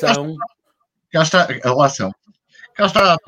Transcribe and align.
Olá, 0.00 0.14
são. 0.14 0.36
Cá 1.10 1.22
está, 1.22 1.48
lá 1.64 1.88
são. 1.88 2.12
Cá 2.74 2.86
está 2.86 3.14
a 3.14 3.18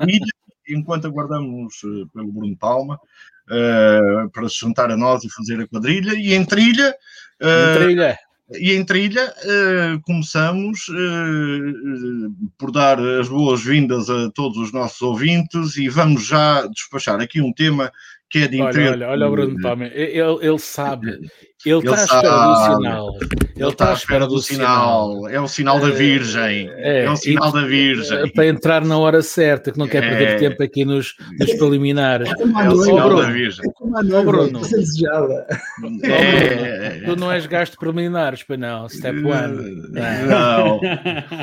enquanto 0.67 1.07
aguardamos 1.07 1.83
uh, 1.83 2.07
pelo 2.13 2.31
Bruno 2.31 2.57
Palma 2.57 2.95
uh, 2.95 4.29
para 4.31 4.49
se 4.49 4.59
juntar 4.59 4.89
a 4.91 4.97
nós 4.97 5.23
e 5.23 5.29
fazer 5.29 5.61
a 5.61 5.67
quadrilha. 5.67 6.13
E 6.13 6.33
em 6.33 6.45
trilha. 6.45 6.95
Uh, 7.41 7.71
em 7.71 7.83
trilha. 7.85 8.19
E 8.59 8.73
em 8.73 8.85
trilha 8.85 9.33
começamos 10.03 10.85
por 12.59 12.71
dar 12.71 12.99
as 12.99 13.27
boas-vindas 13.27 14.07
a 14.07 14.29
todos 14.29 14.59
os 14.59 14.71
nossos 14.71 15.01
ouvintes 15.01 15.77
e 15.77 15.89
vamos 15.89 16.27
já 16.27 16.67
despachar 16.67 17.19
aqui 17.19 17.41
um 17.41 17.51
tema 17.51 17.91
que 18.29 18.43
é 18.43 18.47
de 18.47 18.61
interesse. 18.61 18.89
Olha, 18.89 19.07
olha, 19.07 19.25
olha 19.25 19.27
o 19.27 19.31
Bruno 19.31 19.61
Palma, 19.61 19.85
ele, 19.87 20.45
ele 20.45 20.59
sabe, 20.59 21.27
ele 21.65 21.79
está 21.79 21.95
à 21.95 22.03
espera 22.03 22.45
do 22.45 22.75
sinal. 22.75 23.17
Ele 23.55 23.69
está 23.69 23.89
à 23.89 23.93
espera 23.93 24.27
do 24.27 24.41
sinal. 24.41 25.29
É 25.29 25.39
o 25.39 25.47
sinal 25.47 25.79
da 25.79 25.89
Virgem. 25.89 26.69
É, 26.75 27.05
é 27.05 27.09
o 27.09 27.15
sinal 27.15 27.51
da 27.51 27.65
Virgem. 27.65 28.17
É 28.17 28.27
para 28.33 28.47
entrar 28.47 28.83
na 28.83 28.97
hora 28.97 29.21
certa, 29.21 29.71
que 29.71 29.79
não 29.79 29.87
quer 29.87 30.01
perder 30.01 30.27
é. 30.27 30.35
tempo 30.35 30.61
aqui 30.61 30.83
nos, 30.85 31.15
nos 31.39 31.53
preliminares. 31.53 32.29
É 32.29 32.69
o 32.69 32.83
sinal 32.83 33.15
da 33.15 33.29
Virgem. 33.29 33.65
Oh, 33.79 34.23
Bruno. 34.23 34.61
É. 36.03 37.01
Tu 37.05 37.15
não 37.15 37.31
és 37.31 37.45
gasto 37.45 37.77
preliminares, 37.77 38.43
para 38.43 38.57
não. 38.57 38.89
Step 38.89 39.17
one. 39.23 39.89
Não. 39.91 40.79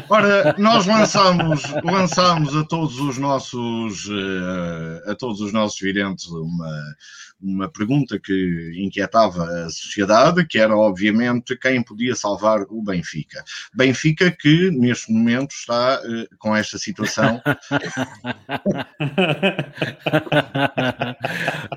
Ora, 0.09 0.55
nós 0.59 0.87
lançamos, 0.87 1.63
lançamos 1.85 2.57
a 2.57 2.65
todos 2.65 2.99
os 3.01 3.19
nossos 3.19 4.09
eh, 4.11 5.11
a 5.11 5.15
todos 5.15 5.41
os 5.41 5.53
nossos 5.53 5.79
videntes 5.81 6.27
uma 6.27 6.71
uma 7.43 7.69
pergunta 7.69 8.19
que 8.19 8.73
inquietava 8.77 9.45
a 9.45 9.69
sociedade, 9.69 10.47
que 10.47 10.59
era 10.59 10.77
obviamente 10.77 11.57
quem 11.57 11.83
podia 11.83 12.15
salvar 12.15 12.63
o 12.69 12.81
Benfica. 12.83 13.43
Benfica 13.75 14.31
que 14.31 14.71
neste 14.71 15.13
momento 15.13 15.51
está 15.53 16.01
uh, 16.01 16.29
com 16.39 16.55
esta 16.55 16.79
situação. 16.79 17.43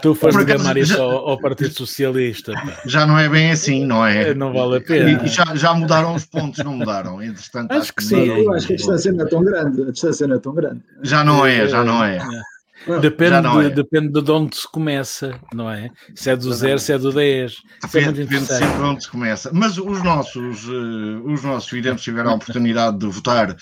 tu 0.02 0.14
foste 0.14 0.44
gamar 0.46 0.78
isso 0.78 1.02
ao, 1.02 1.30
ao, 1.30 1.40
Partido 1.40 1.74
Socialista. 1.74 2.54
Já 2.86 3.08
não 3.08 3.18
é 3.18 3.28
bem 3.28 3.52
assim, 3.52 3.86
não 3.86 4.06
é? 4.06 4.34
Não 4.34 4.54
vale 4.54 4.78
a 4.78 4.82
pena. 4.82 5.24
E, 5.24 5.28
já, 5.28 5.56
já 5.56 5.74
mudaram 5.74 6.14
os 6.16 6.26
pontos, 6.26 6.64
não 6.64 6.78
mudaram? 6.78 7.22
Entretanto, 7.22 7.72
acho, 7.72 7.82
acho 7.82 7.94
que, 7.94 8.02
que 8.04 8.08
sim. 8.10 8.26
Eu 8.26 8.54
acho 8.54 8.68
que 8.68 8.74
a 8.74 8.76
distância 8.76 9.12
não 9.12 9.26
é 9.26 9.30
tão 9.30 9.44
grande. 9.44 9.82
A 9.82 9.92
distância 9.92 10.28
não 10.28 10.36
é 10.36 10.40
tão 10.40 10.54
grande. 10.54 10.82
Já 11.02 11.24
não 11.24 11.46
é, 11.46 11.68
já 11.68 11.84
não 11.84 12.04
é. 12.04 12.18
é. 12.18 12.55
Depende, 13.02 13.42
de, 13.42 13.66
é. 13.66 13.70
depende 13.70 14.22
de 14.22 14.32
onde 14.32 14.56
se 14.56 14.72
começa, 14.72 15.40
não 15.54 15.70
é? 15.70 15.90
Se 16.14 16.30
é 16.30 16.36
do 16.36 16.54
zero, 16.54 16.78
se 16.78 16.94
é 16.94 16.98
do 16.98 17.12
10. 17.12 17.56
Depende, 17.82 18.08
é 18.08 18.12
depende 18.12 18.46
sempre 18.46 18.78
de 18.78 18.84
onde 18.84 19.04
se 19.04 19.10
começa. 19.10 19.50
Mas 19.54 19.78
os 19.78 20.04
nossos, 20.04 20.68
uh, 20.68 21.24
os 21.26 21.44
nossos 21.44 21.72
videntes 21.72 22.04
tiveram 22.04 22.32
a 22.32 22.36
oportunidade 22.36 23.00
de 23.00 23.08
votar 23.08 23.56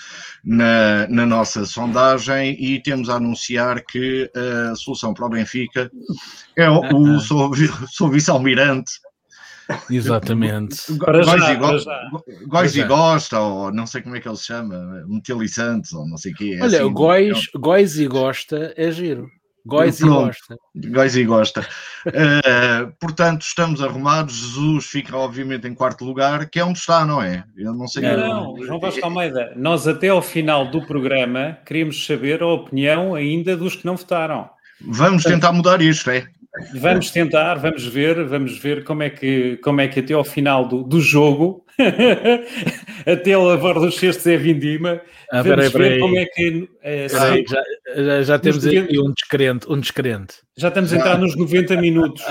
na, 0.44 1.06
na 1.08 1.24
nossa 1.24 1.64
sondagem 1.64 2.56
e 2.62 2.82
temos 2.82 3.08
a 3.08 3.14
anunciar 3.14 3.82
que 3.84 4.30
a 4.70 4.74
solução 4.74 5.14
para 5.14 5.26
o 5.26 5.30
Benfica 5.30 5.90
é 6.56 6.68
o, 6.68 6.80
o 6.80 7.20
sou 7.88 8.10
vice-almirante 8.10 9.03
Exatamente. 9.90 10.76
Góis 12.46 12.76
e 12.76 12.84
gosta, 12.84 13.40
ou 13.40 13.72
não 13.72 13.86
sei 13.86 14.02
como 14.02 14.16
é 14.16 14.20
que 14.20 14.28
ele 14.28 14.36
se 14.36 14.46
chama, 14.46 15.04
metiliçantes, 15.06 15.92
ou 15.92 16.06
não 16.06 16.16
sei 16.16 16.32
o 16.32 16.34
quê. 16.34 16.56
É 16.58 16.62
Olha, 16.62 16.82
assim, 16.82 16.92
Góis. 16.92 17.50
Góis 17.54 17.98
e 17.98 18.06
gosta 18.06 18.74
é 18.76 18.90
giro. 18.90 19.28
Góis 19.66 19.98
e 19.98 20.04
gosta. 20.04 20.58
Góis 20.76 21.16
e 21.16 21.24
gosta. 21.24 21.66
uh, 22.06 22.92
portanto, 23.00 23.42
estamos 23.42 23.82
arrumados. 23.82 24.34
Jesus 24.34 24.84
fica, 24.86 25.16
obviamente, 25.16 25.66
em 25.66 25.74
quarto 25.74 26.04
lugar, 26.04 26.50
que 26.50 26.58
é 26.58 26.64
onde 26.64 26.78
está, 26.78 27.06
não 27.06 27.22
é? 27.22 27.44
Eu 27.56 27.72
não 27.72 27.88
sei. 27.88 28.02
Não, 28.02 28.54
não, 28.54 28.62
João 28.62 28.78
Vasco 28.78 29.02
Almeida, 29.02 29.54
nós 29.56 29.88
até 29.88 30.08
ao 30.08 30.20
final 30.20 30.70
do 30.70 30.86
programa 30.86 31.56
queríamos 31.64 32.04
saber 32.04 32.42
a 32.42 32.46
opinião 32.46 33.14
ainda 33.14 33.56
dos 33.56 33.74
que 33.74 33.86
não 33.86 33.96
votaram. 33.96 34.50
Vamos 34.82 35.22
tentar 35.24 35.50
mudar 35.52 35.80
isto, 35.80 36.10
é? 36.10 36.28
Vamos 36.74 37.10
tentar, 37.10 37.56
vamos 37.56 37.84
ver, 37.86 38.24
vamos 38.24 38.58
ver 38.58 38.84
como 38.84 39.02
é 39.02 39.10
que, 39.10 39.56
como 39.56 39.80
é 39.80 39.88
que 39.88 40.00
até 40.00 40.14
ao 40.14 40.22
final 40.24 40.68
do, 40.68 40.84
do 40.84 41.00
jogo, 41.00 41.64
até 43.04 43.36
o 43.36 43.42
lavar 43.44 43.74
dos 43.74 43.96
cestos 43.96 44.24
é 44.26 44.36
vindima, 44.36 45.00
ah, 45.32 45.42
vamos 45.42 45.48
peraí, 45.48 45.68
ver 45.68 45.72
peraí. 45.72 46.00
como 46.00 46.16
é 46.16 46.24
que... 46.26 46.68
É, 46.80 47.08
peraí, 47.08 47.44
já, 47.48 47.62
já, 47.96 48.22
já 48.22 48.38
temos 48.38 48.64
aqui 48.64 49.00
um 49.00 49.12
descrente, 49.12 49.66
um 49.68 49.80
descrente. 49.80 50.34
Já 50.56 50.68
estamos 50.68 50.92
a 50.92 50.96
entrar 50.96 51.18
nos 51.18 51.36
90 51.36 51.76
minutos. 51.80 52.22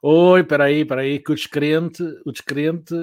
Oi, 0.00 0.44
peraí, 0.44 0.84
peraí, 0.84 1.18
que 1.18 1.32
o 1.32 1.34
descrente, 1.34 2.04
o 2.24 2.30
descrente 2.30 2.94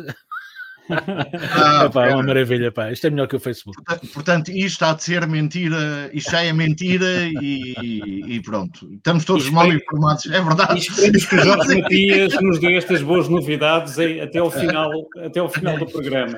ah, 0.89 1.85
Epá, 1.85 2.07
é 2.07 2.13
uma 2.13 2.23
maravilha, 2.23 2.71
pá. 2.71 2.91
Isto 2.91 3.07
é 3.07 3.09
melhor 3.09 3.27
que 3.27 3.35
o 3.35 3.39
Facebook. 3.39 3.81
Portanto, 3.83 4.13
portanto 4.13 4.51
isto 4.51 4.83
há 4.83 4.93
de 4.93 5.03
ser 5.03 5.27
mentira, 5.27 6.09
isto 6.13 6.31
já 6.31 6.43
é 6.43 6.53
mentira 6.53 7.27
e, 7.41 8.23
e 8.27 8.41
pronto. 8.41 8.87
Estamos 8.93 9.25
todos 9.25 9.49
mal 9.49 9.71
informados, 9.71 10.25
é 10.27 10.41
verdade. 10.41 10.75
E 10.75 10.79
esperemos 10.79 11.25
que 11.25 11.35
o 11.35 11.43
Jorge 11.43 11.75
Matias 11.81 12.41
nos 12.41 12.59
dê 12.59 12.75
estas 12.75 13.01
boas 13.01 13.27
novidades 13.27 13.97
até 13.99 14.39
ao 14.39 14.51
final, 14.51 14.91
até 15.23 15.39
ao 15.39 15.49
final 15.49 15.77
do 15.77 15.85
programa. 15.85 16.37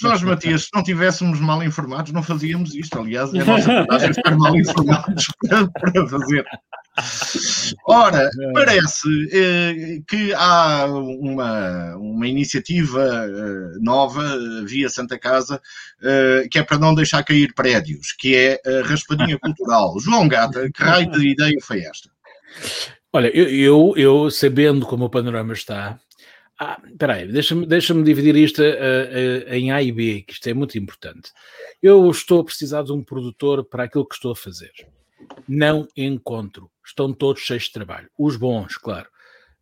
Jorge 0.00 0.24
Matias, 0.24 0.62
se 0.64 0.70
não 0.74 0.82
tivéssemos 0.82 1.40
mal 1.40 1.62
informados, 1.62 2.12
não 2.12 2.22
fazíamos 2.22 2.74
isto. 2.74 2.98
Aliás, 2.98 3.32
é 3.34 3.40
a 3.40 3.44
nossa 3.44 3.72
vantagem 3.72 4.10
estar 4.10 4.36
mal 4.36 4.56
informados 4.56 5.26
para 5.80 6.08
fazer. 6.08 6.44
Ora, 7.86 8.30
é. 8.40 8.52
parece 8.52 9.08
eh, 9.32 10.00
que 10.08 10.32
há 10.34 10.86
uma, 10.86 11.96
uma 11.96 12.26
iniciativa 12.26 13.02
eh, 13.02 13.78
nova 13.80 14.22
eh, 14.22 14.64
via 14.64 14.88
Santa 14.88 15.18
Casa 15.18 15.60
eh, 16.02 16.48
que 16.50 16.58
é 16.58 16.62
para 16.62 16.78
não 16.78 16.94
deixar 16.94 17.22
cair 17.22 17.54
prédios, 17.54 18.12
que 18.12 18.34
é 18.34 18.60
a 18.64 18.86
raspadinha 18.86 19.38
cultural. 19.40 19.98
João 20.00 20.28
Gata, 20.28 20.70
que 20.70 20.82
raio 20.82 21.10
de 21.10 21.28
ideia 21.28 21.56
foi 21.60 21.80
esta? 21.80 22.10
Olha, 23.12 23.28
eu, 23.28 23.48
eu, 23.48 23.94
eu 23.96 24.30
sabendo 24.30 24.86
como 24.86 25.06
o 25.06 25.10
panorama 25.10 25.52
está, 25.52 25.98
ah, 26.58 26.80
peraí, 26.98 27.30
deixa-me 27.30 27.66
deixa 27.66 27.94
dividir 28.02 28.34
isto 28.36 28.62
uh, 28.62 28.64
uh, 28.64 29.52
em 29.52 29.72
A 29.72 29.82
e 29.82 29.92
B, 29.92 30.22
que 30.22 30.32
isto 30.32 30.48
é 30.48 30.54
muito 30.54 30.78
importante. 30.78 31.30
Eu 31.82 32.10
estou 32.10 32.40
a 32.40 32.44
precisar 32.44 32.82
de 32.82 32.92
um 32.92 33.02
produtor 33.02 33.64
para 33.64 33.84
aquilo 33.84 34.06
que 34.06 34.14
estou 34.14 34.32
a 34.32 34.36
fazer. 34.36 34.72
Não 35.48 35.86
encontro 35.96 36.70
estão 36.86 37.12
todos 37.12 37.42
cheios 37.42 37.64
de 37.64 37.72
trabalho. 37.72 38.08
Os 38.18 38.36
bons, 38.36 38.76
claro. 38.76 39.08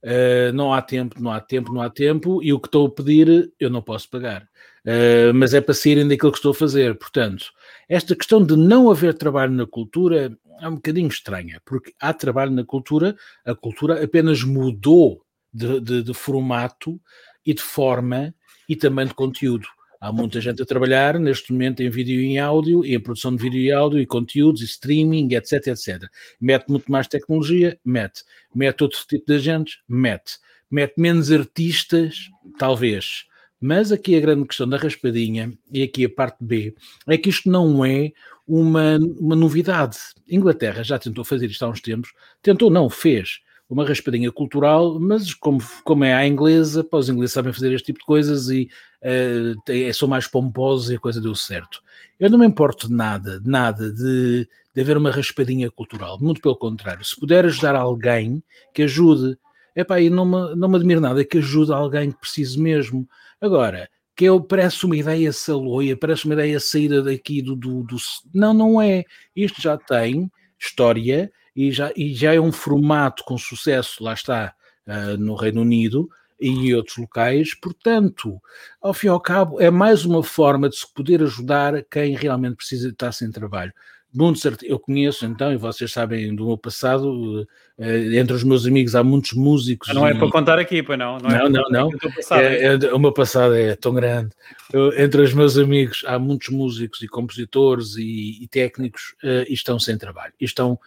Uh, 0.03 0.53
não 0.53 0.73
há 0.73 0.83
tempo, 0.83 1.21
não 1.21 1.31
há 1.31 1.41
tempo, 1.41 1.73
não 1.73 1.81
há 1.81 1.89
tempo, 1.89 2.43
e 2.43 2.53
o 2.53 2.61
que 2.61 2.69
estou 2.69 2.87
a 2.87 2.91
pedir 2.91 3.51
eu 3.59 3.71
não 3.71 3.81
posso 3.81 4.09
pagar. 4.11 4.43
Uh, 4.85 5.33
mas 5.35 5.55
é 5.55 5.63
para 5.63 5.73
saírem 5.73 6.07
daquilo 6.07 6.31
que 6.31 6.39
estou 6.39 6.53
a 6.53 6.55
fazer. 6.55 6.99
Portanto, 6.99 7.47
esta 7.89 8.15
questão 8.15 8.45
de 8.45 8.55
não 8.55 8.91
haver 8.91 9.15
trabalho 9.15 9.53
na 9.53 9.67
cultura 9.67 10.37
é 10.61 10.69
um 10.69 10.75
bocadinho 10.75 11.09
estranha, 11.09 11.61
porque 11.65 11.95
há 11.99 12.13
trabalho 12.13 12.51
na 12.51 12.65
cultura, 12.65 13.17
a 13.45 13.55
cultura 13.55 14.05
apenas 14.05 14.43
mudou 14.43 15.25
de, 15.53 15.81
de, 15.81 16.03
de 16.03 16.15
formato 16.15 17.01
e 17.45 17.55
de 17.55 17.63
forma 17.63 18.35
e 18.69 18.77
também 18.77 19.07
de 19.07 19.15
conteúdo. 19.15 19.67
Há 20.05 20.13
muita 20.13 20.39
gente 20.39 20.61
a 20.61 20.67
trabalhar 20.67 21.19
neste 21.19 21.51
momento 21.51 21.83
em 21.83 21.89
vídeo 21.89 22.21
e 22.21 22.27
em 22.27 22.39
áudio, 22.39 22.85
e 22.85 22.95
em 22.95 23.01
produção 23.01 23.35
de 23.35 23.43
vídeo 23.43 23.59
e 23.59 23.73
áudio, 23.73 23.99
e 23.99 24.05
conteúdos, 24.05 24.61
e 24.61 24.67
streaming, 24.67 25.33
etc, 25.33 25.69
etc. 25.69 26.03
Mete 26.39 26.69
muito 26.69 26.93
mais 26.93 27.09
tecnologia? 27.09 27.81
Mete. 27.83 28.23
Mete 28.55 28.83
outro 28.83 28.99
tipo 29.09 29.25
de 29.27 29.37
agentes? 29.37 29.79
Mete. 29.89 30.37
Mete 30.71 30.93
menos 30.99 31.33
artistas? 31.33 32.29
Talvez. 32.59 33.25
Mas 33.59 33.91
aqui 33.91 34.15
a 34.15 34.21
grande 34.21 34.47
questão 34.47 34.69
da 34.69 34.77
raspadinha, 34.77 35.55
e 35.73 35.83
aqui 35.83 36.05
a 36.05 36.11
parte 36.11 36.37
B, 36.45 36.75
é 37.07 37.17
que 37.17 37.31
isto 37.31 37.49
não 37.49 37.83
é 37.83 38.13
uma, 38.47 38.99
uma 39.19 39.35
novidade. 39.35 39.97
Inglaterra 40.29 40.83
já 40.83 40.99
tentou 40.99 41.25
fazer 41.25 41.47
isto 41.47 41.65
há 41.65 41.71
uns 41.71 41.81
tempos, 41.81 42.13
tentou 42.43 42.69
não, 42.69 42.91
fez 42.91 43.41
uma 43.75 43.85
raspadinha 43.85 44.31
cultural, 44.31 44.99
mas 45.01 45.35
como, 45.35 45.61
como 45.83 46.05
é 46.05 46.15
à 46.15 46.27
inglesa, 46.27 46.83
pá, 46.83 46.99
os 46.99 47.09
ingleses 47.09 47.35
sabem 47.35 47.53
fazer 47.53 47.73
este 47.73 47.87
tipo 47.87 47.99
de 47.99 48.05
coisas 48.07 48.49
e 48.49 48.71
uh, 49.03 49.95
são 49.95 50.09
mais 50.09 50.27
pomposos 50.27 50.91
e 50.91 50.95
a 50.95 50.99
coisa 50.99 51.21
deu 51.21 51.35
certo. 51.35 51.83
Eu 52.19 52.31
não 52.31 52.39
me 52.39 52.47
importo 52.47 52.89
de 52.89 52.95
nada, 52.95 53.41
de 53.41 53.49
nada 53.49 53.93
de, 53.93 54.49
de 54.75 54.81
haver 54.81 54.97
uma 54.97 55.11
raspadinha 55.11 55.71
cultural, 55.71 56.19
muito 56.21 56.41
pelo 56.41 56.57
contrário. 56.57 57.05
Se 57.05 57.19
puder 57.19 57.45
ajudar 57.45 57.75
alguém 57.75 58.43
que 58.73 58.85
ajude, 58.85 59.37
epá, 59.75 60.01
e 60.01 60.09
não 60.09 60.25
me, 60.25 60.55
não 60.55 60.69
me 60.69 60.77
admiro 60.77 61.01
nada 61.01 61.25
que 61.25 61.39
ajude 61.39 61.73
alguém 61.73 62.13
que 62.13 62.21
precise 62.21 62.59
mesmo. 62.59 63.09
Agora, 63.41 63.91
que 64.17 64.25
eu 64.25 64.41
parece 64.41 64.87
uma 64.87 64.97
ideia 64.97 65.33
saloia, 65.33 65.97
parece 65.97 66.25
uma 66.27 66.35
ideia 66.35 66.61
saída 66.61 67.03
daqui 67.03 67.43
do, 67.43 67.57
do, 67.57 67.83
do, 67.83 67.97
Não, 68.33 68.55
não 68.55 68.81
é. 68.81 69.05
Isto 69.35 69.61
já 69.61 69.77
tem 69.77 70.31
história 70.59 71.31
e 71.55 71.71
já, 71.71 71.93
e 71.97 72.15
já 72.15 72.35
é 72.35 72.41
um 72.41 72.53
formato 72.53 73.25
com 73.25 73.39
sucesso, 73.39 74.03
lá 74.03 74.15
está, 74.15 74.55
uh, 74.87 75.17
no 75.17 75.35
Reino 75.35 75.61
Unido 75.61 76.09
e 76.41 76.49
em 76.49 76.75
outros 76.75 76.97
locais, 76.97 77.55
portanto, 77.55 78.41
ao 78.83 78.93
fim 78.93 79.07
e 79.07 79.11
ao 79.11 79.21
cabo, 79.21 79.61
é 79.61 79.71
mais 79.71 80.05
uma 80.05 80.23
forma 80.23 80.69
de 80.69 80.77
se 80.77 80.93
poder 80.93 81.23
ajudar 81.23 81.85
quem 81.91 82.17
realmente 82.17 82.57
precisa 82.57 82.89
estar 82.89 83.13
sem 83.13 83.31
trabalho. 83.31 83.73
muitos 84.13 84.45
eu 84.63 84.79
conheço 84.79 85.25
então, 85.25 85.53
e 85.53 85.57
vocês 85.57 85.91
sabem 85.91 86.35
do 86.35 86.47
meu 86.47 86.59
passado, 86.59 87.47
eh, 87.79 88.17
entre 88.19 88.35
os 88.35 88.45
meus 88.45 88.67
amigos 88.67 88.95
há 88.95 89.03
muitos 89.03 89.33
músicos. 89.33 89.93
não 89.95 90.07
é 90.07 90.13
e... 90.13 90.19
para 90.19 90.31
contar 90.31 90.59
aqui, 90.59 90.83
pois 90.83 90.99
não? 90.99 91.19
Não, 91.19 91.31
é 91.31 91.49
não, 91.49 91.63
não. 91.71 91.91
não. 91.91 92.39
É, 92.39 92.65
é, 92.65 92.95
o 92.95 92.99
meu 92.99 93.13
passado 93.13 93.55
é 93.55 93.75
tão 93.75 93.95
grande. 93.95 94.31
Eu, 94.73 94.93
entre 95.01 95.23
os 95.23 95.33
meus 95.33 95.57
amigos 95.57 96.05
há 96.07 96.19
muitos 96.19 96.49
músicos 96.49 97.01
e 97.01 97.09
compositores 97.09 97.97
e, 97.97 98.43
e 98.43 98.49
técnicos 98.49 99.15
uh, 99.25 99.47
e 99.49 99.55
estão 99.55 99.79
sem 99.79 99.97
trabalho. 99.97 100.33
E 100.41 100.45
estão 100.45 100.79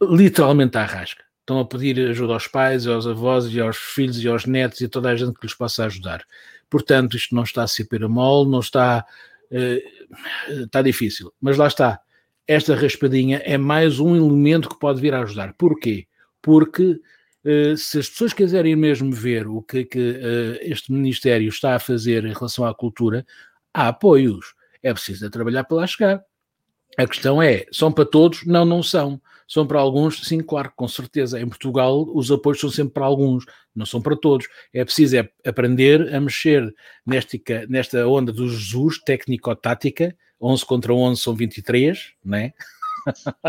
literalmente 0.00 0.76
à 0.78 0.84
rasca. 0.84 1.24
Estão 1.40 1.58
a 1.58 1.64
pedir 1.64 1.98
ajuda 2.08 2.34
aos 2.34 2.46
pais, 2.46 2.86
aos 2.86 3.06
avós 3.06 3.52
e 3.52 3.60
aos 3.60 3.76
filhos 3.76 4.22
e 4.22 4.28
aos 4.28 4.46
netos 4.46 4.80
e 4.80 4.84
a 4.84 4.88
toda 4.88 5.10
a 5.10 5.16
gente 5.16 5.34
que 5.34 5.46
lhes 5.46 5.54
possa 5.54 5.84
ajudar. 5.86 6.24
Portanto, 6.68 7.16
isto 7.16 7.34
não 7.34 7.42
está 7.42 7.64
a 7.64 7.68
ser 7.68 7.86
mole, 8.08 8.50
não 8.50 8.60
está. 8.60 9.04
Uh, 9.50 10.62
está 10.62 10.80
difícil. 10.80 11.32
Mas 11.40 11.56
lá 11.56 11.66
está 11.66 12.00
esta 12.50 12.74
raspadinha 12.74 13.40
é 13.44 13.56
mais 13.56 14.00
um 14.00 14.16
elemento 14.16 14.68
que 14.68 14.76
pode 14.76 15.00
vir 15.00 15.14
a 15.14 15.22
ajudar. 15.22 15.54
Porquê? 15.56 16.08
Porque 16.42 17.00
uh, 17.44 17.76
se 17.76 18.00
as 18.00 18.08
pessoas 18.08 18.32
quiserem 18.32 18.74
mesmo 18.74 19.12
ver 19.12 19.46
o 19.46 19.62
que, 19.62 19.84
que 19.84 19.98
uh, 19.98 20.58
este 20.60 20.90
Ministério 20.90 21.48
está 21.48 21.76
a 21.76 21.78
fazer 21.78 22.24
em 22.24 22.32
relação 22.32 22.64
à 22.64 22.74
cultura, 22.74 23.24
há 23.72 23.86
apoios. 23.86 24.52
É 24.82 24.92
preciso 24.92 25.24
é 25.24 25.30
trabalhar 25.30 25.62
para 25.62 25.76
lá 25.76 25.86
chegar. 25.86 26.24
A 26.98 27.06
questão 27.06 27.40
é, 27.40 27.66
são 27.70 27.92
para 27.92 28.04
todos? 28.04 28.44
Não, 28.44 28.64
não 28.64 28.82
são. 28.82 29.22
São 29.50 29.66
para 29.66 29.80
alguns? 29.80 30.20
Sim, 30.28 30.38
claro, 30.38 30.72
com 30.76 30.86
certeza. 30.86 31.40
Em 31.40 31.48
Portugal, 31.48 32.08
os 32.14 32.30
apoios 32.30 32.60
são 32.60 32.70
sempre 32.70 32.94
para 32.94 33.04
alguns, 33.04 33.44
não 33.74 33.84
são 33.84 34.00
para 34.00 34.14
todos. 34.14 34.46
É 34.72 34.84
preciso 34.84 35.16
é 35.16 35.28
aprender 35.44 36.14
a 36.14 36.20
mexer 36.20 36.72
nesta, 37.04 37.36
nesta 37.68 38.06
onda 38.06 38.32
do 38.32 38.48
Jesus, 38.48 39.00
técnico-tática, 39.00 40.16
11 40.40 40.64
contra 40.64 40.94
11 40.94 41.20
são 41.20 41.34
23, 41.34 42.12
né? 42.24 42.52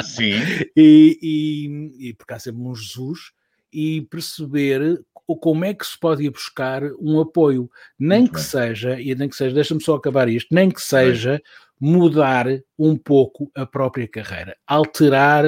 Sim. 0.02 0.34
e, 0.76 1.20
e, 1.22 2.08
e 2.10 2.14
porque 2.16 2.34
há 2.34 2.40
sempre 2.40 2.64
um 2.64 2.74
Jesus, 2.74 3.32
e 3.72 4.02
perceber 4.10 5.06
como 5.40 5.64
é 5.64 5.72
que 5.72 5.86
se 5.86 6.00
pode 6.00 6.24
ir 6.24 6.32
buscar 6.32 6.82
um 7.00 7.20
apoio, 7.20 7.70
nem 8.00 8.22
Muito 8.22 8.32
que 8.32 8.40
bem. 8.40 8.44
seja, 8.44 9.00
e 9.00 9.14
nem 9.14 9.30
que 9.30 9.36
seja, 9.36 9.54
deixa-me 9.54 9.84
só 9.84 9.94
acabar 9.94 10.28
isto, 10.28 10.48
nem 10.52 10.72
que 10.72 10.82
seja 10.82 11.34
bem. 11.80 11.92
mudar 11.94 12.48
um 12.78 12.98
pouco 12.98 13.52
a 13.54 13.68
própria 13.68 14.08
carreira, 14.08 14.58
alterar 14.66 15.46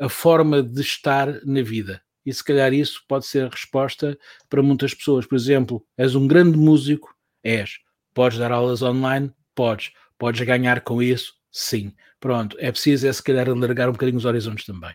a 0.00 0.08
forma 0.08 0.62
de 0.62 0.80
estar 0.80 1.44
na 1.44 1.62
vida. 1.62 2.02
E 2.24 2.32
se 2.32 2.42
calhar 2.42 2.72
isso 2.72 3.02
pode 3.06 3.26
ser 3.26 3.44
a 3.44 3.48
resposta 3.48 4.18
para 4.48 4.62
muitas 4.62 4.94
pessoas. 4.94 5.26
Por 5.26 5.36
exemplo, 5.36 5.84
és 5.96 6.14
um 6.14 6.26
grande 6.26 6.56
músico? 6.56 7.14
És. 7.44 7.78
Podes 8.14 8.38
dar 8.38 8.50
aulas 8.50 8.82
online? 8.82 9.30
Podes. 9.54 9.92
Podes 10.18 10.40
ganhar 10.40 10.80
com 10.80 11.02
isso? 11.02 11.34
Sim. 11.52 11.92
Pronto, 12.18 12.56
é 12.58 12.70
preciso, 12.70 13.06
é 13.06 13.12
se 13.12 13.22
calhar, 13.22 13.48
alargar 13.48 13.88
um 13.88 13.92
bocadinho 13.92 14.18
os 14.18 14.24
horizontes 14.24 14.66
também. 14.66 14.94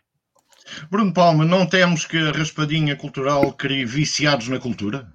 Bruno 0.90 1.13
Palma, 1.13 1.46
não 1.46 1.66
temos 1.66 2.06
que 2.06 2.18
a 2.18 2.31
raspadinha 2.31 2.96
cultural 2.96 3.54
crie 3.54 3.86
viciados 3.86 4.48
na 4.48 4.60
cultura? 4.60 5.08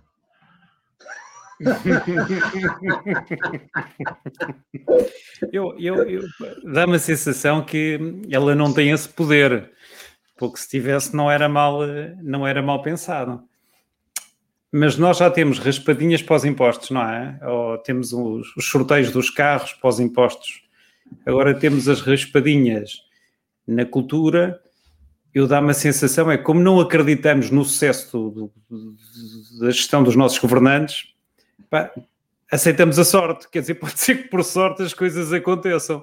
eu, 5.52 5.76
eu, 5.78 6.08
eu 6.08 6.22
dá-me 6.64 6.96
a 6.96 6.98
sensação 6.98 7.62
que 7.62 8.00
ela 8.30 8.54
não 8.54 8.72
tem 8.72 8.90
esse 8.90 9.06
poder, 9.08 9.70
porque 10.40 10.58
se 10.58 10.70
tivesse 10.70 11.14
não 11.14 11.30
era 11.30 11.50
mal, 11.50 11.80
não 12.22 12.46
era 12.46 12.62
mal 12.62 12.80
pensado. 12.80 13.44
Mas 14.72 14.96
nós 14.96 15.18
já 15.18 15.30
temos 15.30 15.58
raspadinhas 15.58 16.24
os 16.26 16.44
impostos, 16.46 16.88
não 16.88 17.02
é? 17.02 17.38
Ou 17.46 17.76
temos 17.76 18.14
os, 18.14 18.56
os 18.56 18.64
sorteios 18.64 19.10
dos 19.10 19.28
carros 19.28 19.78
os 19.82 20.00
impostos. 20.00 20.62
Agora 21.26 21.52
temos 21.52 21.90
as 21.90 22.00
raspadinhas 22.00 23.02
na 23.66 23.84
cultura. 23.84 24.58
Eu 25.34 25.46
dá-me 25.46 25.72
a 25.72 25.74
sensação, 25.74 26.30
é 26.30 26.38
como 26.38 26.58
não 26.58 26.80
acreditamos 26.80 27.50
no 27.50 27.62
sucesso 27.62 28.30
do, 28.30 28.50
do, 28.70 28.96
da 29.60 29.70
gestão 29.70 30.02
dos 30.02 30.16
nossos 30.16 30.38
governantes, 30.38 31.14
pá, 31.68 31.92
aceitamos 32.50 32.98
a 32.98 33.04
sorte. 33.04 33.46
Quer 33.50 33.60
dizer, 33.60 33.74
pode 33.78 34.00
ser 34.00 34.22
que 34.22 34.28
por 34.28 34.42
sorte 34.42 34.82
as 34.82 34.94
coisas 34.94 35.34
aconteçam. 35.34 36.02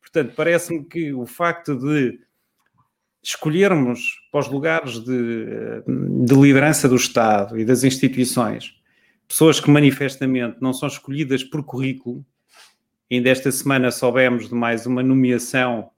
Portanto, 0.00 0.32
parece-me 0.34 0.84
que 0.84 1.12
o 1.12 1.26
facto 1.26 1.76
de 1.76 2.18
escolhermos 3.24 4.20
para 4.30 4.40
os 4.40 4.48
lugares 4.48 5.00
de, 5.00 5.46
de, 6.26 6.34
liderança 6.34 6.88
do 6.88 6.96
Estado 6.96 7.58
e 7.58 7.64
das 7.64 7.82
instituições 7.82 8.74
pessoas 9.26 9.58
que 9.58 9.70
manifestamente 9.70 10.58
não 10.60 10.74
são 10.74 10.86
escolhidas 10.86 11.42
por 11.42 11.64
currículo, 11.64 12.24
ainda 13.10 13.30
esta 13.30 13.50
semana 13.50 13.90
soubemos 13.90 14.48
de 14.48 14.54
mais 14.54 14.84
uma 14.84 15.02
nomeação 15.02 15.90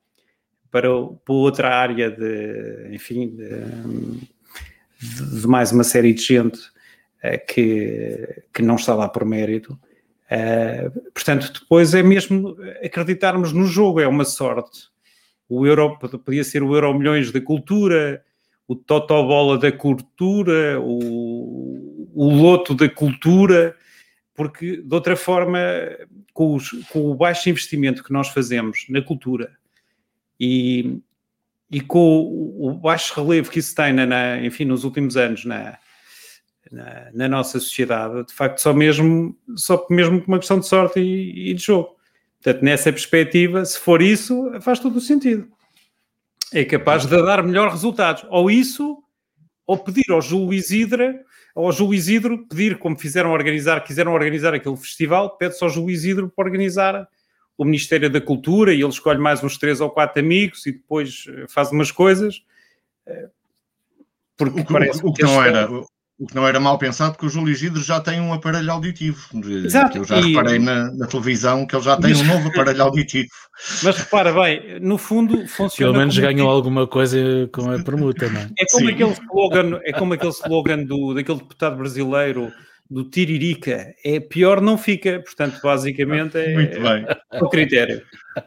para, 0.70 0.88
para 0.88 1.34
outra 1.34 1.74
área 1.74 2.10
de, 2.10 2.94
enfim, 2.94 3.28
de, 3.28 5.40
de 5.40 5.48
mais 5.48 5.72
uma 5.72 5.82
série 5.82 6.14
de 6.14 6.22
gente 6.22 6.58
uh, 6.58 7.46
que, 7.48 8.44
que 8.54 8.62
não 8.62 8.76
está 8.76 8.94
lá 8.94 9.08
por 9.08 9.24
mérito. 9.24 9.76
Uh, 10.30 11.10
portanto, 11.12 11.52
depois 11.52 11.94
é 11.94 12.02
mesmo 12.02 12.56
acreditarmos 12.82 13.52
no 13.52 13.66
jogo, 13.66 14.00
é 14.00 14.06
uma 14.06 14.24
sorte 14.24 14.88
o 15.48 15.66
euro 15.66 15.98
podia 15.98 16.44
ser 16.44 16.62
o 16.62 16.74
euro 16.74 16.92
milhões 16.94 17.30
da 17.30 17.40
cultura, 17.40 18.22
o 18.66 18.74
totobola 18.74 19.58
da 19.58 19.70
cultura, 19.70 20.80
o, 20.80 22.10
o 22.14 22.34
loto 22.34 22.74
da 22.74 22.88
cultura, 22.88 23.76
porque 24.34 24.78
de 24.78 24.94
outra 24.94 25.16
forma, 25.16 25.58
com, 26.32 26.54
os, 26.54 26.70
com, 26.90 27.10
o 27.10 27.14
baixo 27.14 27.48
investimento 27.48 28.02
que 28.02 28.12
nós 28.12 28.28
fazemos 28.28 28.86
na 28.88 29.00
cultura 29.00 29.52
e, 30.38 31.00
e 31.70 31.80
com 31.80 31.98
o, 31.98 32.68
o 32.70 32.74
baixo 32.74 33.14
relevo 33.14 33.50
que 33.50 33.60
isso 33.60 33.74
tem, 33.74 33.92
na, 33.92 34.04
na, 34.04 34.44
enfim, 34.44 34.64
nos 34.64 34.82
últimos 34.82 35.16
anos 35.16 35.44
na, 35.44 35.78
na, 36.70 37.10
na, 37.14 37.28
nossa 37.28 37.60
sociedade, 37.60 38.26
de 38.26 38.34
facto, 38.34 38.58
só 38.58 38.74
mesmo, 38.74 39.36
só 39.56 39.86
mesmo 39.88 40.22
uma 40.26 40.38
questão 40.38 40.58
de 40.58 40.66
sorte 40.66 41.00
e, 41.00 41.50
e 41.50 41.54
de 41.54 41.62
jogo. 41.62 41.95
Portanto, 42.46 42.62
nessa 42.62 42.92
perspectiva, 42.92 43.64
se 43.64 43.76
for 43.76 44.00
isso, 44.00 44.52
faz 44.60 44.78
todo 44.78 44.98
o 44.98 45.00
sentido. 45.00 45.48
É 46.54 46.64
capaz 46.64 47.04
de 47.04 47.20
dar 47.20 47.42
melhores 47.42 47.72
resultados. 47.72 48.24
Ou 48.30 48.48
isso, 48.48 49.02
ou 49.66 49.76
pedir 49.76 50.12
ao 50.12 50.22
Júlio 50.22 50.54
Isidro, 50.54 51.18
ou 51.56 51.66
ao 51.66 51.72
Júlio 51.72 51.94
Isidro, 51.94 52.46
pedir, 52.46 52.78
como 52.78 52.96
fizeram 52.96 53.32
organizar, 53.32 53.82
quiseram 53.82 54.12
organizar 54.12 54.54
aquele 54.54 54.76
festival, 54.76 55.36
pede-se 55.36 55.64
ao 55.64 55.70
Júlio 55.70 55.90
Isidro 55.90 56.30
para 56.30 56.44
organizar 56.44 57.08
o 57.58 57.64
Ministério 57.64 58.08
da 58.08 58.20
Cultura 58.20 58.72
e 58.72 58.80
ele 58.80 58.90
escolhe 58.90 59.18
mais 59.18 59.42
uns 59.42 59.58
três 59.58 59.80
ou 59.80 59.90
quatro 59.90 60.22
amigos 60.22 60.64
e 60.66 60.70
depois 60.70 61.24
eh, 61.28 61.46
faz 61.48 61.72
umas 61.72 61.90
coisas. 61.90 62.44
Eh, 63.08 63.28
porque 64.36 64.60
o 64.60 64.64
que, 64.64 64.72
parece 64.72 65.04
o 65.04 65.12
que, 65.12 65.22
que 65.22 65.22
não 65.24 65.42
era, 65.42 65.68
o 65.68 65.84
que 66.24 66.34
não 66.34 66.48
era 66.48 66.58
mal 66.58 66.78
pensado, 66.78 67.12
porque 67.12 67.26
o 67.26 67.28
Júlio 67.28 67.52
Isidro 67.52 67.82
já 67.82 68.00
tem 68.00 68.20
um 68.20 68.32
aparelho 68.32 68.72
auditivo. 68.72 69.28
Exato. 69.44 69.98
Eu 69.98 70.04
já 70.04 70.18
e... 70.18 70.28
reparei 70.28 70.58
na, 70.58 70.90
na, 70.92 71.06
televisão 71.06 71.66
que 71.66 71.76
ele 71.76 71.84
já 71.84 71.96
tem 71.98 72.14
um 72.14 72.24
novo 72.24 72.48
aparelho 72.48 72.82
auditivo. 72.84 73.28
Mas 73.82 73.98
repara 73.98 74.32
bem, 74.32 74.80
no 74.80 74.96
fundo 74.96 75.46
funciona. 75.46 75.92
Pelo 75.92 75.98
menos 75.98 76.18
ganhou 76.18 76.48
alguma 76.48 76.86
coisa 76.86 77.18
com 77.52 77.70
a 77.70 77.82
permuta, 77.82 78.30
não 78.30 78.40
é? 78.40 78.48
É 78.58 78.64
como 78.64 78.88
aquele 78.88 79.10
slogan, 79.10 79.80
é 79.84 79.92
como 79.92 80.14
aquele 80.14 80.32
slogan 80.32 80.84
do, 80.84 81.14
daquele 81.14 81.38
deputado 81.38 81.76
brasileiro 81.76 82.50
do 82.90 83.04
Tiririca. 83.04 83.94
É 84.04 84.20
pior 84.20 84.60
não 84.60 84.78
fica, 84.78 85.20
portanto, 85.20 85.60
basicamente 85.62 86.38
é, 86.38 86.54
Muito 86.54 86.80
bem. 86.80 87.06
é 87.32 87.42
o 87.42 87.48
critério. 87.48 88.02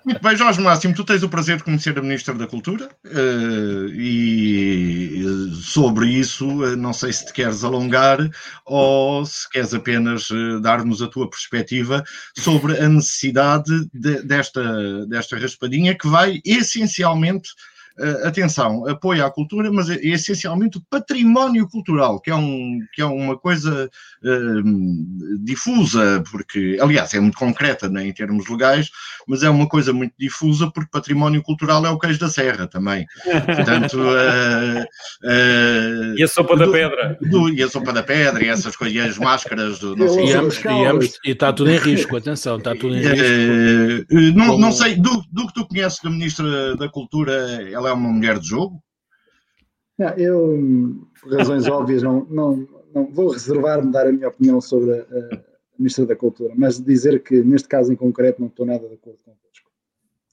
Muito 0.06 0.22
bem, 0.22 0.36
Jorge 0.36 0.62
Máximo, 0.62 0.94
tu 0.94 1.04
tens 1.04 1.24
o 1.24 1.30
prazer 1.30 1.58
de 1.58 1.64
conhecer 1.64 1.98
a 1.98 2.02
Ministra 2.02 2.36
da 2.36 2.46
Cultura 2.46 2.90
uh, 3.06 3.88
e 3.92 5.24
sobre 5.64 6.08
isso 6.08 6.48
uh, 6.48 6.76
não 6.76 6.94
sei 6.94 7.12
se 7.12 7.26
te 7.26 7.34
queres 7.34 7.64
alongar 7.64 8.20
ou 8.66 9.26
se 9.26 9.50
queres 9.50 9.74
apenas 9.74 10.28
dar-nos 10.62 11.02
a 11.02 11.08
tua 11.08 11.28
perspectiva 11.28 12.04
sobre 12.38 12.78
a 12.78 12.88
necessidade 12.88 13.72
de, 13.92 14.22
desta, 14.22 15.08
desta 15.08 15.38
raspadinha 15.38 15.98
que 15.98 16.08
vai 16.08 16.40
essencialmente 16.46 17.50
atenção, 18.24 18.88
apoio 18.88 19.26
à 19.26 19.32
cultura, 19.32 19.72
mas 19.72 19.90
é, 19.90 19.96
é, 19.96 20.08
essencialmente 20.08 20.78
o 20.78 20.84
património 20.90 21.68
cultural, 21.68 22.20
que 22.20 22.30
é, 22.30 22.36
um, 22.36 22.80
que 22.94 23.02
é 23.02 23.06
uma 23.06 23.38
coisa 23.38 23.90
uh, 24.24 25.40
difusa, 25.44 26.24
porque, 26.32 26.78
aliás, 26.82 27.14
é 27.14 27.20
muito 27.20 27.38
concreta 27.38 27.90
né, 27.90 28.08
em 28.08 28.14
termos 28.14 28.48
legais, 28.50 28.90
mas 29.28 29.44
é 29.44 29.50
uma 29.50 29.68
coisa 29.68 29.92
muito 29.92 30.14
difusa, 30.18 30.72
porque 30.72 30.90
património 30.92 31.42
cultural 31.42 31.86
é 31.86 31.90
o 31.90 32.00
queijo 32.00 32.20
da 32.20 32.30
serra 32.30 32.68
também. 32.68 33.06
Portanto, 33.46 33.98
uh, 34.00 34.86
e 36.18 36.24
a 36.24 36.28
sopa 36.28 36.56
do, 36.56 36.66
da 36.66 36.72
pedra. 36.72 37.18
Do, 37.22 37.50
e 37.50 37.62
a 37.62 37.70
sopa 37.70 37.92
da 37.92 38.04
pedra, 38.04 38.44
e 38.44 38.48
essas 38.48 38.76
coisas, 38.76 38.96
e 38.96 39.00
as 39.00 39.18
máscaras 39.18 39.80
do. 39.80 39.96
Não 39.96 40.08
sei, 40.10 40.28
e, 40.28 40.34
ambos, 40.34 40.64
e, 40.64 40.86
ambos, 40.86 41.20
e 41.26 41.32
está 41.32 41.52
tudo 41.52 41.70
em 41.70 41.78
risco, 41.80 42.16
atenção, 42.16 42.58
está 42.58 42.74
tudo 42.76 42.96
em 42.96 43.02
risco. 43.02 44.06
não, 44.36 44.48
Como... 44.48 44.60
não 44.60 44.72
sei, 44.72 44.96
do, 44.96 45.24
do 45.32 45.48
que 45.48 45.54
tu 45.54 45.68
conheces 45.68 46.00
da 46.04 46.10
Ministra 46.10 46.76
da 46.76 46.90
Cultura, 46.90 47.34
ela 47.72 47.89
é 47.90 47.94
uma 47.94 48.10
mulher 48.10 48.40
de 48.40 48.48
jogo? 48.48 48.82
Não, 49.98 50.10
eu, 50.12 51.08
por 51.22 51.34
razões 51.34 51.68
óbvias, 51.68 52.02
não, 52.02 52.26
não, 52.26 52.68
não 52.94 53.06
vou 53.12 53.32
reservar-me 53.32 53.92
dar 53.92 54.08
a 54.08 54.12
minha 54.12 54.30
opinião 54.30 54.62
sobre 54.62 54.94
a, 54.94 55.04
a 55.04 55.42
Ministra 55.78 56.06
da 56.06 56.16
Cultura, 56.16 56.54
mas 56.56 56.82
dizer 56.82 57.22
que 57.22 57.42
neste 57.42 57.68
caso 57.68 57.92
em 57.92 57.96
concreto 57.96 58.40
não 58.40 58.48
estou 58.48 58.66
nada 58.66 58.88
de 58.88 58.94
acordo 58.94 59.20
convosco. 59.24 59.70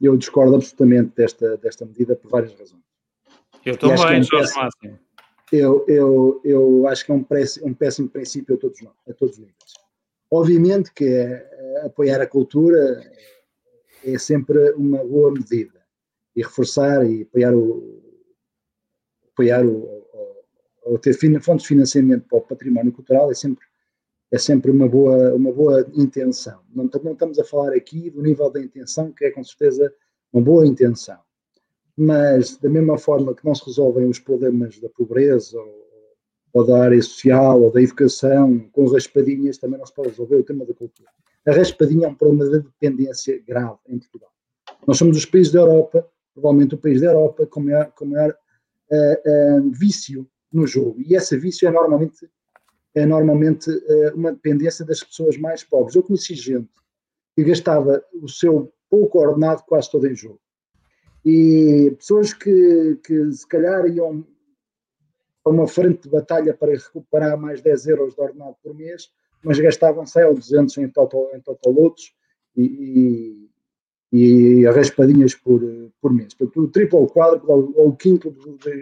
eu 0.01 0.17
discordo 0.17 0.55
absolutamente 0.55 1.13
desta, 1.17 1.57
desta 1.57 1.85
medida 1.85 2.15
por 2.15 2.31
várias 2.31 2.53
razões. 2.53 2.83
Eu 3.65 3.77
também, 3.77 3.97
é 3.97 4.19
um 4.21 4.23
Jorge 4.23 4.55
Máximo. 4.55 4.99
Eu, 5.53 5.85
eu, 5.87 6.41
eu 6.45 6.89
acho 6.89 7.05
que 7.05 7.13
é 7.13 7.15
um, 7.15 7.23
péssimo, 7.23 7.69
um 7.69 7.75
péssimo 7.75 8.09
princípio 8.09 8.57
a 8.57 8.59
todos 8.59 8.81
nós, 8.83 8.95
a 9.09 9.13
todos 9.13 9.35
os 9.35 9.41
níveis. 9.41 9.57
Obviamente 10.31 10.93
que 10.93 11.05
é, 11.05 11.83
apoiar 11.85 12.21
a 12.21 12.27
cultura 12.27 13.01
é 14.05 14.19
sempre 14.19 14.73
uma 14.73 15.05
boa 15.05 15.33
medida 15.33 15.75
e 16.37 16.43
reforçar 16.43 17.05
e 17.11 17.23
apoiar 17.23 17.55
o 17.55 18.02
apoiar 19.33 19.66
o, 19.66 20.07
ou 20.85 20.99
ter 20.99 21.14
fontes 21.40 21.62
de 21.62 21.69
financiamento 21.69 22.28
para 22.28 22.38
o 22.38 22.43
património 22.43 22.93
cultural 22.93 23.31
é 23.31 23.35
sempre 23.35 23.64
é 24.31 24.38
sempre 24.38 24.71
uma 24.71 24.88
boa 24.88 25.35
uma 25.35 25.52
boa 25.52 25.87
intenção. 25.95 26.61
Não, 26.75 26.88
não 27.02 27.12
estamos 27.12 27.38
a 27.38 27.45
falar 27.45 27.73
aqui 27.75 28.11
do 28.11 28.23
nível 28.23 28.50
da 28.50 28.61
intenção 28.61 29.12
que 29.12 29.25
é 29.25 29.31
com 29.31 29.43
certeza 29.43 29.93
uma 30.33 30.43
boa 30.43 30.66
intenção. 30.66 31.19
Mas 31.97 32.57
da 32.59 32.69
mesma 32.69 32.99
forma 32.99 33.35
que 33.35 33.45
não 33.45 33.55
se 33.55 33.64
resolvem 33.64 34.07
os 34.09 34.19
problemas 34.19 34.78
da 34.78 34.88
pobreza 34.90 35.59
ou, 35.59 35.88
ou 36.52 36.66
da 36.66 36.83
área 36.83 37.00
social 37.00 37.62
ou 37.62 37.71
da 37.71 37.81
educação 37.81 38.69
com 38.73 38.87
raspadinhas 38.87 39.59
também 39.59 39.78
não 39.78 39.87
se 39.87 39.95
pode 39.95 40.11
resolver 40.11 40.37
o 40.37 40.45
tema 40.45 40.66
da 40.66 40.75
cultura. 40.75 41.09
A 41.47 41.52
raspadinha 41.52 42.07
é 42.07 42.11
um 42.11 42.14
problema 42.14 42.50
de 42.50 42.64
dependência 42.64 43.43
grave 43.47 43.78
em 43.88 43.99
Portugal. 43.99 44.31
Nós 44.87 44.99
somos 44.99 45.16
os 45.16 45.25
países 45.25 45.52
da 45.52 45.61
Europa, 45.61 46.07
provavelmente 46.37 46.75
o 46.75 46.78
país 46.78 47.00
da 47.00 47.07
Europa 47.09 47.47
com 47.47 47.61
maior, 47.61 47.90
com 47.93 48.05
maior 48.05 48.31
uh, 48.31 49.62
uh, 49.64 49.71
vício 49.71 50.28
no 50.52 50.66
jogo. 50.66 51.00
E 51.00 51.14
esse 51.14 51.37
vício 51.38 51.66
é 51.66 51.71
normalmente, 51.71 52.28
é 52.95 53.07
normalmente 53.07 53.71
uh, 53.71 54.14
uma 54.14 54.33
dependência 54.33 54.85
das 54.85 55.02
pessoas 55.02 55.38
mais 55.38 55.64
pobres. 55.64 55.97
Eu 55.97 56.02
conheci 56.02 56.35
gente 56.35 56.69
que 57.35 57.43
gastava 57.43 58.05
o 58.23 58.28
seu 58.28 58.71
pouco 58.90 59.19
ordenado 59.19 59.62
quase 59.66 59.90
todo 59.90 60.07
em 60.07 60.14
jogo. 60.14 60.40
E 61.25 61.95
pessoas 61.97 62.35
que, 62.35 63.00
que 63.02 63.33
se 63.33 63.49
calhar 63.49 63.87
iam 63.87 64.25
a 65.45 65.50
uma 65.50 65.66
frente 65.66 66.02
de 66.02 66.11
batalha 66.11 66.52
para 66.52 66.73
recuperar 66.73 67.38
mais 67.38 67.62
10 67.62 67.87
euros 67.87 68.14
de 68.14 68.21
ordenado 68.21 68.57
por 68.62 68.75
mês, 68.75 69.11
mas 69.43 69.59
gastavam 69.59 70.05
100 70.05 70.25
ou 70.25 70.35
200 70.35 70.78
em, 70.78 70.88
total, 70.88 71.31
em 71.35 71.40
totalotos 71.40 72.14
e, 72.57 72.62
e, 72.62 73.46
e 74.13 74.65
raspadinhas 74.67 75.35
por, 75.35 75.61
por 76.01 76.13
mês. 76.13 76.35
Portanto, 76.35 76.61
o 76.63 76.69
triplo 76.69 77.01
ou 77.01 77.05
o 77.07 77.11
quádruplo 77.11 77.51
ou, 77.51 77.73
ou 77.77 77.89
o 77.89 77.97
quinto 77.97 78.35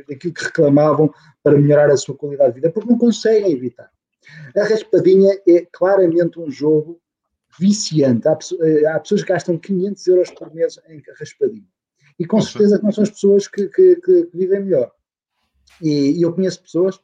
daquilo 0.09 0.35
que 0.35 0.45
reclamavam 0.45 1.13
para 1.43 1.59
melhorar 1.59 1.91
a 1.91 1.97
sua 1.97 2.15
qualidade 2.15 2.55
de 2.55 2.61
vida, 2.61 2.71
porque 2.71 2.91
não 2.91 2.99
conseguem 2.99 3.53
evitar. 3.53 3.91
A 4.57 4.65
raspadinha 4.65 5.39
é 5.47 5.67
claramente 5.73 6.39
um 6.39 6.51
jogo 6.51 7.01
viciante. 7.59 8.29
Há, 8.29 8.39
eh, 8.63 8.87
há 8.87 9.01
pessoas 9.01 9.23
que 9.23 9.29
gastam 9.29 9.59
500 9.59 10.07
euros 10.07 10.31
por 10.31 10.55
mês 10.55 10.79
em 10.89 11.03
raspadinha. 11.19 11.69
E 12.19 12.25
com 12.25 12.41
certeza 12.41 12.79
que 12.79 12.85
não 12.85 12.93
são 12.93 13.03
as 13.03 13.11
pessoas 13.11 13.49
que, 13.49 13.69
que, 13.69 13.97
que 13.97 14.29
vivem 14.33 14.65
melhor. 14.65 14.91
E, 15.83 16.19
e, 16.19 16.23
eu 16.23 16.33
conheço 16.33 16.63
pessoas 16.63 17.01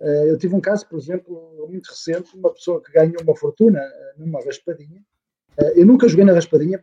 eh, 0.00 0.30
eu 0.30 0.38
tive 0.38 0.54
um 0.54 0.60
caso, 0.60 0.88
por 0.88 0.98
exemplo, 0.98 1.66
muito 1.68 1.88
recente, 1.90 2.36
uma 2.36 2.52
pessoa 2.52 2.82
que 2.82 2.92
ganhou 2.92 3.22
uma 3.22 3.36
fortuna 3.36 3.80
eh, 3.80 4.14
numa 4.16 4.42
raspadinha. 4.42 5.04
Eh, 5.60 5.80
eu 5.80 5.86
nunca 5.86 6.08
joguei 6.08 6.24
na 6.24 6.32
raspadinha, 6.32 6.80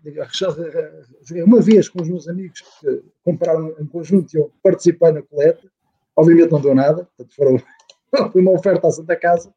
joguei 1.23 1.43
uma 1.43 1.61
vez 1.61 1.89
com 1.89 2.01
os 2.01 2.07
meus 2.07 2.27
amigos 2.27 2.61
que 2.61 3.03
compraram 3.23 3.75
em 3.79 3.85
conjunto 3.85 4.33
e 4.33 4.37
eu 4.37 4.51
participei 4.61 5.11
na 5.11 5.21
coleta. 5.21 5.67
Obviamente 6.15 6.51
não 6.51 6.61
deu 6.61 6.75
nada, 6.75 7.05
portanto 7.05 7.35
foram, 7.35 7.61
foi 8.31 8.41
uma 8.41 8.51
oferta 8.51 8.87
à 8.87 8.91
Santa 8.91 9.15
Casa. 9.15 9.53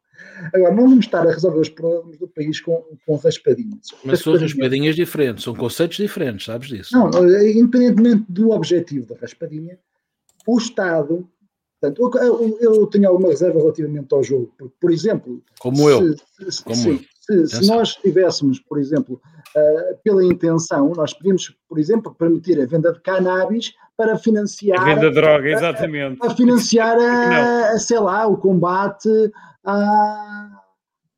Agora, 0.53 0.75
não 0.75 0.89
vamos 0.89 1.07
estar 1.07 1.27
a 1.27 1.31
resolver 1.31 1.61
os 1.61 1.71
problemas 1.71 2.19
do 2.19 2.29
país 2.29 2.61
com, 2.61 2.85
com 3.07 3.17
raspadinhas. 3.17 3.87
Mas 4.05 4.21
são 4.21 4.37
raspadinhas 4.37 4.95
diferentes, 4.95 5.45
são 5.45 5.55
conceitos 5.55 5.97
diferentes, 5.97 6.45
sabes 6.45 6.69
disso? 6.69 6.95
Não, 6.95 7.09
independentemente 7.49 8.27
do 8.29 8.51
objetivo 8.51 9.07
da 9.07 9.19
raspadinha, 9.19 9.79
o 10.47 10.59
Estado 10.59 11.27
Portanto, 11.81 12.19
eu, 12.19 12.59
eu, 12.61 12.87
tenho 12.89 13.09
alguma 13.09 13.31
reserva 13.31 13.59
relativamente 13.59 14.13
ao 14.13 14.23
jogo. 14.23 14.53
Por, 14.59 14.71
por 14.79 14.93
exemplo, 14.93 15.43
como 15.59 15.77
se, 15.77 15.83
eu, 15.85 16.17
se, 16.51 16.63
como 16.63 16.77
se, 16.77 16.89
eu. 16.91 17.01
Se, 17.21 17.67
nós 17.67 17.95
tivéssemos, 17.97 18.59
por 18.59 18.79
exemplo, 18.79 19.21
uh, 19.57 19.99
pela 20.03 20.25
intenção, 20.25 20.93
nós 20.97 21.13
podíamos, 21.13 21.55
por 21.69 21.79
exemplo, 21.79 22.15
permitir 22.15 22.61
a 22.61 22.67
venda 22.67 22.93
de 22.93 23.01
cannabis 23.01 23.75
para 23.97 24.17
financiar 24.19 24.81
a 24.81 24.85
venda 24.95 25.09
de 25.09 25.15
droga, 25.15 25.49
exatamente, 25.49 26.19
para 26.19 26.35
financiar, 26.35 26.97
a, 26.99 27.73
a, 27.73 27.79
sei 27.79 28.01
lá, 28.01 28.27
o 28.27 28.37
combate 28.37 29.09
a 29.65 30.61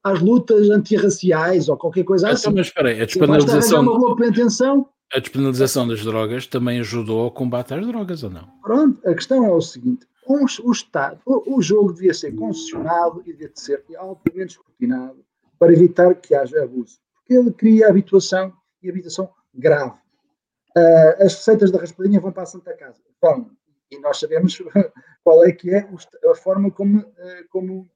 às 0.02 0.21
lutas 0.21 0.68
antirraciais 0.68 1.68
ou 1.68 1.76
qualquer 1.76 2.04
coisa 2.04 2.26
então, 2.26 2.35
assim. 2.35 2.52
Mas 2.54 2.66
espera 2.66 2.88
aí, 2.88 3.00
a 3.00 3.06
despenalização, 3.06 3.82
uma 3.82 3.99
boa 3.99 4.26
intenção. 4.26 4.88
a 5.12 5.18
despenalização 5.18 5.87
das 5.87 6.04
drogas 6.04 6.47
também 6.47 6.80
ajudou 6.80 7.21
ao 7.21 7.30
combate 7.30 7.75
às 7.75 7.87
drogas 7.87 8.23
ou 8.23 8.30
não? 8.30 8.49
Pronto, 8.62 9.09
a 9.09 9.14
questão 9.14 9.44
é 9.44 9.52
o 9.52 9.61
seguinte: 9.61 10.06
o 10.26 10.73
Estado, 10.73 11.21
o, 11.25 11.56
o, 11.56 11.62
jogo 11.62 11.92
devia 11.92 12.14
ser 12.14 12.32
concessionado 12.35 13.23
e 13.25 13.32
devia 13.32 13.50
ser 13.54 13.85
altamente 13.97 14.56
escrutinado 14.56 15.16
para 15.62 15.73
evitar 15.73 16.12
que 16.16 16.35
haja 16.35 16.64
abuso, 16.64 16.99
porque 17.14 17.35
ele 17.35 17.52
cria 17.52 17.88
habituação 17.88 18.52
e 18.83 18.90
habitação 18.90 19.31
grave. 19.54 19.95
Uh, 20.76 21.23
as 21.23 21.37
receitas 21.37 21.71
da 21.71 21.78
raspadinha 21.78 22.19
vão 22.19 22.33
para 22.33 22.42
a 22.42 22.47
Santa 22.47 22.75
Casa, 22.75 23.00
vão, 23.23 23.49
e 23.88 23.97
nós 24.00 24.19
sabemos 24.19 24.61
qual 25.23 25.45
é 25.45 25.52
que 25.52 25.71
é 25.71 25.88
a 26.28 26.35
forma 26.35 26.69
como, 26.69 26.99
uh, 26.99 27.49
como, 27.49 27.88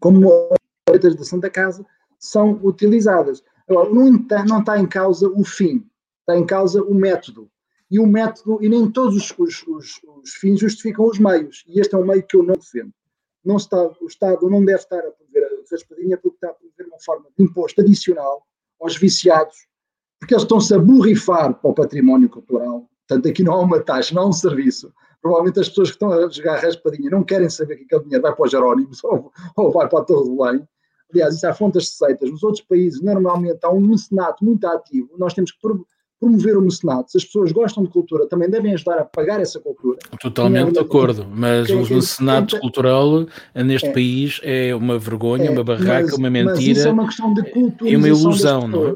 como 0.00 0.32
as 0.32 0.58
receitas 0.88 1.16
da 1.16 1.24
Santa 1.24 1.50
Casa 1.50 1.84
são 2.18 2.52
utilizadas. 2.64 3.44
Agora, 3.68 3.90
não, 3.90 4.10
não 4.48 4.60
está 4.60 4.78
em 4.78 4.86
causa 4.86 5.28
o 5.28 5.44
fim, 5.44 5.86
está 6.20 6.34
em 6.34 6.46
causa 6.46 6.82
o 6.82 6.94
método 6.94 7.50
e 7.90 8.00
o 8.00 8.06
método, 8.06 8.58
e 8.64 8.70
nem 8.70 8.90
todos 8.90 9.16
os, 9.16 9.38
os, 9.38 9.66
os, 9.66 10.00
os, 10.02 10.30
fins 10.32 10.58
justificam 10.58 11.04
os 11.04 11.18
meios, 11.18 11.62
e 11.68 11.78
este 11.78 11.94
é 11.94 11.98
um 11.98 12.06
meio 12.06 12.22
que 12.22 12.38
eu 12.38 12.42
não 12.42 12.54
defendo. 12.54 12.94
Não 13.44 13.56
está, 13.56 13.90
o 14.00 14.06
Estado 14.06 14.48
não 14.50 14.64
deve 14.64 14.80
estar 14.80 14.98
a 14.98 15.10
promover 15.10 15.44
a 15.44 15.70
raspadinha 15.70 16.16
porque 16.18 16.36
está 16.36 16.50
a 16.50 16.54
promover 16.54 16.86
uma 16.86 17.00
forma 17.00 17.26
de 17.36 17.44
imposto 17.44 17.80
adicional 17.80 18.46
aos 18.80 18.96
viciados, 18.96 19.66
porque 20.18 20.34
eles 20.34 20.42
estão-se 20.42 20.74
a 20.74 20.78
borrifar 20.78 21.54
para 21.54 21.70
o 21.70 21.74
património 21.74 22.28
cultural. 22.28 22.88
Portanto, 23.06 23.28
aqui 23.28 23.42
não 23.42 23.54
há 23.54 23.60
uma 23.60 23.80
taxa, 23.80 24.14
não 24.14 24.22
há 24.22 24.28
um 24.28 24.32
serviço. 24.32 24.92
Provavelmente 25.20 25.60
as 25.60 25.68
pessoas 25.68 25.90
que 25.90 25.96
estão 25.96 26.12
a 26.12 26.28
jogar 26.28 26.60
raspadinha 26.60 27.10
não 27.10 27.24
querem 27.24 27.50
saber 27.50 27.76
que 27.76 27.84
aquele 27.84 28.04
dinheiro 28.04 28.22
vai 28.22 28.34
para 28.34 28.44
os 28.44 28.50
Jerónimos 28.50 29.02
ou, 29.04 29.32
ou 29.56 29.72
vai 29.72 29.88
para 29.88 30.00
a 30.00 30.04
Torre 30.04 30.28
do 30.28 30.36
Belém. 30.36 30.68
Aliás, 31.12 31.34
isso 31.34 31.46
há 31.46 31.52
fontes 31.52 31.84
de 31.84 31.90
receitas. 31.90 32.30
Nos 32.30 32.42
outros 32.42 32.64
países, 32.64 33.02
normalmente, 33.02 33.58
há 33.62 33.70
um 33.70 33.80
mecenato 33.80 34.44
muito 34.44 34.64
ativo. 34.66 35.10
Nós 35.18 35.34
temos 35.34 35.50
que 35.50 35.60
promover 36.20 36.58
o 36.58 36.62
mecenato. 36.62 37.10
Se 37.10 37.16
as 37.16 37.24
pessoas 37.24 37.50
gostam 37.50 37.82
de 37.82 37.88
cultura, 37.88 38.28
também 38.28 38.48
devem 38.48 38.74
ajudar 38.74 38.98
a 38.98 39.04
pagar 39.04 39.40
essa 39.40 39.58
cultura. 39.58 39.98
Totalmente 40.20 40.72
de 40.72 40.78
acordo, 40.78 41.26
mas 41.34 41.70
o 41.70 41.94
mecenato 41.94 42.60
cultural 42.60 43.26
neste 43.54 43.88
é, 43.88 43.92
país 43.92 44.40
é 44.44 44.74
uma 44.74 44.98
vergonha, 44.98 45.46
é, 45.46 45.50
uma 45.50 45.64
barraca, 45.64 46.02
mas, 46.02 46.18
uma 46.18 46.30
mentira. 46.30 46.54
Mas 46.54 46.64
isso 46.64 46.88
é 46.88 46.92
uma 46.92 47.06
questão 47.06 47.32
de 47.32 47.42
cultura. 47.44 47.90
É 47.90 47.96
uma 47.96 48.08
ilusão, 48.08 48.68
não 48.68 48.88
é? 48.88 48.94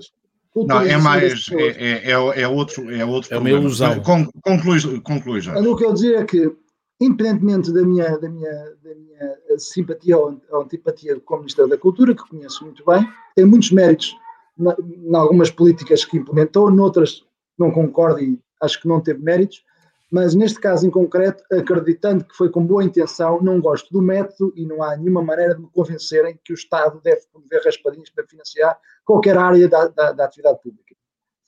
Não, 0.57 0.81
é 0.83 0.97
mais, 0.99 1.51
é, 1.51 2.11
é, 2.11 2.13
é, 2.13 2.49
outro, 2.49 2.89
é 2.95 3.05
outro 3.05 3.35
É 3.35 3.39
uma 3.39 3.51
ilusão. 3.51 4.01
Conclui, 4.01 5.01
conclui 5.01 5.41
já. 5.41 5.59
O 5.59 5.75
que 5.75 5.85
eu 5.85 5.93
dizer 5.93 6.21
é 6.21 6.25
que, 6.25 6.53
independentemente 7.01 7.73
da 7.73 7.83
minha, 7.83 8.17
da 8.19 8.29
minha, 8.29 8.53
da 8.85 8.95
minha 8.95 9.59
simpatia 9.59 10.17
ou 10.17 10.39
antipatia 10.53 11.19
como 11.25 11.41
Ministério 11.41 11.71
da 11.71 11.77
Cultura, 11.77 12.15
que 12.15 12.29
conheço 12.29 12.65
muito 12.65 12.85
bem, 12.85 13.05
tem 13.35 13.45
muitos 13.45 13.73
méritos 13.73 14.15
em 14.59 15.15
algumas 15.15 15.51
políticas 15.51 16.05
que 16.05 16.17
implementou, 16.17 16.71
noutras 16.71 17.25
não 17.59 17.71
concordo 17.71 18.21
e 18.21 18.39
acho 18.63 18.81
que 18.81 18.89
não 18.89 19.01
teve 19.01 19.23
méritos, 19.23 19.65
mas 20.11 20.35
neste 20.35 20.61
caso 20.61 20.87
em 20.87 20.91
concreto, 20.91 21.43
acreditando 21.53 22.25
que 22.25 22.37
foi 22.37 22.49
com 22.49 22.65
boa 22.65 22.85
intenção, 22.85 23.43
não 23.43 23.61
gosto 23.61 23.93
do 23.93 24.01
método 24.01 24.53
e 24.55 24.65
não 24.65 24.83
há 24.83 24.97
nenhuma 24.97 25.23
maneira 25.23 25.55
de 25.55 25.61
me 25.61 25.69
convencerem 25.73 26.39
que 26.45 26.53
o 26.53 26.55
Estado 26.55 27.01
deve 27.03 27.23
promover 27.33 27.63
raspadinhas 27.65 28.11
para 28.11 28.27
financiar 28.27 28.79
qualquer 29.05 29.37
área 29.37 29.69
da, 29.69 29.89
da, 29.89 30.13
da 30.13 30.25
atividade 30.25 30.61
pública. 30.63 30.95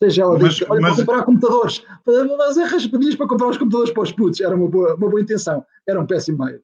Seja 0.03 0.23
ela 0.23 0.39
mas, 0.39 0.55
diz, 0.55 0.69
olha, 0.69 0.81
mas... 0.81 0.97
para 0.97 1.05
comprar 1.05 1.25
computadores, 1.25 1.79
para 2.05 2.37
fazer 2.39 2.65
raspadinhas 2.65 3.15
para 3.15 3.29
comprar 3.29 3.49
os 3.49 3.59
computadores 3.59 3.93
para 3.93 4.03
os 4.03 4.13
putos, 4.13 4.41
era 4.41 4.55
uma 4.55 4.69
boa, 4.69 4.95
uma 4.95 5.09
boa 5.09 5.21
intenção, 5.21 5.65
era 5.87 6.01
um 6.01 6.07
péssimo 6.07 6.45
meio. 6.45 6.61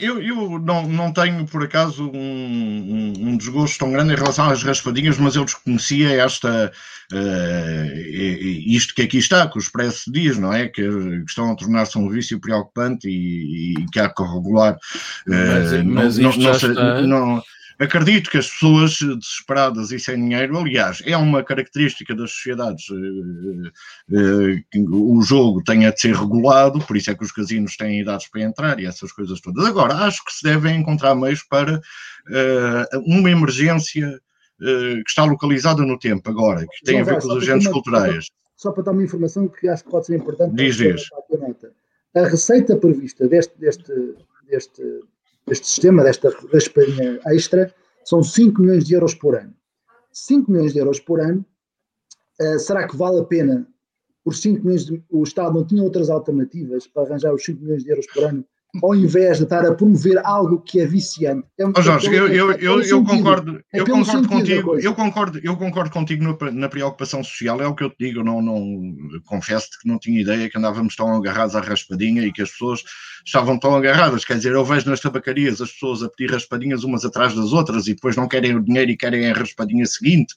Eu, 0.00 0.20
eu 0.20 0.58
não, 0.58 0.86
não 0.88 1.12
tenho, 1.12 1.46
por 1.46 1.62
acaso, 1.62 2.10
um, 2.12 3.12
um, 3.18 3.36
desgosto 3.36 3.78
tão 3.78 3.92
grande 3.92 4.12
em 4.12 4.16
relação 4.16 4.50
às 4.50 4.62
raspadinhas, 4.62 5.16
mas 5.16 5.36
eu 5.36 5.44
desconhecia 5.44 6.10
esta, 6.22 6.72
uh, 7.12 7.98
isto 8.66 8.94
que 8.94 9.02
aqui 9.02 9.18
está, 9.18 9.48
que 9.48 9.56
o 9.56 9.60
Expresso 9.60 10.10
diz, 10.10 10.38
não 10.38 10.52
é? 10.52 10.66
Que, 10.66 10.82
que 10.82 11.24
estão 11.28 11.52
a 11.52 11.54
tornar-se 11.54 11.96
um 11.96 12.08
vício 12.08 12.40
preocupante 12.40 13.08
e, 13.08 13.74
e, 13.74 13.86
que 13.92 14.00
há 14.00 14.08
que 14.08 14.22
regular. 14.22 14.74
Uh, 15.26 15.84
mas, 15.84 16.18
mas 16.18 16.18
não, 16.18 16.32
não, 16.36 17.06
não, 17.06 17.42
Acredito 17.80 18.30
que 18.30 18.36
as 18.36 18.50
pessoas 18.50 18.98
desesperadas 19.00 19.90
e 19.90 19.98
sem 19.98 20.16
dinheiro, 20.16 20.58
aliás, 20.58 21.02
é 21.06 21.16
uma 21.16 21.42
característica 21.42 22.14
das 22.14 22.30
sociedades 22.30 22.84
eh, 22.90 23.70
eh, 24.12 24.62
que 24.70 24.80
o 24.80 25.22
jogo 25.22 25.64
tenha 25.64 25.90
de 25.90 25.98
ser 25.98 26.14
regulado, 26.14 26.78
por 26.80 26.94
isso 26.94 27.10
é 27.10 27.14
que 27.14 27.24
os 27.24 27.32
casinos 27.32 27.78
têm 27.78 28.02
idades 28.02 28.28
para 28.28 28.42
entrar 28.42 28.78
e 28.78 28.84
essas 28.84 29.10
coisas 29.12 29.40
todas. 29.40 29.64
Agora, 29.64 29.94
acho 29.94 30.22
que 30.26 30.30
se 30.30 30.42
devem 30.42 30.78
encontrar 30.78 31.14
meios 31.14 31.42
para 31.42 31.80
eh, 32.30 32.86
uma 33.06 33.30
emergência 33.30 34.20
que 34.58 35.08
está 35.08 35.24
localizada 35.24 35.82
no 35.86 35.98
tempo 35.98 36.28
agora, 36.28 36.66
que 36.66 36.84
tem 36.84 37.00
a 37.00 37.02
ver 37.02 37.18
com 37.18 37.28
os 37.28 37.42
agentes 37.42 37.66
culturais. 37.66 38.26
só 38.54 38.70
para 38.72 38.82
dar 38.82 38.90
uma 38.90 39.02
informação 39.02 39.48
que 39.48 39.66
acho 39.66 39.84
que 39.84 39.90
pode 39.90 40.04
ser 40.04 40.16
importante 40.16 40.54
diz, 40.54 40.76
diz. 40.76 41.08
A 42.14 42.26
receita 42.26 42.76
prevista 42.76 43.26
deste, 43.26 43.58
deste, 43.58 43.90
deste, 44.46 44.82
deste 45.50 45.66
sistema, 45.66 46.04
desta 46.04 46.30
raspadinha 46.52 47.20
extra, 47.26 47.74
são 48.04 48.22
5 48.22 48.62
milhões 48.62 48.84
de 48.84 48.94
euros 48.94 49.14
por 49.14 49.36
ano. 49.36 49.52
5 50.12 50.50
milhões 50.50 50.72
de 50.72 50.78
euros 50.78 51.00
por 51.00 51.20
ano, 51.20 51.44
uh, 52.40 52.58
será 52.58 52.86
que 52.86 52.96
vale 52.96 53.20
a 53.20 53.24
pena? 53.24 53.66
Por 54.24 54.34
5 54.34 54.62
milhões, 54.64 54.86
de, 54.86 55.02
o 55.10 55.22
Estado 55.22 55.54
não 55.54 55.66
tinha 55.66 55.82
outras 55.82 56.08
alternativas 56.08 56.86
para 56.86 57.02
arranjar 57.02 57.34
os 57.34 57.44
5 57.44 57.60
milhões 57.60 57.84
de 57.84 57.90
euros 57.90 58.06
por 58.06 58.24
ano 58.24 58.44
ao 58.82 58.94
invés 58.94 59.38
de 59.38 59.44
estar 59.44 59.64
a 59.66 59.74
promover 59.74 60.20
algo 60.24 60.60
que 60.60 60.80
é 60.80 60.86
viciante. 60.86 61.46
É 61.58 61.66
um, 61.66 61.72
oh, 61.76 61.82
Jorge, 61.82 62.06
eu, 62.06 62.28
eu, 62.28 62.52
eu, 62.52 62.82
eu 62.82 63.04
concordo, 63.04 63.60
eu 63.72 63.84
concordo 63.84 64.28
contigo, 64.28 64.78
eu 64.78 64.94
concordo, 64.94 65.40
eu 65.42 65.56
concordo 65.56 65.90
contigo 65.90 66.24
no, 66.24 66.52
na 66.52 66.68
preocupação 66.68 67.22
social, 67.24 67.60
é 67.60 67.66
o 67.66 67.74
que 67.74 67.84
eu 67.84 67.90
te 67.90 67.96
digo, 67.98 68.22
não, 68.22 68.40
não 68.40 68.92
confesso 69.26 69.68
que 69.80 69.88
não 69.88 69.98
tinha 69.98 70.20
ideia 70.20 70.48
que 70.48 70.58
andávamos 70.58 70.94
tão 70.94 71.14
agarrados 71.14 71.56
à 71.56 71.60
raspadinha 71.60 72.22
e 72.22 72.32
que 72.32 72.42
as 72.42 72.50
pessoas 72.50 72.82
estavam 73.24 73.58
tão 73.58 73.74
agarradas, 73.74 74.24
quer 74.24 74.36
dizer, 74.36 74.52
eu 74.52 74.64
vejo 74.64 74.88
nas 74.88 75.00
tabacarias 75.00 75.60
as 75.60 75.72
pessoas 75.72 76.02
a 76.02 76.08
pedir 76.08 76.32
raspadinhas 76.32 76.84
umas 76.84 77.04
atrás 77.04 77.34
das 77.34 77.52
outras 77.52 77.86
e 77.86 77.94
depois 77.94 78.16
não 78.16 78.28
querem 78.28 78.56
o 78.56 78.62
dinheiro 78.62 78.90
e 78.90 78.96
querem 78.96 79.30
a 79.30 79.34
raspadinha 79.34 79.84
seguinte, 79.84 80.34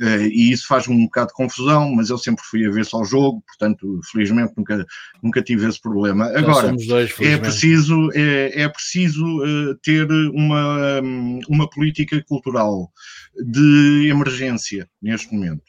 eh, 0.00 0.26
e 0.26 0.52
isso 0.52 0.66
faz 0.66 0.86
um 0.88 1.04
bocado 1.04 1.28
de 1.28 1.34
confusão, 1.34 1.94
mas 1.94 2.10
eu 2.10 2.18
sempre 2.18 2.44
fui 2.44 2.66
a 2.66 2.70
ver 2.70 2.84
só 2.84 3.00
o 3.00 3.04
jogo, 3.04 3.42
portanto, 3.46 4.00
felizmente 4.10 4.52
nunca, 4.56 4.86
nunca 5.22 5.42
tive 5.42 5.66
esse 5.66 5.80
problema. 5.80 6.26
Agora, 6.36 6.74
dois, 6.86 7.14
é 7.20 7.36
preciso 7.36 7.75
preciso, 7.76 8.10
é, 8.14 8.62
é 8.62 8.68
preciso 8.68 9.24
uh, 9.24 9.74
ter 9.82 10.10
uma, 10.32 11.00
uma 11.48 11.68
política 11.68 12.22
cultural 12.26 12.90
de 13.34 14.08
emergência 14.08 14.88
neste 15.00 15.32
momento. 15.34 15.62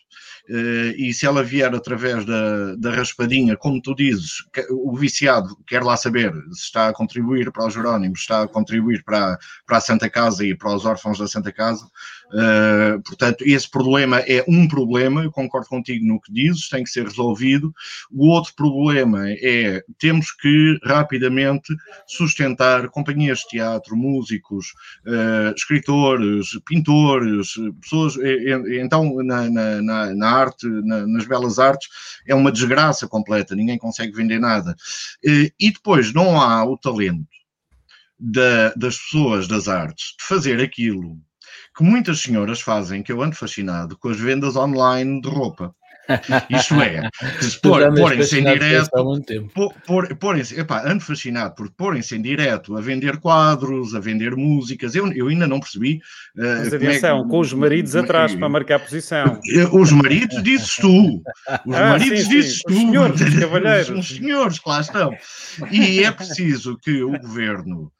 Uh, 0.49 0.95
e 0.95 1.13
se 1.13 1.25
ela 1.25 1.43
vier 1.43 1.73
através 1.75 2.25
da, 2.25 2.75
da 2.77 2.91
raspadinha, 2.91 3.57
como 3.57 3.81
tu 3.81 3.93
dizes, 3.93 4.43
o 4.71 4.95
viciado 4.95 5.49
quer 5.67 5.83
lá 5.83 5.97
saber 5.97 6.31
se 6.53 6.63
está 6.63 6.87
a 6.87 6.93
contribuir 6.93 7.51
para 7.51 7.67
os 7.67 7.73
Jerónimos, 7.73 8.21
está 8.21 8.43
a 8.43 8.47
contribuir 8.47 9.03
para, 9.03 9.37
para 9.65 9.77
a 9.77 9.81
Santa 9.81 10.09
Casa 10.09 10.45
e 10.45 10.55
para 10.55 10.73
os 10.73 10.85
órfãos 10.85 11.19
da 11.19 11.27
Santa 11.27 11.51
Casa, 11.51 11.85
Uh, 12.27 13.01
portanto, 13.03 13.43
esse 13.45 13.69
problema 13.69 14.19
é 14.19 14.43
um 14.47 14.67
problema, 14.67 15.23
eu 15.23 15.31
concordo 15.31 15.67
contigo 15.67 16.05
no 16.05 16.19
que 16.19 16.31
dizes, 16.31 16.67
tem 16.67 16.83
que 16.83 16.89
ser 16.89 17.05
resolvido. 17.05 17.73
O 18.11 18.27
outro 18.27 18.53
problema 18.53 19.29
é 19.29 19.81
temos 19.97 20.31
que 20.31 20.77
rapidamente 20.83 21.73
sustentar 22.05 22.89
companhias 22.89 23.39
de 23.39 23.49
teatro, 23.49 23.95
músicos, 23.95 24.73
uh, 25.05 25.53
escritores, 25.55 26.59
pintores, 26.65 27.53
pessoas. 27.81 28.15
Então, 28.81 29.15
na, 29.23 29.49
na, 29.49 30.13
na 30.13 30.29
arte, 30.29 30.67
na, 30.67 31.07
nas 31.07 31.25
belas 31.25 31.59
artes, 31.59 31.87
é 32.27 32.35
uma 32.35 32.51
desgraça 32.51 33.07
completa, 33.07 33.55
ninguém 33.55 33.77
consegue 33.77 34.11
vender 34.11 34.39
nada. 34.39 34.75
Uh, 35.25 35.49
e 35.59 35.71
depois 35.71 36.13
não 36.13 36.41
há 36.41 36.65
o 36.65 36.77
talento. 36.77 37.27
Da, 38.19 38.73
das 38.73 38.97
pessoas 38.97 39.47
das 39.47 39.67
artes 39.67 40.15
de 40.17 40.25
fazer 40.25 40.59
aquilo 40.59 41.21
que 41.77 41.83
muitas 41.83 42.21
senhoras 42.21 42.59
fazem, 42.59 43.03
que 43.03 43.11
eu 43.11 43.21
ando 43.21 43.35
fascinado, 43.35 43.95
com 43.97 44.09
as 44.09 44.19
vendas 44.19 44.55
online 44.55 45.21
de 45.21 45.29
roupa. 45.29 45.75
Isto 46.49 46.75
é, 46.81 47.09
porem-se 47.95 48.39
em 48.39 48.43
direto, 48.43 48.89
porem-se, 50.19 50.59
epá, 50.59 50.89
ando 50.89 51.03
fascinado 51.03 51.53
por 51.53 51.69
porem-se 51.71 52.15
em 52.15 52.21
direto 52.21 52.77
a 52.77 52.81
vender 52.81 53.17
quadros, 53.17 53.93
a 53.93 53.99
vender 53.99 54.35
músicas, 54.35 54.95
eu, 54.95 55.11
eu 55.11 55.27
ainda 55.27 55.45
não 55.45 55.59
percebi. 55.59 55.99
Uh, 56.35 56.59
Mas 56.59 56.73
atenção, 56.73 57.25
é, 57.25 57.29
com 57.29 57.39
os 57.39 57.53
maridos 57.53 57.93
é, 57.93 57.99
atrás 57.99 58.33
para 58.33 58.49
marcar 58.49 58.79
posição. 58.79 59.39
Os 59.73 59.91
maridos 59.91 60.41
dizes 60.41 60.75
tu, 60.77 61.21
os 61.65 61.75
ah, 61.75 61.89
maridos 61.89 62.21
sim, 62.21 62.29
dizes 62.29 62.55
sim. 62.55 62.61
tu, 62.67 62.73
os 62.73 62.79
senhores, 62.79 63.21
os 63.21 63.39
cavalheiros. 63.39 63.89
Os 63.89 64.07
senhores 64.07 64.59
que 64.59 64.69
lá 64.69 64.81
estão. 64.81 65.15
E 65.71 66.03
é 66.03 66.11
preciso 66.11 66.77
que 66.77 67.03
o 67.03 67.19
governo 67.19 67.91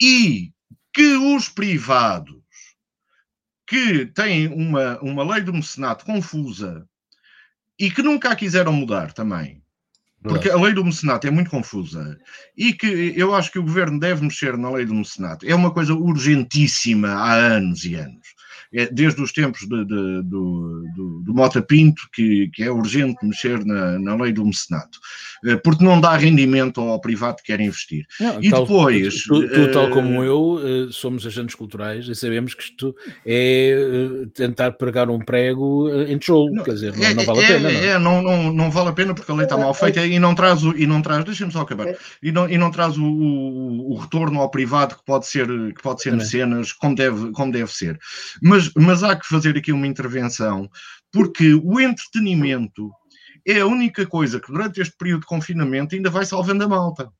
e 0.00 0.50
que 0.92 1.16
os 1.16 1.48
privados 1.48 2.41
que 3.72 4.04
têm 4.04 4.48
uma, 4.48 5.00
uma 5.00 5.24
lei 5.24 5.40
do 5.40 5.54
mecenato 5.54 6.04
confusa 6.04 6.86
e 7.80 7.90
que 7.90 8.02
nunca 8.02 8.30
a 8.30 8.36
quiseram 8.36 8.70
mudar 8.70 9.14
também. 9.14 9.62
Porque 10.22 10.50
a 10.50 10.56
lei 10.56 10.74
do 10.74 10.84
mecenato 10.84 11.26
é 11.26 11.30
muito 11.30 11.50
confusa 11.50 12.18
e 12.54 12.74
que 12.74 13.14
eu 13.16 13.34
acho 13.34 13.50
que 13.50 13.58
o 13.58 13.62
governo 13.62 13.98
deve 13.98 14.22
mexer 14.22 14.58
na 14.58 14.70
lei 14.70 14.84
do 14.84 14.94
mecenato. 14.94 15.46
É 15.48 15.54
uma 15.54 15.72
coisa 15.72 15.94
urgentíssima 15.94 17.08
há 17.08 17.32
anos 17.32 17.86
e 17.86 17.94
anos 17.94 18.28
é, 18.74 18.86
desde 18.86 19.20
os 19.20 19.32
tempos 19.32 19.60
de, 19.60 19.84
de, 19.84 20.22
do, 20.22 20.84
do, 20.94 21.22
do, 21.22 21.34
Mota 21.34 21.60
Pinto, 21.60 22.08
que, 22.12 22.48
que, 22.54 22.62
é 22.62 22.70
urgente 22.70 23.24
mexer 23.24 23.64
na, 23.64 23.98
na 23.98 24.14
lei 24.14 24.32
do 24.32 24.44
mecenato, 24.44 24.98
porque 25.62 25.84
não 25.84 26.00
dá 26.00 26.16
rendimento 26.16 26.80
ao 26.80 27.00
privado 27.00 27.36
que 27.36 27.44
quer 27.44 27.60
investir. 27.60 28.06
Não, 28.20 28.42
e 28.42 28.50
tal, 28.50 28.62
depois. 28.62 29.24
Tu, 29.24 29.48
tu, 29.48 29.72
tal 29.72 29.86
eh, 29.86 29.90
como 29.90 30.22
eu, 30.22 30.60
eh, 30.62 30.88
somos 30.92 31.26
agentes 31.26 31.54
culturais 31.54 32.06
e 32.08 32.14
sabemos 32.14 32.54
que 32.54 32.62
isto 32.62 32.94
é 33.26 33.76
tentar 34.34 34.72
pregar 34.72 35.10
um 35.10 35.18
prego 35.18 35.88
em 36.04 36.16
tijolo, 36.18 36.62
quer 36.62 36.74
dizer, 36.74 36.96
não, 36.96 37.04
é, 37.04 37.14
não 37.14 37.24
vale 37.24 37.44
a 37.44 37.48
pena. 37.48 37.70
É, 37.70 37.86
é, 37.86 37.98
não, 37.98 38.22
não, 38.22 38.52
não 38.52 38.70
vale 38.70 38.88
a 38.90 38.92
pena 38.92 39.14
porque 39.14 39.30
a 39.30 39.34
lei 39.34 39.44
está 39.44 39.56
mal 39.56 39.74
feita 39.74 40.04
e 40.06 40.18
não 40.18 40.34
traz, 40.34 40.62
o, 40.62 40.76
e 40.76 40.86
não 40.86 41.02
traz 41.02 41.24
deixa-me 41.24 41.52
só 41.52 41.62
acabar, 41.62 41.96
e 42.22 42.30
não, 42.30 42.48
e 42.48 42.56
não 42.56 42.70
traz 42.70 42.96
o, 42.96 43.04
o, 43.04 43.92
o, 43.92 43.96
retorno 43.96 44.40
ao 44.40 44.50
privado 44.50 44.96
que 44.96 45.04
pode 45.04 45.26
ser, 45.26 45.46
que 45.46 45.82
pode 45.82 46.02
ser 46.02 46.12
mecenas 46.12 46.72
como 46.72 46.94
deve, 46.94 47.32
como 47.32 47.52
deve 47.52 47.70
ser. 47.72 47.98
Mas, 48.40 48.70
mas 48.76 49.02
há 49.02 49.16
que 49.16 49.26
fazer 49.26 49.56
aqui 49.56 49.72
uma 49.72 49.86
intervenção, 49.86 50.68
porque 51.10 51.54
o 51.54 51.80
entretenimento 51.80 52.90
é 53.46 53.60
a 53.60 53.66
única 53.66 54.06
coisa 54.06 54.40
que 54.40 54.52
durante 54.52 54.80
este 54.80 54.96
período 54.96 55.20
de 55.20 55.26
confinamento 55.26 55.94
ainda 55.94 56.10
vai 56.10 56.24
salvando 56.24 56.64
a 56.64 56.68
malta. 56.68 57.12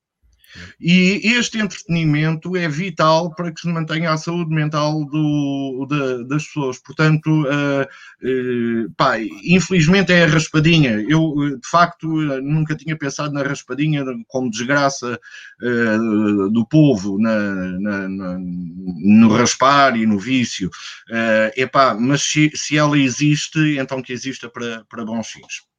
E 0.80 1.20
este 1.24 1.58
entretenimento 1.58 2.56
é 2.56 2.68
vital 2.68 3.34
para 3.34 3.52
que 3.52 3.60
se 3.60 3.68
mantenha 3.68 4.12
a 4.12 4.16
saúde 4.16 4.54
mental 4.54 5.04
do, 5.06 5.86
da, 5.88 6.22
das 6.24 6.44
pessoas. 6.46 6.78
Portanto, 6.78 7.28
uh, 7.44 7.82
uh, 7.82 8.92
pá, 8.96 9.18
infelizmente 9.44 10.12
é 10.12 10.24
a 10.24 10.28
raspadinha. 10.28 11.04
Eu, 11.08 11.34
de 11.60 11.68
facto, 11.68 12.06
nunca 12.42 12.74
tinha 12.74 12.96
pensado 12.96 13.32
na 13.32 13.42
raspadinha 13.42 14.04
como 14.28 14.50
desgraça 14.50 15.18
uh, 15.62 16.50
do 16.50 16.66
povo, 16.66 17.18
na, 17.18 17.78
na, 17.78 18.08
na, 18.08 18.38
no 18.38 19.28
raspar 19.28 19.96
e 19.96 20.06
no 20.06 20.18
vício. 20.18 20.68
Uh, 21.08 21.52
epá, 21.56 21.94
mas 21.94 22.22
se, 22.22 22.50
se 22.54 22.76
ela 22.76 22.98
existe, 22.98 23.78
então 23.78 24.02
que 24.02 24.12
exista 24.12 24.48
para, 24.48 24.84
para 24.84 25.04
bons 25.04 25.28
fins. 25.28 25.71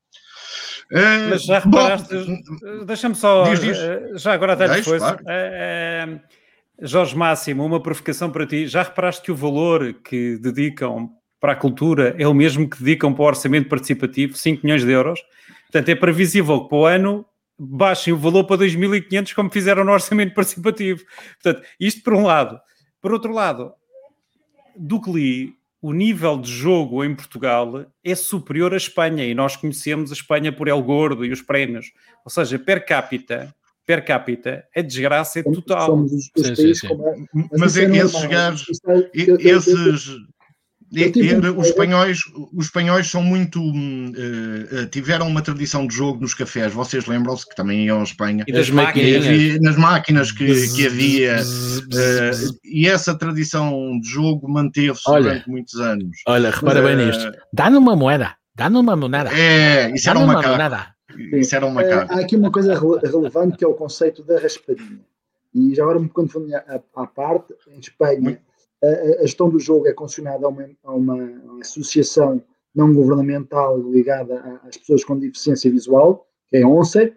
Uh, 0.94 1.30
Mas 1.32 1.44
já 1.44 1.58
reparaste, 1.58 2.14
deixa-me 2.86 3.16
só, 3.16 3.46
diz, 3.46 3.60
diz. 3.62 3.78
Eh, 3.80 4.12
já 4.14 4.34
agora 4.34 4.54
até 4.54 4.68
depois, 4.68 5.02
claro. 5.02 5.24
uh, 5.24 6.20
Jorge 6.80 7.18
Máximo, 7.18 7.66
uma 7.66 7.82
provocação 7.82 8.30
para 8.30 8.46
ti, 8.46 8.68
já 8.68 8.84
reparaste 8.84 9.24
que 9.24 9.32
o 9.32 9.36
valor 9.36 9.96
que 10.04 10.38
dedicam 10.38 11.10
para 11.40 11.54
a 11.54 11.56
cultura 11.56 12.16
é 12.20 12.28
o 12.28 12.34
mesmo 12.34 12.70
que 12.70 12.78
dedicam 12.78 13.12
para 13.12 13.24
o 13.24 13.26
orçamento 13.26 13.70
participativo, 13.70 14.38
5 14.38 14.62
milhões 14.64 14.86
de 14.86 14.92
euros? 14.92 15.20
Portanto, 15.64 15.90
é 15.90 15.96
previsível 15.96 16.62
que 16.62 16.70
para 16.70 16.78
o 16.78 16.86
ano 16.86 17.26
baixem 17.58 18.14
o 18.14 18.18
valor 18.18 18.44
para 18.44 18.58
2.500 18.58 19.34
como 19.34 19.52
fizeram 19.52 19.84
no 19.84 19.92
orçamento 19.92 20.36
participativo. 20.36 21.04
Portanto, 21.42 21.68
isto 21.80 22.04
por 22.04 22.14
um 22.14 22.24
lado. 22.24 22.60
Por 23.02 23.12
outro 23.12 23.34
lado, 23.34 23.74
do 24.78 25.02
que 25.02 25.12
li, 25.12 25.54
o 25.84 25.92
nível 25.92 26.40
de 26.40 26.50
jogo 26.50 27.04
em 27.04 27.14
Portugal 27.14 27.86
é 28.02 28.16
superior 28.16 28.74
à 28.74 28.78
Espanha 28.78 29.26
e 29.26 29.36
nós 29.36 29.58
conhecemos 29.58 30.12
a 30.12 30.14
Espanha 30.14 30.50
por 30.50 30.70
El 30.70 30.82
Gordo 30.82 31.26
e 31.26 31.32
os 31.32 31.42
prémios. 31.42 31.92
Ou 32.24 32.32
seja, 32.32 32.58
per 32.58 32.86
capita, 32.86 33.54
per 33.86 34.06
capita, 34.06 34.66
a 34.74 34.82
desgraça 34.82 35.42
é 35.42 35.44
total. 35.44 35.88
Somos 35.88 36.14
os, 36.14 36.32
os 36.38 36.48
sim, 36.48 36.56
sim, 36.56 36.74
sim. 36.74 36.88
Como, 36.88 37.28
mas, 37.34 37.60
mas 37.60 37.78
é 37.78 37.84
esses 37.84 38.26
gajos, 38.26 38.66
esses 39.14 40.08
e, 40.94 41.12
e, 41.16 41.36
os, 41.36 41.68
espanhóis, 41.68 42.20
os 42.54 42.66
espanhóis 42.66 43.10
são 43.10 43.24
muito. 43.24 43.60
Uh, 43.60 44.86
tiveram 44.92 45.28
uma 45.28 45.42
tradição 45.42 45.88
de 45.88 45.96
jogo 45.96 46.22
nos 46.22 46.34
cafés. 46.34 46.72
Vocês 46.72 47.08
lembram-se 47.08 47.48
que 47.48 47.56
também 47.56 47.86
iam 47.86 48.00
à 48.00 48.04
Espanha? 48.04 48.44
E 48.48 48.52
das 48.52 48.70
máquinas. 48.70 49.26
Havia, 49.26 49.60
nas 49.60 49.76
máquinas 49.76 50.32
que, 50.32 50.76
que 50.76 50.86
havia. 50.86 51.38
Uh, 51.42 52.60
e 52.64 52.88
essa 52.88 53.18
tradição 53.18 54.00
de 54.00 54.08
jogo 54.08 54.48
manteve-se 54.48 55.04
durante 55.06 55.50
muitos 55.50 55.76
anos. 55.76 56.18
Olha, 56.28 56.52
repara 56.52 56.82
bem 56.82 57.08
nisto. 57.08 57.32
Dá-me 57.52 57.78
uma 57.78 57.96
moeda. 57.96 58.36
Dá-me 58.56 58.78
uma 58.78 58.96
moeda. 58.96 59.32
É, 59.34 59.92
isso 59.92 60.10
era 60.10 60.20
uma 60.20 60.34
moeda. 60.34 60.94
Isso 61.18 61.56
era 61.56 61.66
uma 61.66 61.82
Há 61.82 62.20
aqui 62.20 62.36
uma 62.36 62.52
coisa 62.52 62.74
relevante 62.74 63.58
que 63.58 63.64
é 63.64 63.68
o 63.68 63.74
conceito 63.74 64.24
da 64.24 64.40
raspadinha. 64.40 65.02
E 65.54 65.76
já 65.76 65.84
agora, 65.84 66.00
quando 66.12 66.32
for 66.32 66.44
à 66.96 67.08
parte, 67.08 67.54
em 67.68 67.80
Espanha. 67.80 68.20
Muito 68.20 68.42
a, 68.86 69.22
gestão 69.22 69.50
do 69.50 69.60
jogo 69.60 69.88
é 69.88 69.94
concessionada 69.94 70.46
a 70.46 70.50
uma, 70.50 70.70
a 70.84 70.94
uma, 70.94 71.60
associação 71.62 72.44
não 72.76 72.94
governamental 72.94 73.78
ligada 73.78 74.60
às 74.68 74.78
pessoas 74.78 75.04
com 75.04 75.18
deficiência 75.18 75.70
visual, 75.70 76.28
que 76.50 76.58
é 76.58 76.64
a 76.64 76.68
ONCE, 76.68 77.14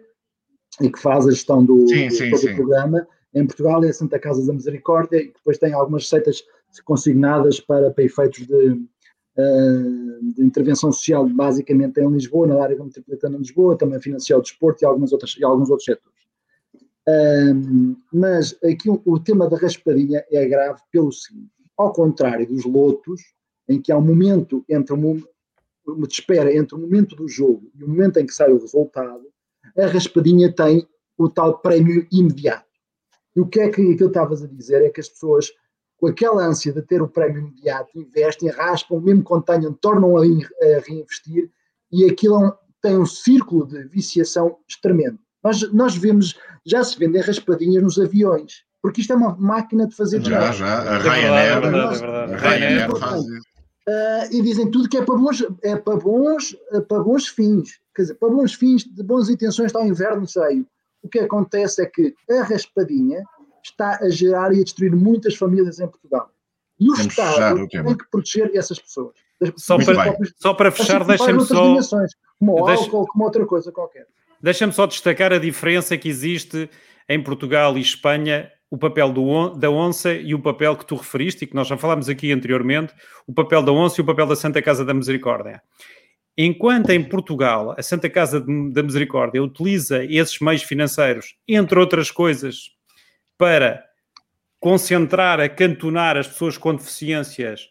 e 0.81 0.89
que 0.89 0.99
faz 0.99 1.27
a 1.27 1.31
gestão 1.31 1.65
do, 1.65 1.87
sim, 1.87 2.07
do, 2.07 2.13
sim, 2.13 2.29
todo 2.29 2.39
sim. 2.39 2.51
o 2.51 2.55
programa. 2.55 3.07
Em 3.33 3.45
Portugal 3.45 3.83
é 3.83 3.89
a 3.89 3.93
Santa 3.93 4.19
Casa 4.19 4.45
da 4.45 4.53
Misericórdia, 4.53 5.17
e 5.17 5.27
depois 5.27 5.57
tem 5.57 5.73
algumas 5.73 6.03
receitas 6.03 6.43
consignadas 6.85 7.59
para, 7.59 7.91
para 7.91 8.03
efeitos 8.03 8.45
de 8.45 8.79
uh, 9.37 10.33
de 10.33 10.43
intervenção 10.43 10.91
social 10.91 11.27
basicamente 11.27 11.99
em 11.99 12.09
Lisboa, 12.09 12.47
na 12.47 12.61
área 12.61 12.77
metropolitana 12.77 13.35
de 13.35 13.43
Lisboa, 13.43 13.77
também 13.77 13.99
financia 13.99 14.37
o 14.37 14.41
desporto 14.41 14.83
e, 14.83 14.85
algumas 14.85 15.11
outras, 15.11 15.35
e 15.37 15.43
alguns 15.43 15.69
outros 15.69 15.85
setores. 15.85 16.17
Um, 17.07 17.95
mas 18.11 18.57
aqui 18.63 18.89
o, 18.89 19.01
o, 19.05 19.17
tema 19.17 19.49
da 19.49 19.57
raspadinha 19.57 20.25
é 20.29 20.45
grave 20.45 20.81
pelo 20.91 21.11
seguinte: 21.11 21.51
ao 21.77 21.93
contrário 21.93 22.47
dos 22.47 22.65
lotos, 22.65 23.21
em 23.69 23.81
que 23.81 23.91
há 23.91 23.97
um 23.97 24.01
momento 24.01 24.65
entre 24.67 24.93
um, 24.93 25.23
uma 25.85 26.07
espera 26.07 26.53
entre 26.55 26.75
o 26.75 26.79
momento 26.79 27.15
do 27.15 27.27
jogo 27.27 27.69
e 27.75 27.83
o 27.83 27.87
momento 27.87 28.17
em 28.17 28.25
que 28.25 28.33
sai 28.33 28.51
o 28.51 28.59
resultado, 28.59 29.23
a 29.77 29.85
raspadinha 29.85 30.51
tem 30.51 30.87
o 31.17 31.29
tal 31.29 31.59
prémio 31.59 32.07
imediato. 32.11 32.65
E 33.35 33.39
o 33.39 33.47
que 33.47 33.59
é 33.59 33.69
que 33.69 33.93
aquilo 33.93 34.07
estavas 34.07 34.43
a 34.43 34.47
dizer 34.47 34.81
é 34.83 34.89
que 34.89 34.99
as 34.99 35.09
pessoas, 35.09 35.51
com 35.97 36.07
aquela 36.07 36.45
ânsia 36.45 36.73
de 36.73 36.81
ter 36.81 37.01
o 37.01 37.07
prémio 37.07 37.39
imediato, 37.39 37.99
investem, 37.99 38.49
raspam, 38.49 38.99
mesmo 38.99 39.23
quando 39.23 39.43
tenham, 39.43 39.73
tornam 39.73 40.17
a, 40.17 40.21
a 40.21 40.79
reinvestir, 40.85 41.51
e 41.91 42.05
aquilo 42.05 42.45
é 42.45 42.57
tem 42.81 42.97
um 42.97 43.05
círculo 43.05 43.65
de 43.65 43.83
viciação 43.85 44.57
tremendo. 44.81 45.19
Nós, 45.43 45.73
nós 45.73 45.95
vemos, 45.95 46.39
já 46.65 46.83
se 46.83 46.97
vendem 46.97 47.21
raspadinhas 47.21 47.83
nos 47.83 47.99
aviões, 47.99 48.63
porque 48.81 49.01
isto 49.01 49.13
é 49.13 49.15
uma 49.15 49.35
máquina 49.37 49.87
de 49.87 49.95
fazer 49.95 50.23
Já, 50.23 50.51
já, 50.51 50.79
a 50.79 50.97
Ryanair, 50.97 51.57
a 51.57 52.37
Ryanair 52.37 52.95
faz 52.97 53.23
isso. 53.23 53.57
Uh, 53.87 54.35
e 54.35 54.41
dizem 54.41 54.69
tudo 54.69 54.89
que 54.89 54.97
é 54.97 55.01
para 55.01 55.15
bons, 55.15 55.45
é 55.63 55.75
para 55.77 55.95
bons, 55.95 56.53
é 56.73 56.81
para 56.81 57.01
bons 57.01 57.29
fins. 57.29 57.79
Quer 57.95 58.01
dizer, 58.01 58.15
para 58.15 58.27
bons 58.27 58.53
fins, 58.53 58.83
de 58.83 59.01
boas 59.01 59.29
intenções 59.29 59.67
está 59.67 59.79
o 59.79 59.87
inverno 59.87 60.27
cheio. 60.27 60.67
O 61.01 61.07
que 61.07 61.19
acontece 61.19 61.81
é 61.81 61.85
que 61.85 62.13
a 62.29 62.43
raspadinha 62.43 63.23
está 63.63 63.97
a 64.01 64.09
gerar 64.09 64.53
e 64.53 64.59
a 64.59 64.63
destruir 64.63 64.93
muitas 64.93 65.35
famílias 65.35 65.79
em 65.79 65.87
Portugal. 65.87 66.29
E 66.77 66.89
o 66.91 66.95
Temos 66.95 67.17
Estado 67.17 67.67
tem 67.69 67.97
que 67.97 68.11
proteger 68.11 68.51
essas 68.55 68.77
pessoas. 68.77 69.15
Só 69.55 69.77
para, 69.77 70.03
próprias, 70.03 70.33
só 70.35 70.53
para 70.53 70.71
fechar, 70.71 71.05
deixa-me 71.05 71.41
só. 71.41 71.75
Como 72.37 72.61
o 72.61 72.65
deixa, 72.65 72.83
álcool, 72.83 73.07
como 73.07 73.23
outra 73.23 73.45
coisa 73.45 73.71
qualquer. 73.71 74.05
Deixa-me 74.41 74.73
só 74.73 74.85
destacar 74.85 75.31
a 75.31 75.39
diferença 75.39 75.97
que 75.97 76.09
existe 76.09 76.69
em 77.07 77.23
Portugal 77.23 77.77
e 77.77 77.81
Espanha 77.81 78.51
o 78.69 78.77
papel 78.77 79.11
do, 79.11 79.49
da 79.51 79.69
onça 79.69 80.13
e 80.13 80.33
o 80.33 80.41
papel 80.41 80.75
que 80.75 80.85
tu 80.85 80.95
referiste 80.95 81.43
e 81.43 81.47
que 81.47 81.55
nós 81.55 81.67
já 81.67 81.77
falámos 81.77 82.09
aqui 82.09 82.31
anteriormente, 82.31 82.93
o 83.25 83.33
papel 83.33 83.63
da 83.63 83.71
onça 83.71 83.99
e 83.99 84.03
o 84.03 84.05
papel 84.05 84.27
da 84.27 84.35
Santa 84.35 84.61
Casa 84.61 84.83
da 84.83 84.93
Misericórdia. 84.93 85.61
Enquanto 86.37 86.91
em 86.91 87.03
Portugal 87.03 87.73
a 87.77 87.81
Santa 87.81 88.09
Casa 88.09 88.39
da 88.39 88.83
Misericórdia 88.83 89.41
utiliza 89.41 90.03
esses 90.03 90.39
meios 90.39 90.63
financeiros, 90.63 91.35
entre 91.47 91.79
outras 91.79 92.11
coisas, 92.11 92.71
para 93.37 93.83
concentrar, 94.59 95.39
acantonar 95.39 96.17
as 96.17 96.27
pessoas 96.27 96.57
com 96.57 96.75
deficiências 96.75 97.69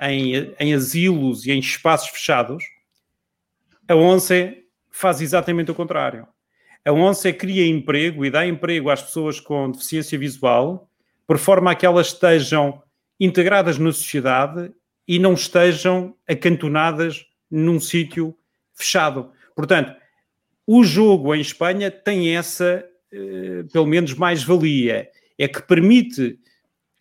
em, 0.00 0.54
em 0.58 0.74
asilos 0.74 1.46
e 1.46 1.52
em 1.52 1.58
espaços 1.58 2.08
fechados, 2.08 2.64
a 3.86 3.94
ONCE 3.94 4.64
faz 4.90 5.20
exatamente 5.20 5.70
o 5.70 5.74
contrário. 5.74 6.26
A 6.88 6.92
ONCE 6.92 7.34
cria 7.34 7.66
emprego 7.66 8.24
e 8.24 8.30
dá 8.30 8.46
emprego 8.46 8.88
às 8.88 9.02
pessoas 9.02 9.38
com 9.38 9.70
deficiência 9.70 10.18
visual, 10.18 10.90
por 11.26 11.36
forma 11.36 11.70
a 11.70 11.74
que 11.74 11.84
elas 11.84 12.06
estejam 12.06 12.82
integradas 13.20 13.76
na 13.76 13.92
sociedade 13.92 14.72
e 15.06 15.18
não 15.18 15.34
estejam 15.34 16.16
acantonadas 16.26 17.26
num 17.50 17.78
sítio 17.78 18.34
fechado. 18.72 19.30
Portanto, 19.54 19.94
o 20.66 20.82
jogo 20.82 21.34
em 21.34 21.42
Espanha 21.42 21.90
tem 21.90 22.34
essa, 22.34 22.82
eh, 23.12 23.64
pelo 23.70 23.84
menos, 23.84 24.14
mais-valia. 24.14 25.10
É 25.38 25.46
que 25.46 25.60
permite 25.60 26.38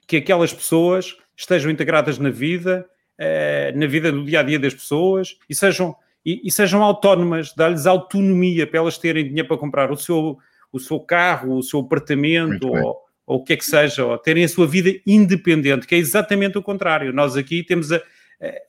que 0.05 0.17
aquelas 0.17 0.51
pessoas 0.51 1.15
estejam 1.33 1.71
integradas 1.71 2.19
na 2.19 2.29
vida, 2.29 2.85
eh, 3.17 3.71
na 3.73 3.87
vida 3.87 4.11
do 4.11 4.25
dia 4.25 4.41
a 4.41 4.43
dia 4.43 4.59
das 4.59 4.73
pessoas 4.73 5.37
e 5.49 5.55
sejam 5.55 5.95
e, 6.27 6.41
e 6.43 6.51
sejam 6.51 6.83
autónomas, 6.83 7.53
dá-lhes 7.55 7.85
autonomia 7.85 8.67
para 8.67 8.79
elas 8.79 8.97
terem 8.97 9.23
dinheiro 9.23 9.47
para 9.47 9.57
comprar 9.57 9.89
o 9.89 9.95
seu, 9.95 10.37
o 10.73 10.77
seu 10.77 10.99
carro, 10.99 11.55
o 11.55 11.63
seu 11.63 11.79
apartamento 11.79 12.67
ou, 12.67 12.97
ou, 13.25 13.37
o 13.37 13.43
que 13.45 13.53
é 13.53 13.55
que 13.55 13.63
seja, 13.63 14.05
ou 14.05 14.17
terem 14.17 14.43
a 14.43 14.49
sua 14.49 14.67
vida 14.67 14.93
independente, 15.07 15.87
que 15.87 15.95
é 15.95 15.97
exatamente 15.97 16.57
o 16.57 16.61
contrário. 16.61 17.13
Nós 17.13 17.37
aqui 17.37 17.63
temos 17.63 17.93
a, 17.93 18.01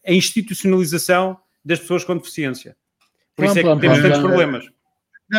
a 0.06 0.12
institucionalização 0.12 1.36
das 1.64 1.80
pessoas 1.80 2.04
com 2.04 2.16
deficiência. 2.16 2.76
Por 3.34 3.46
isso 3.46 3.58
é 3.58 3.62
que 3.64 3.80
temos 3.80 4.02
tantos 4.02 4.20
problemas. 4.20 4.64
É, 5.34 5.38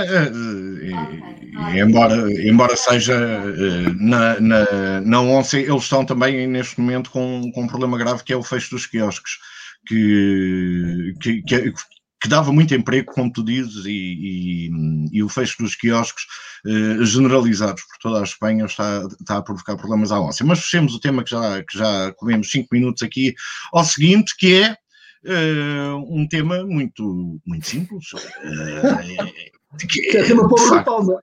é, 1.76 1.80
embora, 1.80 2.32
embora 2.44 2.76
seja 2.76 3.18
na, 3.98 4.40
na, 4.42 5.02
na 5.02 5.22
ONCE, 5.22 5.58
eles 5.58 5.84
estão 5.84 6.06
também 6.06 6.46
neste 6.46 6.80
momento 6.80 7.10
com, 7.10 7.50
com 7.54 7.64
um 7.64 7.68
problema 7.68 7.98
grave 7.98 8.24
que 8.26 8.34
é 8.34 8.36
o 8.36 8.44
fecho 8.44 8.72
dos 8.72 8.86
quiosques, 8.86 9.40
que, 9.88 11.16
que, 11.20 11.42
que, 11.42 11.74
que 12.22 12.28
dava 12.28 12.52
muito 12.52 12.74
emprego, 12.74 13.12
como 13.14 13.32
tu 13.32 13.44
dizes, 13.44 13.86
e, 13.86 13.92
e, 13.92 14.70
e 15.12 15.24
o 15.24 15.30
fecho 15.30 15.56
dos 15.60 15.76
quiosques 15.76 16.26
eh, 16.66 17.06
generalizados 17.06 17.82
por 17.84 17.98
toda 18.02 18.20
a 18.20 18.24
Espanha 18.24 18.66
está, 18.66 19.08
está 19.20 19.38
a 19.38 19.42
provocar 19.42 19.78
problemas 19.78 20.12
à 20.12 20.20
onça. 20.20 20.44
Mas 20.44 20.60
fechemos 20.60 20.94
o 20.94 21.00
tema 21.00 21.24
que 21.24 21.32
já, 21.32 21.64
que 21.64 21.78
já 21.78 22.12
comemos 22.14 22.52
cinco 22.52 22.68
minutos 22.72 23.04
aqui 23.04 23.34
ao 23.72 23.86
seguinte, 23.86 24.36
que 24.38 24.62
é 24.62 24.76
eh, 25.26 25.92
um 26.10 26.28
tema 26.28 26.66
muito, 26.66 27.40
muito 27.46 27.66
simples. 27.66 28.08
Eh, 28.44 29.50
que 29.88 30.18
é, 30.18 30.24
tema 30.24 30.48
para 30.48 30.82
o 30.82 30.84
Palma 30.84 31.22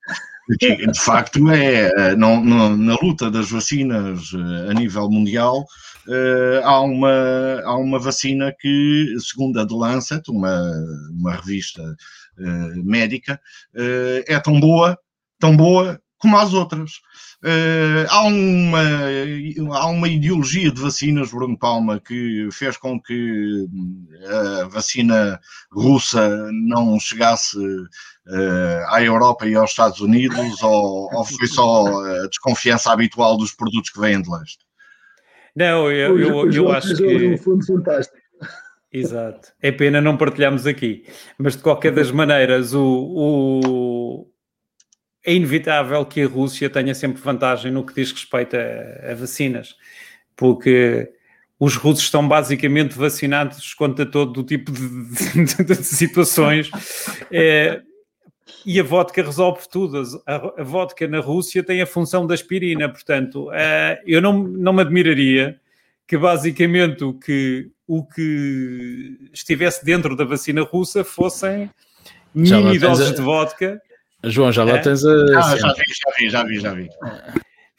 de 0.48 1.00
facto 1.00 1.50
é 1.50 2.14
não, 2.14 2.42
não, 2.42 2.76
na 2.76 2.94
luta 3.02 3.28
das 3.28 3.50
vacinas 3.50 4.30
a 4.70 4.74
nível 4.74 5.10
mundial 5.10 5.66
uh, 6.08 6.64
há, 6.64 6.80
uma, 6.80 7.60
há 7.64 7.76
uma 7.76 7.98
vacina 7.98 8.54
que, 8.58 9.14
segundo 9.20 9.60
a 9.60 9.66
The 9.66 9.74
Lancet, 9.74 10.30
uma, 10.30 10.60
uma 11.10 11.34
revista 11.36 11.82
uh, 11.82 12.84
médica, 12.84 13.40
uh, 13.74 14.24
é 14.26 14.38
tão 14.40 14.58
boa, 14.60 14.98
tão 15.38 15.56
boa 15.56 16.00
como 16.18 16.38
as 16.38 16.52
outras. 16.52 16.92
Uh, 17.44 18.08
há, 18.08 18.22
uma, 18.22 19.78
há 19.78 19.86
uma 19.86 20.08
ideologia 20.08 20.70
de 20.72 20.80
vacinas, 20.80 21.30
Bruno 21.30 21.56
Palma, 21.58 22.00
que 22.00 22.48
fez 22.50 22.76
com 22.76 23.00
que 23.00 23.66
a 24.62 24.68
vacina 24.68 25.38
russa 25.70 26.50
não 26.52 26.98
chegasse 26.98 27.58
uh, 27.58 28.86
à 28.88 29.02
Europa 29.02 29.46
e 29.46 29.54
aos 29.54 29.70
Estados 29.70 30.00
Unidos, 30.00 30.62
ou, 30.62 31.08
ou 31.14 31.24
foi 31.24 31.46
só 31.46 31.86
a 31.86 32.26
desconfiança 32.26 32.90
habitual 32.90 33.36
dos 33.36 33.52
produtos 33.52 33.90
que 33.90 34.00
vêm 34.00 34.20
de 34.20 34.30
leste? 34.30 34.65
Não, 35.56 35.90
eu, 35.90 36.18
eu, 36.18 36.52
eu 36.52 36.70
acho 36.70 36.94
que. 36.94 37.28
Um 37.28 37.38
fundo 37.38 37.64
fantástico. 37.64 38.18
Exato. 38.92 39.52
É 39.60 39.72
pena 39.72 40.00
não 40.00 40.16
partilharmos 40.16 40.66
aqui. 40.66 41.04
Mas 41.38 41.56
de 41.56 41.62
qualquer 41.62 41.92
das 41.92 42.10
maneiras, 42.10 42.74
o, 42.74 42.84
o, 42.84 44.26
é 45.24 45.34
inevitável 45.34 46.04
que 46.04 46.22
a 46.22 46.26
Rússia 46.26 46.70
tenha 46.70 46.94
sempre 46.94 47.20
vantagem 47.20 47.72
no 47.72 47.84
que 47.84 47.94
diz 47.94 48.12
respeito 48.12 48.56
a, 48.56 49.12
a 49.12 49.14
vacinas, 49.14 49.74
porque 50.36 51.10
os 51.58 51.74
russos 51.74 52.04
estão 52.04 52.26
basicamente 52.26 52.96
vacinados 52.96 53.74
contra 53.74 54.06
todo 54.06 54.40
o 54.40 54.44
tipo 54.44 54.70
de, 54.70 54.82
de, 55.44 55.64
de 55.64 55.74
situações. 55.76 56.70
É, 57.30 57.80
e 58.64 58.78
a 58.78 58.82
vodka 58.82 59.22
resolve 59.22 59.68
tudo. 59.70 60.02
A, 60.26 60.60
a, 60.60 60.64
vodka 60.64 61.06
na 61.06 61.20
Rússia 61.20 61.62
tem 61.62 61.80
a 61.82 61.86
função 61.86 62.26
da 62.26 62.34
aspirina, 62.34 62.88
portanto, 62.88 63.48
uh, 63.48 63.98
eu 64.06 64.20
não, 64.20 64.42
não 64.42 64.72
me 64.72 64.82
admiraria 64.82 65.60
que 66.06 66.16
basicamente 66.16 67.04
o 67.04 67.14
que, 67.14 67.70
o 67.86 68.04
que 68.04 69.18
estivesse 69.32 69.84
dentro 69.84 70.16
da 70.16 70.24
vacina 70.24 70.62
russa 70.62 71.02
fossem 71.02 71.70
mini 72.34 72.78
doses 72.78 73.10
a... 73.10 73.14
de 73.14 73.20
vodka. 73.20 73.80
João, 74.24 74.50
já 74.50 74.64
lá 74.64 74.76
é? 74.76 74.78
tens 74.78 75.04
a. 75.04 75.12
Ah, 75.38 75.56
já 75.56 75.72
vi, 75.72 75.82
já 75.88 76.12
vi, 76.18 76.30
já 76.30 76.44
vi, 76.44 76.60
já 76.60 76.74
vi 76.74 76.88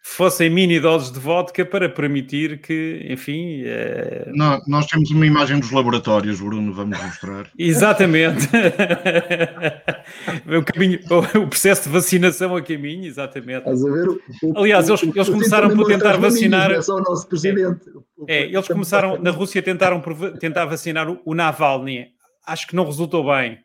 fossem 0.09 0.49
mini 0.49 0.79
doses 0.79 1.11
de 1.11 1.19
vodka 1.19 1.65
para 1.65 1.89
permitir 1.89 2.61
que, 2.61 3.05
enfim. 3.09 3.61
É... 3.65 4.31
Não, 4.33 4.61
nós 4.65 4.85
temos 4.85 5.11
uma 5.11 5.25
imagem 5.25 5.59
dos 5.59 5.69
laboratórios, 5.69 6.39
Bruno, 6.39 6.73
vamos 6.73 6.97
mostrar. 7.01 7.47
exatamente. 7.59 8.47
o, 10.47 10.63
caminho, 10.63 10.99
o 11.35 11.47
processo 11.47 11.83
de 11.83 11.89
vacinação 11.89 12.55
a 12.55 12.61
caminho, 12.61 13.05
exatamente. 13.05 13.65
O, 13.67 14.57
Aliás, 14.57 14.87
eles, 14.87 15.03
eles 15.03 15.29
começaram 15.29 15.75
por 15.75 15.85
tentar 15.85 16.17
vacinar. 16.17 16.71
É 16.71 16.81
só 16.81 16.95
o 16.95 17.01
nosso 17.01 17.27
presidente. 17.27 17.81
É, 18.27 18.37
é 18.37 18.43
eles 18.45 18.67
começaram, 18.67 19.21
na 19.21 19.31
Rússia, 19.31 19.61
tentaram 19.61 20.01
tentar 20.39 20.65
vacinar 20.65 21.09
o, 21.09 21.19
o 21.25 21.35
Navalny. 21.35 22.07
Acho 22.45 22.65
que 22.65 22.75
não 22.75 22.85
resultou 22.85 23.25
bem 23.25 23.59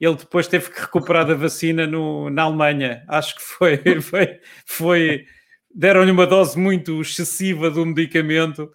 ele 0.00 0.16
depois 0.16 0.48
teve 0.48 0.70
que 0.70 0.80
recuperar 0.80 1.26
da 1.26 1.34
vacina 1.34 1.86
no, 1.86 2.30
na 2.30 2.44
Alemanha. 2.44 3.04
Acho 3.06 3.36
que 3.36 3.42
foi, 3.42 3.76
foi, 4.00 4.38
foi 4.64 5.26
deram-lhe 5.74 6.10
uma 6.10 6.26
dose 6.26 6.58
muito 6.58 7.00
excessiva 7.00 7.70
do 7.70 7.84
medicamento, 7.86 8.70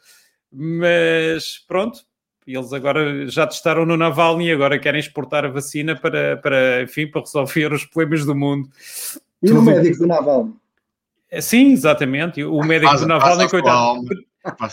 mas 0.51 1.60
pronto, 1.67 1.99
eles 2.47 2.71
agora 2.73 3.27
já 3.27 3.47
testaram 3.47 3.86
no 3.86 3.97
Navalny 3.97 4.47
e 4.47 4.51
agora 4.51 4.79
querem 4.79 4.99
exportar 4.99 5.45
a 5.45 5.49
vacina 5.49 5.95
para, 5.95 6.38
para, 6.38 6.84
enfim, 6.84 7.08
para 7.08 7.21
resolver 7.21 7.73
os 7.73 7.86
problemas 7.86 8.25
do 8.25 8.36
mundo. 8.36 8.69
E 9.41 9.47
Tudo... 9.47 9.60
o 9.60 9.63
médico 9.63 9.97
do 9.97 10.08
Navalny? 10.08 10.53
É, 11.29 11.41
sim, 11.41 11.71
exatamente. 11.71 12.43
O 12.43 12.63
médico 12.63 12.95
do 12.95 13.08
Navalny, 13.08 13.49
coitado, 13.49 14.01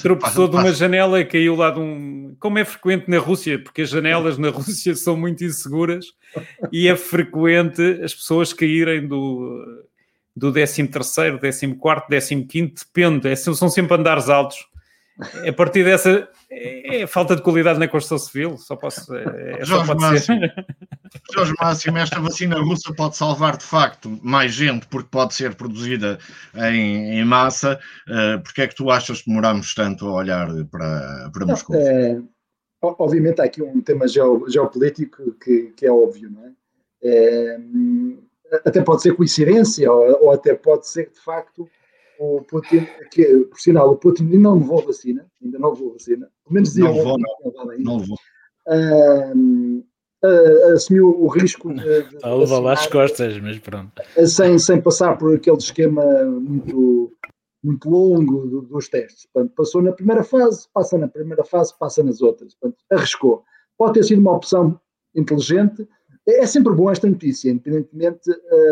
tropeçou 0.02 0.48
de 0.48 0.56
uma 0.56 0.72
janela 0.72 1.18
e 1.18 1.24
caiu 1.24 1.56
lá 1.56 1.70
de 1.70 1.80
um. 1.80 2.36
como 2.38 2.58
é 2.58 2.64
frequente 2.64 3.08
na 3.08 3.18
Rússia, 3.18 3.58
porque 3.58 3.82
as 3.82 3.88
janelas 3.88 4.36
na 4.36 4.50
Rússia 4.50 4.94
são 4.94 5.16
muito 5.16 5.42
inseguras 5.42 6.06
e 6.70 6.88
é 6.88 6.94
frequente 6.94 8.00
as 8.02 8.14
pessoas 8.14 8.52
caírem 8.52 9.08
do, 9.08 9.64
do 10.34 10.52
13 10.52 10.88
terceiro, 10.88 11.38
14 11.38 11.74
quarto, 11.74 12.08
15 12.08 12.44
quinto, 12.44 12.82
depende, 12.84 13.28
é, 13.28 13.36
são 13.36 13.68
sempre 13.68 13.96
andares 13.96 14.28
altos. 14.28 14.58
A 15.46 15.52
partir 15.52 15.84
dessa, 15.84 16.28
é, 16.50 17.02
é, 17.02 17.06
falta 17.06 17.36
de 17.36 17.42
qualidade 17.42 17.78
na 17.78 17.86
construção 17.86 18.18
civil, 18.18 18.56
só 18.56 18.76
posso. 18.76 19.14
É, 19.14 19.60
é 19.60 19.64
Jorge, 19.64 19.94
Máximo, 19.94 20.40
Jorge 21.34 21.54
Máximo, 21.60 21.98
esta 21.98 22.20
vacina 22.20 22.58
russa 22.58 22.92
pode 22.94 23.16
salvar 23.16 23.56
de 23.56 23.64
facto 23.64 24.18
mais 24.22 24.52
gente 24.52 24.86
porque 24.88 25.08
pode 25.10 25.34
ser 25.34 25.54
produzida 25.54 26.18
em, 26.54 27.20
em 27.20 27.24
massa. 27.24 27.78
Uh, 28.08 28.42
porque 28.42 28.62
é 28.62 28.68
que 28.68 28.74
tu 28.74 28.90
achas 28.90 29.20
que 29.20 29.28
demoramos 29.28 29.74
tanto 29.74 30.06
a 30.08 30.12
olhar 30.12 30.48
para, 30.70 31.30
para 31.32 31.46
Moscou? 31.46 31.76
É, 31.76 32.20
obviamente 32.82 33.40
há 33.40 33.44
aqui 33.44 33.62
um 33.62 33.80
tema 33.80 34.06
geopolítico 34.08 35.32
que, 35.32 35.72
que 35.76 35.86
é 35.86 35.92
óbvio, 35.92 36.30
não 36.30 36.46
é? 36.46 36.52
Até 38.64 38.82
pode 38.82 39.02
ser 39.02 39.14
coincidência 39.14 39.90
ou, 39.90 40.24
ou 40.24 40.30
até 40.30 40.54
pode 40.54 40.86
ser 40.86 41.10
de 41.10 41.20
facto 41.20 41.68
o 42.18 42.42
Putin, 42.42 42.86
que, 43.10 43.24
por 43.46 43.58
sinal, 43.58 43.90
o 43.90 43.96
Putin 43.96 44.24
ainda 44.24 44.38
não 44.38 44.58
levou 44.58 44.80
a 44.80 44.84
vacina, 44.84 45.26
ainda 45.42 45.58
não 45.58 45.70
levou 45.70 45.90
a 45.90 45.92
vacina, 45.94 46.28
pelo 46.44 46.54
menos 46.54 46.76
não 46.76 46.94
levou, 46.94 47.18
não, 47.18 47.78
não 47.78 47.96
levou. 47.98 48.16
Uh, 48.68 49.84
uh, 50.24 50.72
assumiu 50.74 51.08
o 51.08 51.26
risco 51.26 51.74
de, 51.74 51.82
de 51.82 52.16
Está 52.16 52.28
a 52.28 52.34
levar 52.34 52.60
lá 52.60 52.72
as 52.74 52.86
costas, 52.86 53.38
mas 53.40 53.58
pronto. 53.58 53.90
Sem, 54.26 54.58
sem 54.58 54.80
passar 54.80 55.18
por 55.18 55.34
aquele 55.34 55.56
esquema 55.56 56.04
muito, 56.24 57.12
muito 57.62 57.90
longo 57.90 58.46
do, 58.46 58.62
dos 58.62 58.88
testes. 58.88 59.26
Portanto, 59.32 59.54
passou 59.56 59.82
na 59.82 59.92
primeira 59.92 60.22
fase, 60.22 60.68
passa 60.72 60.96
na 60.96 61.08
primeira 61.08 61.44
fase, 61.44 61.76
passa 61.76 62.02
nas 62.04 62.22
outras. 62.22 62.54
Portanto, 62.54 62.84
arriscou. 62.90 63.42
Pode 63.76 63.94
ter 63.94 64.04
sido 64.04 64.20
uma 64.20 64.36
opção 64.36 64.80
inteligente, 65.14 65.88
é, 66.26 66.40
é 66.40 66.46
sempre 66.46 66.72
bom 66.74 66.90
esta 66.90 67.08
notícia, 67.08 67.50
independentemente. 67.50 68.30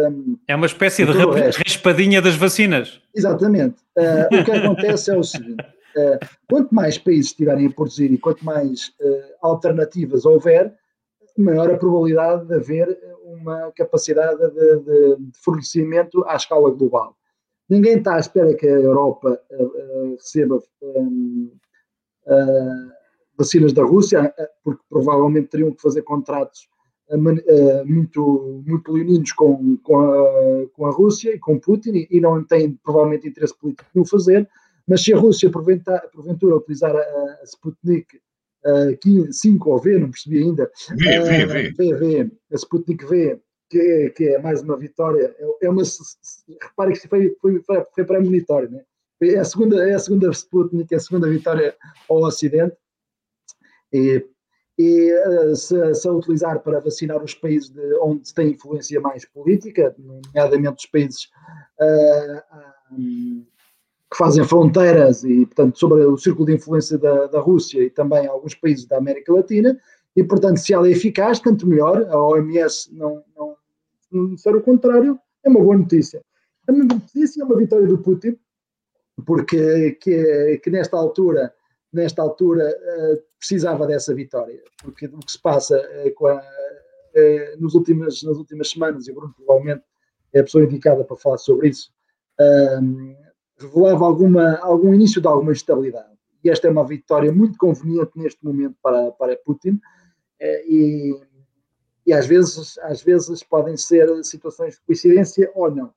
Um, 0.09 0.39
é 0.47 0.55
uma 0.55 0.67
espécie 0.67 1.05
de 1.05 1.13
raspadinha 1.13 2.23
das 2.23 2.37
vacinas. 2.37 3.01
Exatamente. 3.15 3.77
Uh, 3.97 4.41
o 4.41 4.45
que 4.45 4.53
acontece 4.53 5.11
é 5.11 5.17
o 5.17 5.25
seguinte: 5.25 5.63
uh, 5.97 6.19
quanto 6.49 6.75
mais 6.75 6.99
países 6.99 7.27
estiverem 7.27 7.67
a 7.67 7.71
produzir 7.71 8.13
e 8.13 8.19
quanto 8.19 8.45
mais 8.45 8.89
uh, 9.01 9.23
alternativas 9.43 10.25
houver, 10.25 10.73
maior 11.37 11.71
a 11.71 11.77
probabilidade 11.79 12.47
de 12.47 12.55
haver 12.55 12.99
uma 13.25 13.73
capacidade 13.73 14.39
de, 14.39 14.79
de, 14.79 15.17
de 15.17 15.39
fornecimento 15.39 16.25
à 16.27 16.37
escala 16.37 16.71
global. 16.71 17.17
Ninguém 17.69 17.99
está 17.99 18.17
à 18.17 18.19
espera 18.19 18.53
que 18.55 18.67
a 18.67 18.81
Europa 18.81 19.41
receba 20.19 20.61
um, 20.83 21.53
vacinas 23.39 23.73
da 23.73 23.85
Rússia, 23.85 24.35
porque 24.65 24.83
provavelmente 24.89 25.49
teriam 25.49 25.71
que 25.71 25.81
fazer 25.81 26.03
contratos 26.03 26.70
muito, 27.17 28.63
muito 28.67 28.93
leoninos 28.93 29.33
com, 29.33 29.77
com, 29.79 29.99
a, 29.99 30.67
com 30.73 30.87
a 30.87 30.91
Rússia 30.91 31.35
e 31.35 31.39
com 31.39 31.59
Putin 31.59 32.07
e, 32.11 32.21
não 32.21 32.45
têm 32.45 32.79
provavelmente 32.85 33.29
interesse 33.29 33.57
político 33.59 33.89
em 33.95 34.01
o 34.01 34.05
fazer, 34.05 34.49
mas 34.87 35.03
se 35.03 35.13
a 35.13 35.19
Rússia 35.19 35.51
porventura, 35.51 36.09
porventura 36.13 36.57
utilizar 36.57 36.95
a, 36.95 37.01
a 37.01 37.45
Sputnik 37.45 38.17
uh, 38.65 39.33
5 39.33 39.71
ou 39.71 39.79
V, 39.79 39.99
não 39.99 40.11
percebi 40.11 40.39
ainda, 40.39 40.71
v, 40.91 41.21
v, 41.21 41.47
v. 41.47 41.73
v, 41.73 41.95
v 41.95 42.31
a 42.53 42.57
Sputnik 42.57 43.05
V, 43.09 43.41
que 43.69 43.79
é, 43.79 44.11
que 44.11 44.25
é 44.29 44.39
mais 44.39 44.63
uma 44.63 44.77
vitória, 44.77 45.35
é, 45.39 45.67
é 45.67 45.71
uma, 45.71 45.83
repare 46.61 46.93
que 46.93 47.09
foi, 47.09 47.37
foi, 47.41 47.63
foi, 47.63 47.85
foi 47.95 48.05
premonitório, 48.05 48.71
né? 48.71 48.83
é 49.23 49.39
a 49.39 49.45
segunda, 49.45 49.89
é 49.89 49.95
a 49.95 49.99
segunda 49.99 50.31
Sputnik, 50.31 50.93
é 50.93 50.97
a 50.97 51.01
segunda 51.01 51.29
vitória 51.29 51.77
ao 52.09 52.23
Ocidente, 52.23 52.77
e 53.93 54.25
e 54.81 55.11
eh, 55.11 55.55
se, 55.55 55.95
se, 55.95 56.09
a 56.09 56.13
utilizar 56.13 56.61
para 56.61 56.81
vacinar 56.81 57.23
os 57.23 57.35
países 57.35 57.69
de, 57.69 57.95
onde 58.01 58.27
se 58.27 58.35
tem 58.35 58.53
influência 58.53 58.99
mais 58.99 59.27
política, 59.27 59.95
nomeadamente 59.99 60.87
os 60.87 60.91
países 60.91 61.25
uh, 61.79 62.95
um, 62.95 63.45
que 64.11 64.17
fazem 64.17 64.43
fronteiras 64.43 65.23
e, 65.23 65.45
portanto, 65.45 65.79
sobre 65.79 66.03
o 66.07 66.17
círculo 66.17 66.47
de 66.47 66.55
influência 66.55 66.97
da, 66.97 67.27
da 67.27 67.41
Rússia 67.41 67.83
e 67.83 67.91
também 67.91 68.27
alguns 68.27 68.55
países 68.55 68.87
da 68.87 68.97
América 68.97 69.35
Latina, 69.35 69.79
e, 70.17 70.25
portanto, 70.25 70.57
se 70.57 70.73
ela 70.73 70.89
é 70.89 70.93
eficaz, 70.93 71.41
tanto 71.41 71.67
melhor, 71.67 72.07
a 72.09 72.19
OMS 72.19 72.89
não, 72.95 73.23
não, 73.37 73.57
não 74.11 74.39
ser 74.39 74.57
o 74.57 74.63
contrário, 74.63 75.21
é 75.45 75.51
uma 75.51 75.61
boa 75.61 75.77
notícia. 75.77 76.25
É 76.67 76.73
uma 76.73 76.85
notícia, 76.85 77.43
é 77.43 77.45
uma 77.45 77.57
vitória 77.57 77.87
do 77.87 77.99
Putin, 77.99 78.35
porque 79.27 79.93
que, 80.01 80.59
que 80.65 80.71
nesta 80.71 80.97
altura 80.97 81.53
nesta 81.93 82.23
altura 82.23 82.69
uh, 82.69 83.23
precisava 83.39 83.87
dessa 83.87 84.15
vitória, 84.15 84.63
porque 84.83 85.07
o 85.07 85.19
que 85.19 85.33
se 85.33 85.41
passa 85.41 85.77
uh, 85.77 86.27
a, 86.27 86.37
uh, 86.37 87.61
nos 87.61 87.75
últimas, 87.75 88.23
nas 88.23 88.37
últimas 88.37 88.71
semanas, 88.71 89.07
e 89.07 89.11
o 89.11 89.15
Bruno 89.15 89.35
provavelmente 89.35 89.83
é 90.33 90.41
a 90.41 90.45
pessoa 90.45 90.65
indicada 90.65 91.05
para 91.05 91.17
falar 91.17 91.39
sobre 91.39 91.71
isso, 91.71 91.93
ehm, 92.39 93.17
revelava 93.59 94.05
alguma, 94.05 94.57
algum 94.59 94.95
início 94.95 95.21
de 95.21 95.27
alguma 95.27 95.51
estabilidade. 95.51 96.09
E 96.45 96.49
esta 96.49 96.69
é 96.69 96.71
uma 96.71 96.87
vitória 96.87 97.33
muito 97.33 97.59
conveniente 97.59 98.13
neste 98.15 98.45
momento 98.45 98.77
para, 98.81 99.11
para 99.11 99.37
Putin, 99.45 99.81
e, 100.41 101.21
e 102.07 102.13
às, 102.13 102.29
vezes, 102.29 102.79
às 102.79 103.03
vezes 103.03 103.43
podem 103.43 103.77
ser 103.77 104.09
situações 104.25 104.75
de 104.75 104.81
coincidência 104.83 105.51
ou 105.53 105.69
não. 105.69 105.93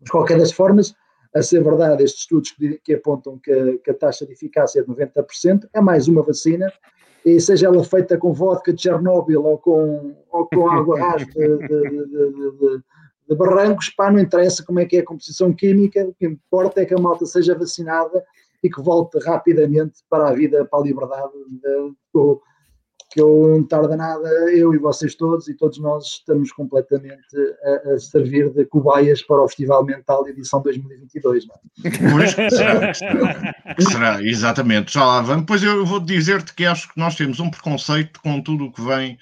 De 0.00 0.10
qualquer 0.10 0.38
das 0.38 0.50
formas, 0.50 0.94
a 1.34 1.42
ser 1.42 1.62
verdade 1.62 2.02
estes 2.02 2.22
estudos 2.22 2.54
que, 2.82 2.94
apontam 2.94 3.38
que, 3.38 3.78
que, 3.78 3.90
a 3.90 3.94
taxa 3.94 4.26
de 4.26 4.32
eficácia 4.32 4.80
é 4.80 4.82
de 4.82 4.88
90%, 4.88 5.68
é 5.72 5.80
mais 5.80 6.08
uma 6.08 6.22
vacina, 6.22 6.72
e 7.24 7.40
seja 7.40 7.66
ela 7.66 7.84
feita 7.84 8.16
com 8.16 8.32
vodka 8.32 8.72
de 8.72 8.82
Chernobyl 8.82 9.44
ou 9.44 9.58
com, 9.58 10.16
ou 10.30 10.46
com 10.46 10.70
água 10.70 10.98
rasa 11.00 11.26
de, 11.26 11.58
de, 11.58 11.66
de, 11.66 12.82
de, 13.28 13.36
barrancos, 13.36 13.90
pá, 13.90 14.10
não 14.10 14.20
interessa 14.20 14.64
como 14.64 14.80
é 14.80 14.86
que 14.86 14.96
é 14.96 15.00
a 15.00 15.04
composição 15.04 15.52
química, 15.52 16.06
o 16.06 16.14
que 16.14 16.26
importa 16.26 16.80
é 16.80 16.86
que 16.86 16.94
a 16.94 16.98
malta 16.98 17.26
seja 17.26 17.54
vacinada 17.54 18.24
e 18.62 18.70
que 18.70 18.80
volte 18.80 19.18
rapidamente 19.18 20.00
para 20.08 20.28
a 20.28 20.32
vida, 20.32 20.64
para 20.64 20.80
a 20.80 20.82
liberdade, 20.82 21.32
que 22.12 22.38
eu 23.20 23.48
não 23.48 23.64
tarda 23.64 23.96
nada, 23.96 24.28
eu 24.52 24.74
e 24.74 24.78
vocês 24.78 25.14
todos, 25.14 25.48
e 25.48 25.54
todos 25.54 25.78
nós 25.78 26.04
estamos 26.04 26.52
completamente 26.52 27.36
a, 27.64 27.92
a 27.92 27.98
servir 27.98 28.50
de 28.50 28.64
cobaias 28.66 29.22
para 29.22 29.42
o 29.42 29.48
Festival 29.48 29.84
Mental 29.84 30.26
edição 30.28 30.62
2022. 30.62 31.46
Não 31.46 31.54
é? 31.54 32.12
Pois, 32.12 32.30
será, 32.30 32.94
será, 32.94 33.54
será, 33.78 34.22
exatamente. 34.22 34.92
Já 34.92 35.04
lá 35.04 35.20
vamos. 35.20 35.44
Pois 35.46 35.62
eu 35.62 35.84
vou 35.84 36.00
dizer-te 36.00 36.54
que 36.54 36.64
acho 36.64 36.92
que 36.92 36.98
nós 36.98 37.14
temos 37.14 37.40
um 37.40 37.50
preconceito 37.50 38.20
com 38.20 38.40
tudo 38.40 38.66
o 38.66 38.72
que 38.72 38.82
vem. 38.82 39.18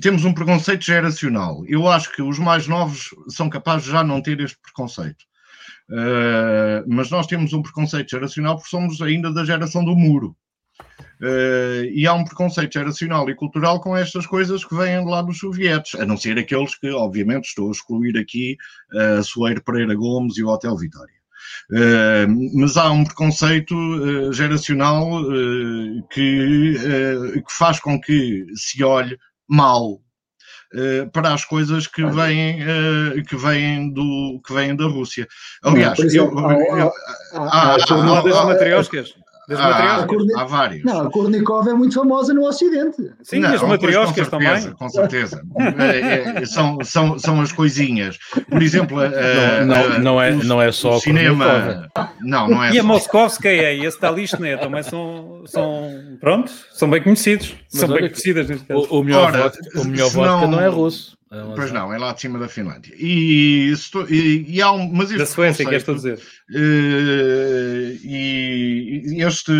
Temos 0.00 0.24
um 0.24 0.32
preconceito 0.32 0.84
geracional. 0.84 1.64
Eu 1.66 1.88
acho 1.88 2.12
que 2.12 2.22
os 2.22 2.38
mais 2.38 2.66
novos 2.66 3.10
são 3.28 3.48
capazes 3.48 3.84
de 3.84 3.92
já 3.92 4.02
não 4.04 4.20
ter 4.20 4.40
este 4.40 4.58
preconceito. 4.62 5.24
Uh, 5.90 6.80
mas 6.86 7.10
nós 7.10 7.26
temos 7.26 7.52
um 7.52 7.60
preconceito 7.60 8.10
geracional 8.10 8.56
porque 8.56 8.70
somos 8.70 9.02
ainda 9.02 9.32
da 9.32 9.44
geração 9.44 9.84
do 9.84 9.94
muro. 9.94 10.34
Uh, 11.22 11.84
e 11.92 12.06
há 12.06 12.12
um 12.12 12.24
preconceito 12.24 12.74
geracional 12.74 13.28
e 13.30 13.34
cultural 13.34 13.80
com 13.80 13.96
estas 13.96 14.26
coisas 14.26 14.64
que 14.64 14.74
vêm 14.74 15.04
lá 15.04 15.22
dos 15.22 15.38
sovietes, 15.38 15.98
a 15.98 16.04
não 16.04 16.16
ser 16.16 16.38
aqueles 16.38 16.74
que, 16.74 16.90
obviamente, 16.90 17.46
estou 17.46 17.68
a 17.68 17.72
excluir 17.72 18.18
aqui 18.18 18.56
a 18.92 19.20
uh, 19.20 19.24
Soeiro 19.24 19.62
Pereira 19.62 19.94
Gomes 19.94 20.36
e 20.36 20.42
o 20.42 20.48
Hotel 20.48 20.76
Vitória. 20.76 21.14
Uh, 21.70 22.58
mas 22.60 22.76
há 22.76 22.90
um 22.90 23.04
preconceito 23.04 23.74
uh, 23.74 24.32
geracional 24.32 25.22
uh, 25.22 26.06
que, 26.10 26.74
que, 27.34 27.52
faz 27.52 27.80
com 27.80 27.98
que 28.00 28.44
se 28.54 28.82
olhe 28.84 29.16
mal 29.48 30.00
para 31.12 31.32
as 31.32 31.44
coisas 31.44 31.86
que 31.86 32.04
vêm, 32.04 32.58
que 33.28 33.36
vêm, 33.36 33.92
do, 33.92 34.42
que 34.44 34.52
vêm 34.52 34.74
da 34.74 34.86
Rússia. 34.86 35.24
Aliás, 35.62 35.96
não, 35.96 36.04
exemplo, 36.04 36.50
eu, 36.50 36.60
eu, 36.60 36.76
eu, 36.78 36.92
há, 37.32 37.46
há, 37.46 37.74
há, 37.74 37.76
há 37.76 39.23
vários. 40.48 40.84
Não, 40.84 41.02
a 41.02 41.10
Kornikov 41.10 41.68
é 41.68 41.74
muito 41.74 41.94
famosa 41.94 42.32
no 42.32 42.46
Ocidente. 42.46 43.10
Sim, 43.22 43.40
não, 43.40 43.54
as 43.54 43.62
matrioscas 43.62 44.28
também. 44.28 44.70
Com 44.72 44.88
certeza. 44.88 45.42
é, 45.78 46.42
é, 46.42 46.46
são, 46.46 46.78
são, 46.82 47.18
são 47.18 47.40
as 47.40 47.52
coisinhas. 47.52 48.18
Por 48.48 48.62
exemplo, 48.62 48.98
não, 49.66 49.66
não, 49.66 49.98
não, 49.98 50.22
é, 50.22 50.30
não 50.32 50.62
é 50.62 50.72
só 50.72 50.96
o 50.96 51.00
cinema. 51.00 51.90
Não, 52.20 52.48
não 52.48 52.64
é 52.64 52.72
e 52.72 52.78
a 52.78 52.82
Moskovskaya 52.82 53.72
e 53.72 53.86
a 53.86 53.88
Stalishne 53.88 54.56
também 54.58 54.82
são, 54.82 55.42
são, 55.46 55.90
pronto, 56.20 56.50
são 56.72 56.88
bem 56.88 57.02
conhecidos. 57.02 57.54
Mas 57.72 57.80
são 57.80 57.88
bem 57.88 58.08
conhecidas. 58.08 58.48
O, 58.70 59.00
o 59.00 59.04
melhor, 59.04 59.28
Ora, 59.28 59.42
vodka, 59.42 59.80
o 59.80 59.84
melhor 59.84 60.10
vodka 60.10 60.46
não 60.46 60.60
é 60.60 60.68
russo. 60.68 61.16
Pois 61.54 61.72
não, 61.72 61.92
é 61.92 61.98
lá 61.98 62.12
de 62.12 62.20
cima 62.20 62.38
da 62.38 62.48
Finlândia. 62.48 62.94
E, 62.96 63.72
e, 64.08 64.44
e 64.48 64.62
há 64.62 64.70
um. 64.72 64.92
Mas 64.92 65.10
da 65.10 65.26
Suécia, 65.26 65.64
queres 65.64 65.84
dizer? 65.84 66.18
Uh, 66.50 67.98
e 68.04 69.22
este, 69.22 69.52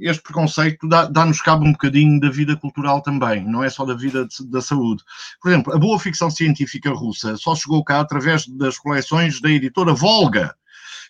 este 0.00 0.22
preconceito 0.22 0.88
dá-nos 0.88 1.38
dá 1.38 1.44
cabo 1.44 1.64
um 1.64 1.72
bocadinho 1.72 2.20
da 2.20 2.30
vida 2.30 2.56
cultural 2.56 3.02
também, 3.02 3.44
não 3.44 3.62
é 3.62 3.68
só 3.68 3.84
da 3.84 3.94
vida 3.94 4.26
de, 4.26 4.50
da 4.50 4.60
saúde. 4.60 5.02
Por 5.40 5.50
exemplo, 5.50 5.74
a 5.74 5.78
boa 5.78 5.98
ficção 5.98 6.30
científica 6.30 6.90
russa 6.90 7.36
só 7.36 7.54
chegou 7.54 7.84
cá 7.84 8.00
através 8.00 8.46
das 8.46 8.78
coleções 8.78 9.40
da 9.40 9.50
editora 9.50 9.92
Volga 9.92 10.54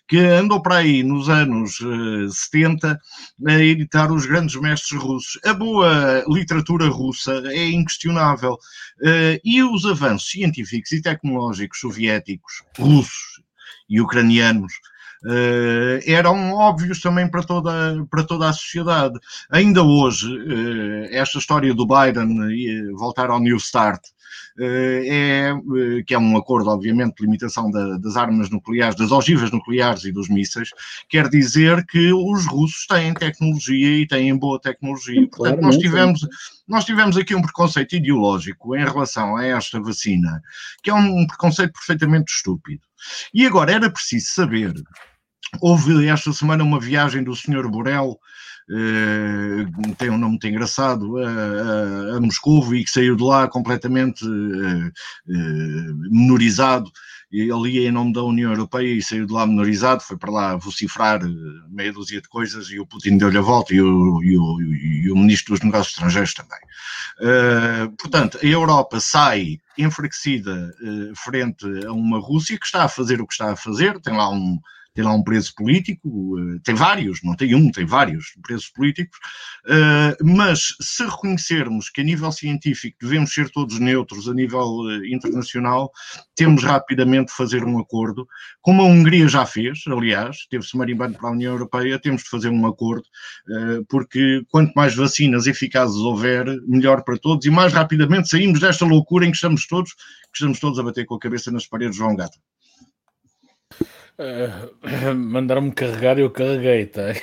que 0.07 0.17
andou 0.17 0.61
para 0.61 0.77
aí 0.77 1.03
nos 1.03 1.29
anos 1.29 1.79
uh, 1.79 2.29
70 2.29 2.99
a 3.47 3.53
editar 3.59 4.11
os 4.11 4.25
grandes 4.25 4.55
mestres 4.55 5.01
russos. 5.01 5.39
A 5.45 5.53
boa 5.53 6.23
literatura 6.27 6.87
russa 6.87 7.41
é 7.47 7.69
inquestionável. 7.69 8.53
Uh, 9.01 9.39
e 9.43 9.63
os 9.63 9.85
avanços 9.85 10.29
científicos 10.29 10.91
e 10.91 11.01
tecnológicos 11.01 11.79
soviéticos, 11.79 12.63
russos 12.77 13.41
e 13.89 13.99
ucranianos 13.99 14.73
uh, 15.25 15.99
eram 16.05 16.53
óbvios 16.53 17.01
também 17.01 17.29
para 17.29 17.43
toda, 17.43 18.05
para 18.09 18.23
toda 18.23 18.49
a 18.49 18.53
sociedade. 18.53 19.19
Ainda 19.49 19.83
hoje, 19.83 20.27
uh, 20.27 21.07
esta 21.11 21.37
história 21.37 21.73
do 21.73 21.87
Biden 21.87 22.49
e 22.51 22.91
voltar 22.93 23.29
ao 23.29 23.39
New 23.39 23.57
Start 23.57 24.01
é, 24.57 25.51
que 26.05 26.13
é 26.13 26.19
um 26.19 26.37
acordo, 26.37 26.69
obviamente, 26.69 27.15
de 27.17 27.25
limitação 27.25 27.69
da, 27.69 27.97
das 27.97 28.15
armas 28.15 28.49
nucleares, 28.49 28.95
das 28.95 29.11
ogivas 29.11 29.51
nucleares 29.51 30.05
e 30.05 30.11
dos 30.11 30.29
mísseis, 30.29 30.69
quer 31.09 31.29
dizer 31.29 31.85
que 31.85 32.13
os 32.13 32.45
russos 32.45 32.87
têm 32.87 33.13
tecnologia 33.13 33.99
e 33.99 34.07
têm 34.07 34.37
boa 34.37 34.59
tecnologia. 34.59 35.27
Portanto, 35.29 35.61
nós 35.61 35.77
tivemos, 35.77 36.27
nós 36.67 36.85
tivemos 36.85 37.17
aqui 37.17 37.35
um 37.35 37.41
preconceito 37.41 37.95
ideológico 37.95 38.75
em 38.75 38.85
relação 38.85 39.35
a 39.35 39.45
esta 39.45 39.79
vacina, 39.81 40.41
que 40.81 40.89
é 40.89 40.93
um 40.93 41.27
preconceito 41.27 41.73
perfeitamente 41.73 42.31
estúpido. 42.31 42.81
E 43.33 43.45
agora 43.45 43.73
era 43.73 43.89
preciso 43.89 44.27
saber 44.27 44.73
Houve 45.61 46.07
esta 46.07 46.33
semana 46.33 46.63
uma 46.63 46.79
viagem 46.79 47.23
do 47.23 47.35
Sr. 47.35 47.69
Borel, 47.69 48.19
eh, 48.69 49.65
tem 49.97 50.09
um 50.09 50.17
nome 50.17 50.31
muito 50.31 50.47
engraçado, 50.47 51.17
a, 51.17 51.29
a, 51.29 52.17
a 52.17 52.19
Moscou 52.19 52.73
e 52.73 52.83
que 52.83 52.89
saiu 52.89 53.15
de 53.15 53.23
lá 53.23 53.47
completamente 53.47 54.25
eh, 54.25 54.91
eh, 55.29 55.93
menorizado. 56.09 56.91
Ele 57.31 57.69
ia 57.71 57.89
em 57.89 57.91
nome 57.91 58.13
da 58.13 58.23
União 58.23 58.51
Europeia 58.51 58.93
e 58.93 59.01
saiu 59.01 59.25
de 59.25 59.33
lá 59.33 59.45
menorizado, 59.45 60.01
foi 60.01 60.17
para 60.17 60.31
lá 60.31 60.55
vocifrar 60.55 61.19
meia 61.69 61.91
dúzia 61.91 62.21
de 62.21 62.29
coisas 62.29 62.69
e 62.69 62.79
o 62.79 62.85
Putin 62.85 63.17
deu-lhe 63.17 63.37
a 63.37 63.41
volta 63.41 63.73
e 63.73 63.81
o, 63.81 64.23
e, 64.23 64.37
o, 64.37 64.61
e 64.61 65.11
o, 65.11 65.15
Ministro 65.17 65.53
dos 65.53 65.63
Negócios 65.63 65.95
Estrangeiros 65.95 66.33
também. 66.33 66.59
portanto, 67.97 68.39
a 68.41 68.45
Europa 68.45 68.99
sai 68.99 69.59
enfraquecida 69.77 70.73
frente 71.15 71.65
a 71.85 71.91
uma 71.91 72.19
Rússia 72.19 72.57
que 72.57 72.65
está 72.65 72.85
a 72.85 72.89
fazer 72.89 73.19
o 73.19 73.27
que 73.27 73.33
está 73.33 73.51
a 73.51 73.55
fazer, 73.55 73.99
tem 73.99 74.15
lá 74.15 74.29
um, 74.29 74.57
tem 74.95 75.03
lá 75.03 75.13
um 75.13 75.23
preço 75.23 75.53
político, 75.53 76.39
eh, 76.39 76.59
tem 76.63 76.73
vários, 76.73 77.21
não 77.21 77.35
tem 77.35 77.53
um, 77.53 77.69
tem 77.69 77.85
vários 77.85 78.27
preços 78.41 78.69
políticos, 78.69 79.19
eh, 79.67 80.17
mas 80.23 80.73
se 80.79 81.03
reconhecermos 81.03 81.89
que 81.89 81.99
a 81.99 82.03
nível 82.03 82.31
científico 82.31 82.97
devemos 83.01 83.33
ser 83.33 83.49
todos 83.49 83.77
neutros 83.77 84.29
a 84.29 84.33
nível 84.33 84.89
eh, 84.89 85.13
internacional, 85.13 85.91
temos 86.33 86.63
rapidamente 86.63 87.27
de 87.27 87.33
fazer 87.33 87.65
um 87.65 87.77
acordo, 87.77 88.25
como 88.61 88.81
a 88.81 88.85
Hungria 88.85 89.27
já 89.27 89.45
fez, 89.45 89.83
aliás, 89.87 90.47
teve-se 90.49 90.77
marimbando 90.77 91.17
para 91.17 91.27
a 91.27 91.33
União 91.33 91.51
Europeia, 91.51 91.99
temos 91.99 92.23
de 92.23 92.29
fazer 92.29 92.49
um 92.49 92.65
acordo, 92.65 93.03
porque 93.89 94.43
quanto 94.49 94.73
mais 94.75 94.95
vacinas 94.95 95.45
eficazes 95.45 95.97
houver, 95.97 96.45
melhor 96.67 97.03
para 97.03 97.17
todos 97.17 97.45
e 97.45 97.49
mais 97.49 97.73
rapidamente 97.73 98.29
saímos 98.29 98.59
desta 98.59 98.85
loucura 98.85 99.25
em 99.25 99.31
que 99.31 99.35
estamos 99.35 99.67
todos, 99.67 99.93
que 99.93 100.35
estamos 100.35 100.59
todos 100.59 100.79
a 100.79 100.83
bater 100.83 101.05
com 101.05 101.15
a 101.15 101.19
cabeça 101.19 101.51
nas 101.51 101.67
paredes 101.67 101.97
João 101.97 102.15
Gata. 102.15 102.37
Uh, 104.17 105.13
Mandaram-me 105.15 105.71
carregar 105.71 106.17
e 106.17 106.21
eu 106.21 106.29
carreguei, 106.29 106.85
tá? 106.85 107.13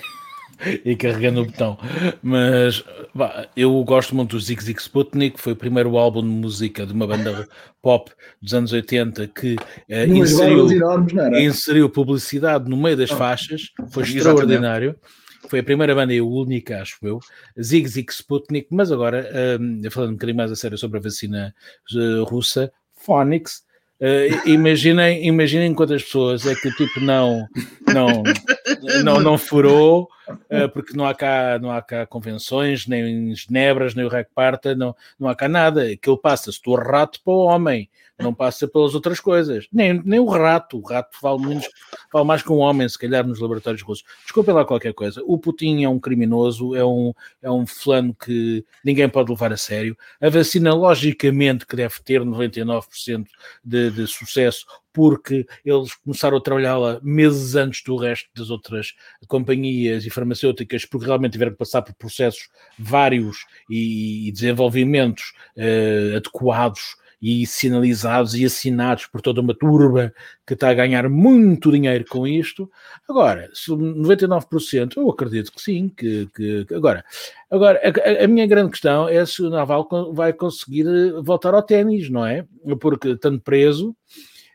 e 0.85 0.95
carreguei 0.97 1.31
no 1.31 1.47
botão. 1.47 1.79
Mas 2.23 2.85
bah, 3.15 3.49
eu 3.57 3.83
gosto 3.85 4.15
muito 4.15 4.37
do 4.37 4.41
Zig 4.41 4.63
Zig 4.63 4.81
Sputnik, 4.81 5.41
foi 5.41 5.55
o 5.55 5.57
primeiro 5.57 5.97
álbum 5.97 6.23
de 6.23 6.29
música 6.29 6.87
de 6.87 6.93
uma 6.93 7.07
banda 7.07 7.49
pop 7.81 8.11
dos 8.41 8.55
anos 8.55 8.73
80 8.73 9.27
que 9.29 9.55
uh, 9.55 10.15
inseriu, 10.15 10.71
enormes, 10.71 11.15
inseriu 11.41 11.91
publicidade 11.91 12.69
no 12.69 12.77
meio 12.77 12.97
das 12.97 13.11
oh, 13.11 13.17
faixas, 13.17 13.73
foi 13.91 14.05
extraordinário. 14.05 14.97
Foi 15.49 15.59
a 15.59 15.63
primeira 15.63 15.95
banda 15.95 16.15
e 16.15 16.19
a 16.19 16.25
única, 16.25 16.81
acho 16.81 16.97
eu, 17.03 17.19
Zig 17.61 17.87
Zig 17.89 18.13
Sputnik, 18.13 18.69
mas 18.71 18.93
agora, 18.93 19.29
uh, 19.29 19.91
falando 19.91 20.11
um 20.11 20.15
bocadinho 20.15 20.37
mais 20.37 20.53
a 20.53 20.57
sério 20.57 20.79
sobre 20.79 20.99
a 20.99 21.03
vacina 21.03 21.55
uh, 21.95 22.25
russa, 22.25 22.73
Phonics, 22.95 23.63
Uh, 24.03 24.49
imaginem, 24.49 25.25
imaginem 25.25 25.73
quantas 25.73 26.03
pessoas 26.03 26.45
é 26.45 26.57
que 26.57 26.67
o 26.67 26.73
tipo 26.73 26.99
não, 26.99 27.47
não, 27.87 28.25
não, 29.05 29.21
não 29.21 29.39
furou, 29.39 30.09
porque 30.73 30.97
não 30.97 31.07
há, 31.07 31.15
cá, 31.15 31.59
não 31.61 31.71
há 31.71 31.83
cá 31.83 32.07
convenções, 32.07 32.87
nem 32.87 33.35
genebras, 33.35 33.95
nem 33.95 34.05
o 34.05 34.09
REC 34.09 34.29
Parta, 34.35 34.75
não, 34.75 34.95
não 35.19 35.29
há 35.29 35.35
cá 35.35 35.49
nada. 35.49 35.85
Aquilo 35.85 36.19
passa-se 36.19 36.61
do 36.63 36.75
rato 36.75 37.21
para 37.23 37.33
o 37.33 37.45
homem 37.45 37.89
não 38.23 38.33
passa 38.33 38.69
pelas 38.69 38.95
outras 38.95 39.21
coisas. 39.21 39.67
Nem, 39.73 40.01
nem 40.05 40.21
o 40.21 40.27
rato, 40.27 40.79
o 40.79 40.83
rato 40.83 41.19
vale, 41.21 41.47
menos, 41.47 41.69
vale 42.13 42.25
mais 42.25 42.43
que 42.43 42.53
um 42.53 42.59
homem, 42.59 42.89
se 42.89 42.99
calhar, 42.99 43.27
nos 43.27 43.41
laboratórios 43.41 43.83
russos. 43.83 44.05
Desculpem 44.23 44.55
lá 44.55 44.65
qualquer 44.65 44.95
coisa. 44.95 45.23
O 45.27 45.39
Putin 45.39 45.83
é 45.83 45.89
um 45.89 45.99
criminoso, 45.99 46.75
é 46.75 46.85
um, 46.85 47.13
é 47.43 47.51
um 47.51 47.67
fulano 47.67 48.15
que 48.15 48.65
ninguém 48.85 49.09
pode 49.09 49.31
levar 49.31 49.53
a 49.53 49.57
sério. 49.57 49.97
A 50.21 50.29
vacina, 50.29 50.73
logicamente, 50.73 51.67
que 51.67 51.77
deve 51.77 52.01
ter 52.03 52.23
99% 52.23 53.27
de, 53.65 53.91
de 53.91 54.07
sucesso, 54.07 54.65
porque 54.93 55.47
eles 55.65 55.95
começaram 55.95 56.37
a 56.37 56.41
trabalhá-la 56.41 57.01
meses 57.03 57.55
antes 57.55 57.83
do 57.83 57.97
resto 57.97 58.29
das 58.37 58.51
outras 58.51 58.95
companhias 59.27 60.05
e 60.05 60.11
farmacêuticas, 60.11 60.85
porque 60.85 61.07
realmente 61.07 61.33
tiveram 61.33 61.53
que 61.53 61.59
passar 61.59 61.83
por 61.83 61.95
processos 61.95 62.49
vários 62.79 63.47
e, 63.71 64.29
e 64.29 64.33
desenvolvimentos 64.33 65.33
uh, 65.57 66.17
adequados 66.17 66.97
e 67.23 67.47
sinalizados 67.47 68.35
e 68.35 68.45
assinados 68.45 69.07
por 69.07 69.21
toda 69.21 69.41
uma 69.41 69.55
turba 69.55 70.13
que 70.45 70.55
está 70.55 70.71
a 70.71 70.75
ganhar 70.75 71.09
muito 71.09 71.71
dinheiro 71.71 72.05
com 72.09 72.27
isto. 72.27 72.69
Agora, 73.09 73.49
99%, 73.55 74.97
eu 74.97 75.09
acredito 75.09 75.53
que 75.53 75.63
sim, 75.63 75.89
que, 75.89 76.29
que, 76.35 76.67
agora, 76.75 77.05
agora 77.49 77.81
a, 77.85 78.25
a, 78.25 78.27
minha 78.27 78.45
grande 78.45 78.73
questão 78.73 79.09
é 79.09 79.25
se 79.25 79.41
o 79.41 79.51
Naval 79.51 79.89
vai 80.13 80.33
conseguir 80.33 80.85
voltar 81.23 81.55
ao 81.55 81.63
ténis, 81.63 82.11
não 82.11 82.27
é? 82.27 82.45
Porque 82.81 83.11
estando 83.11 83.41
preso, 83.41 83.95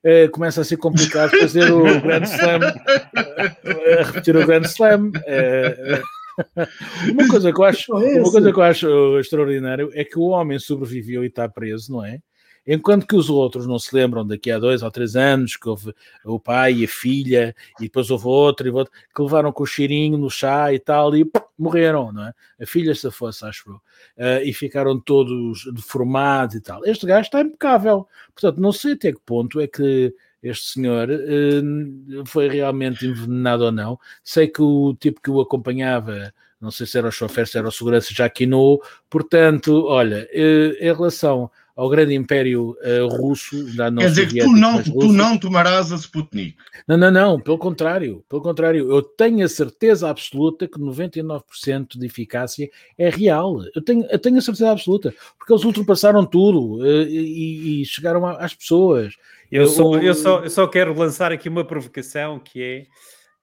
Uh, 0.05 0.29
começa 0.31 0.62
a 0.62 0.63
ser 0.63 0.77
complicado 0.77 1.31
fazer 1.31 1.71
o 1.71 1.83
Grand 2.01 2.23
Slam, 2.23 2.60
uh, 2.62 4.03
repetir 4.05 4.36
o 4.38 4.45
Grand 4.45 4.62
Slam. 4.62 5.10
Uh, 5.10 6.01
uma 7.12 7.27
coisa 7.27 7.51
que 7.51 7.60
eu 7.60 7.65
acho, 7.65 7.93
uma 7.93 8.31
coisa 8.31 8.53
que 8.53 8.60
eu 8.60 8.63
acho 8.63 9.19
extraordinário 9.19 9.89
é 9.93 10.03
que 10.03 10.19
o 10.19 10.27
homem 10.27 10.60
sobreviveu 10.60 11.23
e 11.23 11.27
está 11.27 11.49
preso, 11.49 11.91
não 11.91 12.05
é? 12.05 12.19
Enquanto 12.67 13.08
que 13.08 13.15
os 13.15 13.30
outros 13.30 13.65
não 13.65 13.80
se 13.80 13.95
lembram 13.95 14.27
daqui 14.27 14.51
a 14.51 14.60
dois 14.60 14.84
ou 14.84 14.91
três 14.91 15.15
anos 15.15 15.56
que 15.56 15.69
houve 15.69 15.95
o 16.25 16.38
pai 16.38 16.73
e 16.73 16.86
a 16.86 16.88
filha, 16.88 17.56
e 17.80 17.84
depois 17.84 18.12
houve 18.12 18.27
outro 18.27 18.67
e 18.67 18.71
outro, 18.71 18.93
que 19.15 19.21
levaram 19.21 19.53
com 19.53 19.63
o 19.63 19.67
cheirinho 19.67 20.17
no 20.17 20.30
chá 20.30 20.73
e 20.73 20.80
tal, 20.80 21.15
e 21.15 21.25
morreram, 21.58 22.12
não 22.12 22.27
é? 22.27 22.34
A 22.62 22.65
filha 22.65 22.93
se 22.93 23.10
fosse, 23.10 23.45
acho 23.45 23.69
eu, 23.69 23.75
uh, 23.75 24.43
e 24.43 24.53
ficaram 24.53 24.99
todos 24.99 25.63
deformados 25.73 26.56
e 26.56 26.62
tal. 26.62 26.86
Este 26.86 27.06
gajo 27.06 27.27
está 27.27 27.39
impecável. 27.39 28.06
Portanto, 28.34 28.60
não 28.60 28.73
sei 28.73 28.93
até 28.93 29.13
que 29.13 29.19
ponto 29.25 29.62
é 29.62 29.67
que 29.67 30.13
este 30.43 30.73
senhor 30.73 31.10
uh, 31.10 32.25
foi 32.25 32.49
realmente 32.49 33.06
envenenado 33.06 33.63
ou 33.63 33.71
não. 33.71 33.99
Sei 34.23 34.47
que 34.47 34.62
o 34.62 34.93
tipo 34.99 35.21
que 35.21 35.32
o 35.32 35.39
acompanhava 35.39 36.34
não 36.60 36.71
sei 36.71 36.88
se 36.88 36.97
era 36.97 37.08
o 37.08 37.12
chofer, 37.12 37.47
se 37.47 37.58
era 37.58 37.67
o 37.67 37.71
segurança, 37.71 38.12
já 38.12 38.27
quinou. 38.27 38.82
Portanto, 39.10 39.86
olha, 39.86 40.27
uh, 40.34 40.84
em 40.84 40.93
relação 40.93 41.51
ao 41.78 41.88
grande 41.88 42.16
império 42.16 42.76
uh, 42.82 43.08
russo. 43.08 43.63
Da 43.76 43.92
Quer 43.92 44.10
dizer 44.10 44.28
que 44.28 44.40
tu 44.40 44.52
não, 44.52 44.82
tu 44.82 45.13
não 45.13 45.38
tomarás 45.38 45.94
a 45.94 45.96
Sputnik. 45.96 46.58
Não, 46.88 46.98
não, 46.98 47.12
não, 47.12 47.40
pelo 47.40 47.60
contrário, 47.60 48.26
pelo 48.28 48.42
contrário, 48.42 48.92
eu 48.92 49.04
tenho 49.04 49.46
a 49.46 49.48
certeza 49.48 50.10
absoluta 50.10 50.67
que 50.67 50.80
99% 50.80 52.00
de 52.00 52.06
eficácia 52.08 52.67
é 52.98 53.10
real. 53.10 53.62
Eu 53.75 53.82
tenho, 53.84 54.08
eu 54.10 54.17
tenho 54.17 54.40
a 54.40 54.42
certeza 54.42 54.71
absoluta, 54.71 55.13
porque 55.38 55.54
eles 55.54 55.63
ultrapassaram 55.63 56.25
tudo 56.25 56.80
uh, 56.80 57.04
e, 57.04 57.82
e, 57.82 57.86
chegaram 57.86 58.25
às 58.25 58.56
pessoas. 58.56 59.13
Eu, 59.52 59.67
só, 59.67 59.98
eu, 60.00 60.15
só, 60.15 60.44
eu 60.44 60.50
só 60.50 60.67
quero 60.67 60.98
lançar 60.98 61.32
aqui 61.32 61.48
uma 61.48 61.63
provocação 61.63 62.40
que 62.40 62.62
é 62.62 62.84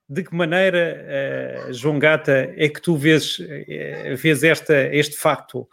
de 0.09 0.23
que 0.23 0.35
maneira, 0.35 1.67
uh, 1.69 1.73
João 1.73 1.97
Gata, 1.97 2.53
é 2.57 2.67
que 2.67 2.81
tu 2.81 2.97
vês, 2.97 3.39
uh, 3.39 4.15
vês 4.17 4.43
esta, 4.43 4.93
este 4.93 5.15
facto 5.15 5.67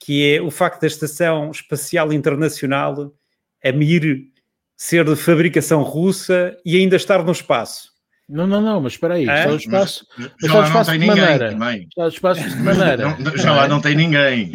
que 0.00 0.34
é 0.34 0.40
o 0.40 0.50
facto 0.50 0.80
da 0.80 0.86
Estação 0.86 1.50
Espacial 1.50 2.12
Internacional, 2.12 3.14
a 3.62 3.70
Mir, 3.70 4.30
ser 4.76 5.04
de 5.04 5.14
fabricação 5.14 5.82
russa 5.82 6.56
e 6.64 6.76
ainda 6.76 6.96
estar 6.96 7.22
no 7.22 7.32
espaço. 7.32 7.89
Não, 8.30 8.46
não, 8.46 8.60
não, 8.60 8.80
mas 8.80 8.92
espera 8.92 9.14
aí, 9.14 9.28
é? 9.28 9.38
está 9.38 9.50
no 9.50 9.56
espaço, 9.56 10.06
mas, 10.16 10.30
está 10.40 10.54
no 10.60 10.64
espaço 10.64 10.92
de 10.92 11.06
maneira. 11.06 11.52
Está 11.52 12.02
no 12.02 12.08
espaço 12.08 12.48
de 12.48 12.62
maneira. 12.62 13.16
Não, 13.18 13.36
já 13.36 13.52
lá 13.52 13.66
não 13.66 13.80
tem 13.80 13.96
ninguém. 13.96 14.52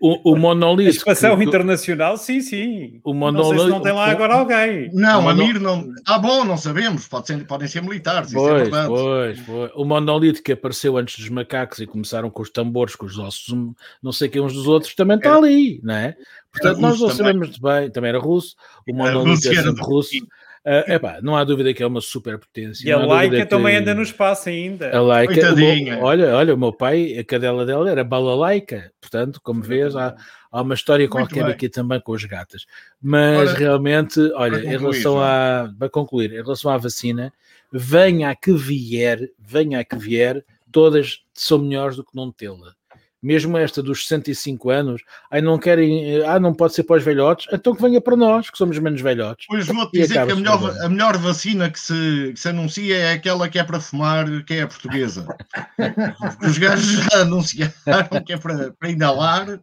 O, 0.00 0.30
o, 0.30 0.32
o 0.32 0.36
monolito. 0.38 0.88
A 0.88 0.92
espação 0.92 1.36
que, 1.36 1.42
internacional, 1.42 2.16
sim, 2.16 2.40
sim. 2.40 3.00
O 3.02 3.12
monolito. 3.12 3.54
Não 3.54 3.58
sei 3.58 3.66
se 3.66 3.70
não 3.72 3.82
tem 3.82 3.92
lá 3.92 4.06
agora 4.06 4.34
alguém. 4.34 4.88
Não, 4.92 5.28
a 5.28 5.34
Mir 5.34 5.58
não. 5.58 5.92
Ah, 6.06 6.18
bom, 6.18 6.44
não 6.44 6.56
sabemos, 6.56 7.08
Pode 7.08 7.26
ser, 7.26 7.44
podem 7.44 7.66
ser 7.66 7.82
militares. 7.82 8.32
Pois, 8.32 8.68
é 8.68 8.86
pois, 8.86 9.40
pois. 9.40 9.70
O 9.74 9.84
monolito 9.84 10.40
que 10.40 10.52
apareceu 10.52 10.96
antes 10.96 11.18
dos 11.18 11.28
macacos 11.28 11.80
e 11.80 11.86
começaram 11.86 12.30
com 12.30 12.42
os 12.42 12.50
tambores, 12.50 12.94
com 12.94 13.06
os 13.06 13.18
ossos, 13.18 13.52
não 14.00 14.12
sei 14.12 14.28
que 14.28 14.40
uns 14.40 14.52
dos 14.52 14.68
outros, 14.68 14.94
também 14.94 15.16
está 15.16 15.36
ali, 15.36 15.80
não 15.82 15.94
é? 15.94 16.16
Portanto, 16.52 16.80
nós 16.80 17.00
não 17.00 17.10
sabemos 17.10 17.48
muito 17.48 17.62
bem, 17.62 17.90
também 17.90 18.10
era 18.10 18.18
russo, 18.18 18.54
o 18.86 18.94
monolito 18.94 19.48
é 19.48 19.54
sempre 19.54 19.82
russo. 19.82 20.10
Uh, 20.64 20.92
epá, 20.92 21.18
não 21.20 21.36
há 21.36 21.42
dúvida 21.42 21.74
que 21.74 21.82
é 21.82 21.86
uma 21.86 22.00
superpotência. 22.00 22.88
E 22.88 22.92
a 22.92 22.96
Laika 22.96 23.44
também 23.46 23.76
anda 23.76 23.94
no 23.94 24.02
espaço 24.02 24.48
ainda. 24.48 24.96
A 24.96 25.00
Laika, 25.00 25.54
olha, 26.00 26.36
olha, 26.36 26.54
o 26.54 26.58
meu 26.58 26.72
pai, 26.72 27.18
a 27.18 27.24
cadela 27.24 27.66
dela 27.66 27.90
era 27.90 28.04
balalaica, 28.04 28.92
portanto, 29.00 29.40
como 29.42 29.60
vês, 29.60 29.96
há, 29.96 30.14
há 30.52 30.62
uma 30.62 30.74
história 30.74 31.04
Muito 31.08 31.12
qualquer 31.12 31.44
bem. 31.44 31.52
aqui 31.52 31.68
também 31.68 32.00
com 32.00 32.14
as 32.14 32.24
gatas. 32.24 32.64
Mas 33.00 33.50
Ora, 33.50 33.58
realmente, 33.58 34.20
olha, 34.34 34.58
em 34.58 34.78
relação 34.78 35.20
a, 35.20 35.68
para 35.76 35.90
concluir, 35.90 36.30
em 36.32 36.42
relação 36.42 36.70
à 36.70 36.76
vacina, 36.76 37.32
venha 37.72 38.30
a 38.30 38.36
que 38.36 38.52
vier, 38.52 39.30
venha 39.40 39.80
a 39.80 39.84
que 39.84 39.96
vier, 39.96 40.44
todas 40.70 41.24
são 41.34 41.58
melhores 41.58 41.96
do 41.96 42.04
que 42.04 42.14
não 42.14 42.30
tê-la 42.30 42.72
mesmo 43.22 43.56
esta 43.56 43.82
dos 43.82 44.06
65 44.06 44.70
anos, 44.70 45.02
aí 45.30 45.40
não 45.40 45.56
querem, 45.56 46.22
ah, 46.24 46.40
não 46.40 46.52
pode 46.52 46.74
ser 46.74 46.82
para 46.82 46.96
os 46.96 47.04
velhotes, 47.04 47.46
então 47.52 47.74
que 47.74 47.80
venha 47.80 48.00
para 48.00 48.16
nós, 48.16 48.50
que 48.50 48.58
somos 48.58 48.78
menos 48.78 49.00
velhotes. 49.00 49.46
Pois 49.48 49.66
vou-te 49.66 50.00
dizer 50.00 50.26
que 50.26 50.32
a 50.32 50.36
melhor, 50.36 50.76
a 50.80 50.88
melhor 50.88 51.16
vacina 51.18 51.70
que 51.70 51.78
se, 51.78 52.32
que 52.34 52.40
se 52.40 52.48
anuncia 52.48 52.96
é 52.96 53.12
aquela 53.12 53.48
que 53.48 53.58
é 53.58 53.64
para 53.64 53.78
fumar, 53.78 54.26
que 54.44 54.54
é 54.54 54.62
a 54.62 54.66
portuguesa. 54.66 55.26
Os 56.42 56.58
gajos 56.58 57.04
já 57.04 57.20
anunciaram 57.20 58.24
que 58.26 58.32
é 58.32 58.36
para, 58.36 58.72
para 58.72 58.90
inalar. 58.90 59.60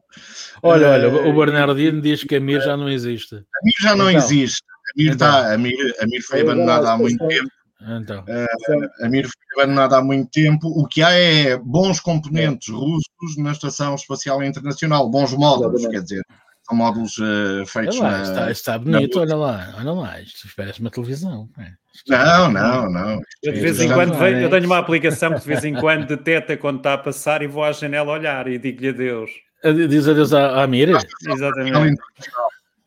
Olha, 0.64 0.88
uh, 0.88 0.92
olha, 0.92 1.30
o 1.30 1.36
Bernardino 1.36 2.02
diz 2.02 2.24
que 2.24 2.36
a 2.36 2.40
MIR 2.40 2.62
já 2.62 2.78
não 2.78 2.90
existe. 2.90 3.36
A 3.36 3.66
MIR 3.66 3.76
já 3.82 3.96
não 3.96 4.10
então, 4.10 4.24
existe. 4.24 4.64
A 4.64 4.98
MIR, 4.98 5.14
então. 5.14 5.28
está, 5.28 5.54
a 5.54 5.58
MIR, 5.58 5.96
a 6.00 6.08
MIR 6.08 6.22
foi 6.24 6.42
abandonada 6.42 6.92
há 6.92 6.98
muito 6.98 7.28
tempo. 7.28 7.50
Então. 7.82 8.24
Uh, 8.24 9.06
a 9.06 9.10
Mir 9.10 9.26
foi 9.26 9.64
abandonada 9.64 9.98
há 9.98 10.04
muito 10.04 10.30
tempo. 10.32 10.68
O 10.68 10.86
que 10.88 11.02
há 11.02 11.12
é 11.12 11.58
bons 11.58 12.00
componentes 12.00 12.70
é. 12.70 12.72
russos 12.74 13.38
na 13.38 13.52
Estação 13.52 13.96
Espacial 13.96 14.44
Internacional, 14.44 15.10
bons 15.10 15.34
módulos, 15.34 15.82
Exatamente. 15.82 15.92
quer 15.92 16.04
dizer, 16.04 16.26
são 16.68 16.78
módulos 16.78 17.18
uh, 17.18 17.66
feitos 17.66 17.98
lá, 18.00 18.12
na, 18.12 18.22
está, 18.22 18.52
está 18.52 18.78
bonito, 18.78 19.16
na... 19.16 19.22
olha 19.22 19.36
lá, 19.36 19.76
olha 19.78 19.92
lá, 19.92 20.22
isto 20.22 20.48
parece 20.56 20.80
uma 20.82 20.92
televisão. 20.92 21.50
É. 21.58 21.72
Não, 22.08 22.52
não, 22.52 22.90
não. 22.90 23.22
Eu 23.42 23.54
de 23.54 23.60
vez 23.60 23.80
em 23.80 23.92
quando 23.92 24.14
vejo, 24.14 24.38
eu 24.38 24.50
tenho 24.50 24.66
uma 24.66 24.78
aplicação 24.78 25.34
que 25.34 25.40
de 25.40 25.48
vez 25.48 25.64
em 25.64 25.74
quando 25.80 26.06
detecta 26.06 26.56
quando 26.58 26.78
está 26.78 26.94
a 26.94 26.98
passar 26.98 27.42
e 27.42 27.48
vou 27.48 27.64
à 27.64 27.72
janela 27.72 28.12
olhar 28.12 28.48
e 28.48 28.58
digo-lhe 28.58 28.90
adeus. 28.90 29.32
Diz 29.64 30.08
adeus 30.08 30.34
à, 30.34 30.64
à 30.64 30.68
Mira? 30.68 30.98
Exatamente. 31.28 32.02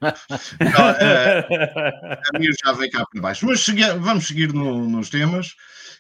Não, 0.03 0.89
é, 0.91 1.47
a 2.35 2.39
minha 2.39 2.53
já 2.65 2.73
veio 2.73 2.91
cá 2.91 3.07
para 3.11 3.23
baixo. 3.23 3.47
Mas 3.47 3.65
vamos 4.01 4.27
seguir 4.27 4.53
no, 4.53 4.89
nos 4.89 5.09
temas. 5.11 5.55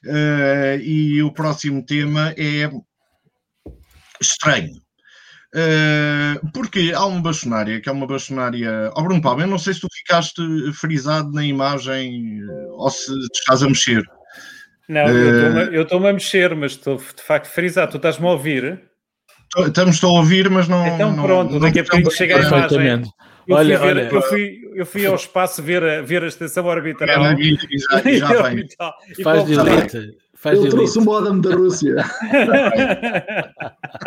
Uh, 0.04 0.80
e 0.82 1.22
o 1.22 1.32
próximo 1.32 1.84
tema 1.84 2.34
é 2.36 2.68
estranho. 4.20 4.72
Uh, 5.54 6.50
porque 6.52 6.92
há 6.94 7.04
uma 7.04 7.20
bastonária, 7.20 7.80
que 7.80 7.88
é 7.88 7.92
uma 7.92 8.06
bastonária. 8.06 8.90
Oh, 8.96 9.02
Bruno 9.02 9.20
Paulo, 9.20 9.42
eu 9.42 9.46
não 9.46 9.58
sei 9.58 9.74
se 9.74 9.80
tu 9.80 9.88
ficaste 9.92 10.42
frisado 10.72 11.30
na 11.30 11.44
imagem 11.44 12.40
ou 12.70 12.90
se 12.90 13.12
te 13.28 13.38
estás 13.38 13.62
a 13.62 13.68
mexer. 13.68 14.02
Não, 14.88 15.04
uh, 15.04 15.72
eu 15.72 15.82
estou-me 15.82 16.08
a 16.08 16.12
mexer, 16.12 16.54
mas 16.56 16.72
estou 16.72 16.96
de 16.96 17.22
facto 17.22 17.46
frisado. 17.46 17.92
Tu 17.92 17.96
estás-me 17.98 18.26
a 18.26 18.30
ouvir? 18.30 18.82
Estamos 19.58 20.02
a 20.02 20.08
ouvir, 20.08 20.48
mas 20.48 20.66
não. 20.66 20.86
Então 20.86 21.14
pronto, 21.14 21.52
não, 21.52 21.60
daqui 21.60 21.80
a 21.80 21.84
pouco 21.84 22.10
chega 22.10 22.36
a 22.36 22.40
imagem. 22.40 23.04
Eu, 23.46 23.56
olha, 23.56 23.78
fui, 23.78 23.86
ver, 23.86 23.96
olha, 23.96 24.08
eu, 24.12 24.22
fui, 24.22 24.60
eu 24.74 24.86
fui 24.86 25.06
ao 25.06 25.14
espaço 25.14 25.62
ver 25.62 25.82
a, 25.82 26.02
ver 26.02 26.22
a 26.22 26.28
estação 26.28 26.66
orbital. 26.66 27.08
É, 27.08 27.34
e 27.40 27.78
já, 27.78 28.02
e 28.08 28.18
já 28.18 28.42
vem. 28.42 28.66
Faz 29.22 29.44
delete. 29.44 30.16
Faz 30.42 30.58
Ele 30.58 30.70
trouxe 30.70 30.98
o 30.98 31.02
modem 31.02 31.40
da 31.40 31.54
Rússia. 31.54 31.94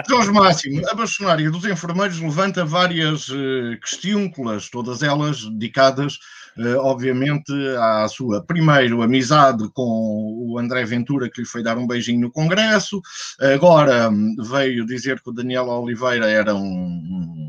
Jorge 0.09 0.31
Máximo, 0.31 0.81
a 0.89 0.93
bastonária 0.93 1.49
dos 1.49 1.63
enfermeiros 1.63 2.19
levanta 2.19 2.65
várias 2.65 3.29
uh, 3.29 3.79
questiúnculas, 3.81 4.69
todas 4.69 5.01
elas 5.01 5.45
dedicadas, 5.51 6.19
uh, 6.57 6.75
obviamente, 6.79 7.53
à 7.79 8.05
sua, 8.09 8.43
primeiro, 8.43 9.01
amizade 9.01 9.63
com 9.73 10.45
o 10.45 10.59
André 10.59 10.83
Ventura, 10.83 11.29
que 11.29 11.39
lhe 11.39 11.47
foi 11.47 11.63
dar 11.63 11.77
um 11.77 11.88
beijinho 11.88 12.19
no 12.19 12.31
Congresso, 12.31 13.01
agora 13.39 14.09
um, 14.09 14.36
veio 14.38 14.86
dizer 14.86 15.21
que 15.21 15.29
o 15.29 15.33
Daniel 15.33 15.69
Oliveira 15.69 16.29
era 16.29 16.53
um, 16.53 16.59
um 16.59 17.44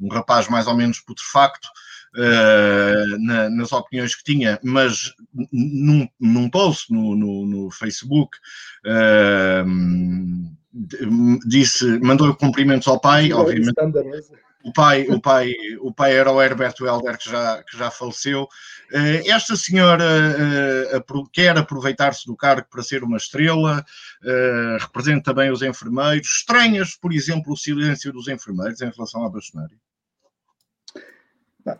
um 0.00 0.08
rapaz 0.08 0.48
mais 0.48 0.66
ou 0.66 0.76
menos 0.76 1.00
putrefacto 1.00 1.68
uh, 2.16 3.18
na, 3.18 3.50
nas 3.50 3.72
opiniões 3.72 4.14
que 4.14 4.24
tinha, 4.24 4.58
mas 4.62 5.14
num, 5.52 6.08
num 6.20 6.48
post 6.48 6.92
no, 6.92 7.14
no, 7.14 7.46
no 7.46 7.70
Facebook 7.70 8.36
uh, 8.86 9.64
disse, 11.46 11.98
mandou 12.00 12.34
cumprimentos 12.34 12.88
ao 12.88 13.00
pai, 13.00 13.32
obviamente. 13.32 13.74
O 14.64 14.72
pai, 14.72 15.06
o, 15.08 15.20
pai, 15.20 15.54
o 15.80 15.94
pai 15.94 16.16
era 16.16 16.32
o 16.32 16.42
Herberto 16.42 16.84
Helder, 16.84 17.16
que 17.16 17.30
já, 17.30 17.62
que 17.62 17.78
já 17.78 17.90
faleceu. 17.90 18.42
Uh, 18.92 19.30
esta 19.30 19.56
senhora 19.56 20.04
quer 21.32 21.56
aproveitar-se 21.56 22.26
do 22.26 22.36
cargo 22.36 22.66
para 22.68 22.82
ser 22.82 23.02
uma 23.02 23.16
estrela, 23.16 23.84
representa 24.80 25.32
também 25.32 25.50
os 25.50 25.62
enfermeiros. 25.62 26.28
Estranhas, 26.38 26.94
por 26.96 27.12
exemplo, 27.12 27.52
o 27.52 27.56
silêncio 27.56 28.12
dos 28.12 28.28
enfermeiros 28.28 28.80
em 28.82 28.90
relação 28.90 29.24
à 29.24 29.30
bastonária? 29.30 29.76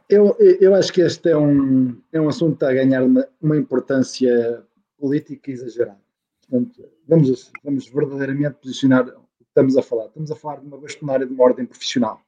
Eu, 0.08 0.36
eu 0.38 0.74
acho 0.74 0.92
que 0.92 1.00
este 1.00 1.30
é 1.30 1.36
um, 1.36 1.96
é 2.12 2.20
um 2.20 2.28
assunto 2.28 2.62
a 2.64 2.72
ganhar 2.72 3.02
uma, 3.02 3.26
uma 3.40 3.56
importância 3.56 4.62
política 4.98 5.50
exagerada. 5.50 6.00
Portanto, 6.48 6.84
vamos, 7.06 7.52
vamos 7.64 7.88
verdadeiramente 7.88 8.56
posicionar 8.56 9.06
o 9.08 9.12
que 9.38 9.44
estamos 9.48 9.76
a 9.76 9.82
falar. 9.82 10.06
Estamos 10.06 10.30
a 10.30 10.36
falar 10.36 10.60
de 10.60 10.66
uma 10.66 10.78
bastonária 10.78 11.26
de 11.26 11.32
uma 11.32 11.44
ordem 11.44 11.64
profissional. 11.64 12.20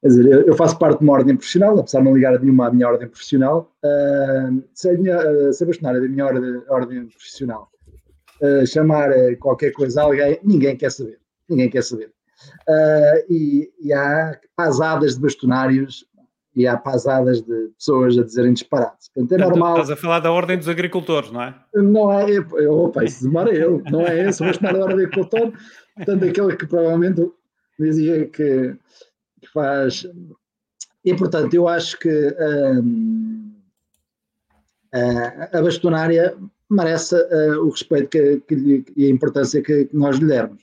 Quer 0.00 0.08
dizer, 0.08 0.46
eu 0.46 0.54
faço 0.54 0.78
parte 0.78 0.98
de 0.98 1.04
uma 1.04 1.14
ordem 1.14 1.36
profissional, 1.36 1.78
apesar 1.78 1.98
de 1.98 2.04
não 2.04 2.14
ligar 2.14 2.38
nenhuma 2.40 2.68
à 2.68 2.72
minha 2.72 2.88
ordem 2.88 3.08
profissional. 3.08 3.72
Uh, 3.84 4.62
se, 4.72 4.88
a 4.88 4.92
minha, 4.92 5.18
uh, 5.18 5.52
se 5.52 5.64
a 5.64 5.66
bastonária 5.66 6.00
da 6.00 6.08
minha 6.08 6.24
ordem, 6.24 6.62
ordem 6.68 7.06
profissional 7.08 7.68
uh, 8.40 8.66
chamar 8.66 9.10
qualquer 9.40 9.72
coisa 9.72 10.00
a 10.00 10.04
alguém, 10.04 10.38
ninguém 10.42 10.76
quer 10.76 10.92
saber. 10.92 11.18
Ninguém 11.48 11.68
quer 11.68 11.82
saber. 11.82 12.12
Uh, 12.68 13.32
e, 13.32 13.72
e, 13.80 13.92
há 13.92 14.38
pasadas 14.56 15.14
de 15.14 15.20
bastonários 15.20 16.04
e 16.54 16.66
há 16.66 16.76
pasadas 16.76 17.40
de 17.40 17.68
pessoas 17.78 18.18
a 18.18 18.22
dizerem 18.22 18.52
disparates. 18.52 19.08
Portanto, 19.08 19.40
é 19.40 19.44
normal. 19.44 19.72
Estás 19.72 19.90
a 19.90 19.96
falar 19.96 20.20
da 20.20 20.30
ordem 20.30 20.58
dos 20.58 20.68
agricultores, 20.68 21.30
não 21.30 21.42
é? 21.42 21.54
Não 21.74 22.12
é, 22.12 22.36
é 22.36 22.68
opa, 22.68 23.04
isso 23.04 23.24
demora 23.24 23.54
eu, 23.54 23.82
não 23.90 24.02
é 24.02 24.28
esse, 24.28 24.44
vou 24.44 24.52
chamar 24.52 24.74
da 24.74 24.80
ordem 24.80 24.96
do 24.96 25.02
agricultor, 25.02 25.52
portanto, 25.96 26.24
aquele 26.24 26.56
que 26.56 26.66
provavelmente 26.66 27.30
dizia 27.78 28.26
que, 28.26 28.76
que 29.40 29.48
faz. 29.52 30.06
E 31.04 31.14
portanto, 31.14 31.54
eu 31.54 31.66
acho 31.66 31.98
que 31.98 32.36
hum, 32.38 33.52
a, 34.92 35.58
a 35.58 35.62
bastonária 35.62 36.36
merece 36.70 37.14
uh, 37.14 37.64
o 37.64 37.70
respeito 37.70 38.08
que, 38.08 38.40
que, 38.46 38.84
e 38.96 39.06
a 39.06 39.10
importância 39.10 39.62
que, 39.62 39.86
que 39.86 39.96
nós 39.96 40.16
lhe 40.16 40.26
dermos. 40.26 40.62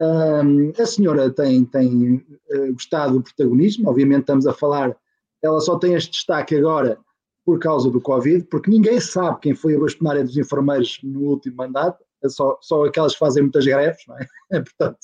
Um, 0.00 0.72
a 0.78 0.86
senhora 0.86 1.30
tem, 1.30 1.64
tem 1.64 2.24
uh, 2.50 2.72
gostado 2.72 3.14
do 3.14 3.22
protagonismo, 3.22 3.88
obviamente 3.88 4.20
estamos 4.20 4.46
a 4.46 4.52
falar 4.52 4.96
ela 5.44 5.60
só 5.60 5.78
tem 5.78 5.94
este 5.94 6.10
destaque 6.10 6.56
agora 6.56 6.98
por 7.44 7.58
causa 7.58 7.90
do 7.90 8.00
Covid, 8.00 8.46
porque 8.46 8.70
ninguém 8.70 8.98
sabe 8.98 9.40
quem 9.40 9.54
foi 9.54 9.76
a 9.76 9.78
bastonária 9.78 10.24
dos 10.24 10.36
enfermeiros 10.36 10.98
no 11.02 11.20
último 11.20 11.56
mandato, 11.56 12.02
é 12.24 12.28
só, 12.28 12.56
só 12.62 12.84
aquelas 12.86 13.12
que 13.12 13.18
fazem 13.18 13.42
muitas 13.42 13.66
greves, 13.66 14.02
não 14.08 14.16
é? 14.18 14.26
portanto, 14.62 14.98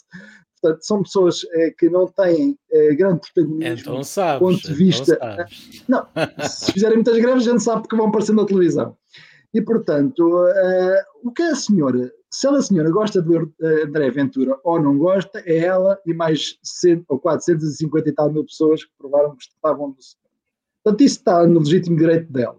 portanto, 0.60 0.82
são 0.82 1.02
pessoas 1.02 1.40
é, 1.52 1.70
que 1.70 1.90
não 1.90 2.06
têm 2.06 2.58
é, 2.72 2.94
grande 2.94 3.20
protagonismo 3.20 3.92
então 3.92 4.02
sabes, 4.02 4.40
do 4.40 4.46
ponto 4.46 4.68
de 4.68 4.74
vista. 4.74 5.14
Então 5.14 5.46
não, 6.16 6.48
se 6.48 6.72
fizerem 6.72 6.96
muitas 6.96 7.18
greves, 7.18 7.46
a 7.46 7.50
gente 7.52 7.62
sabe 7.62 7.82
porque 7.82 7.96
vão 7.96 8.08
aparecer 8.08 8.32
na 8.32 8.46
televisão. 8.46 8.96
E, 9.52 9.60
portanto, 9.60 10.20
uh, 10.20 11.28
o 11.28 11.32
que 11.32 11.42
a 11.42 11.56
senhora, 11.56 12.10
se 12.30 12.46
a 12.46 12.62
senhora 12.62 12.90
gosta 12.90 13.20
de 13.20 13.36
André 13.84 14.08
Ventura 14.10 14.56
ou 14.62 14.80
não 14.80 14.96
gosta, 14.96 15.42
é 15.44 15.58
ela 15.58 15.98
e 16.06 16.14
mais 16.14 16.56
100, 16.62 17.04
ou 17.08 17.18
450 17.18 18.08
e 18.08 18.12
tal 18.12 18.32
mil 18.32 18.44
pessoas 18.44 18.84
que 18.84 18.92
provaram 18.96 19.36
que 19.36 19.42
estavam 19.42 19.90
do 19.90 19.98
Portanto, 20.82 21.00
isso 21.02 21.18
está 21.18 21.46
no 21.46 21.60
legítimo 21.60 21.96
direito 21.96 22.32
dela. 22.32 22.58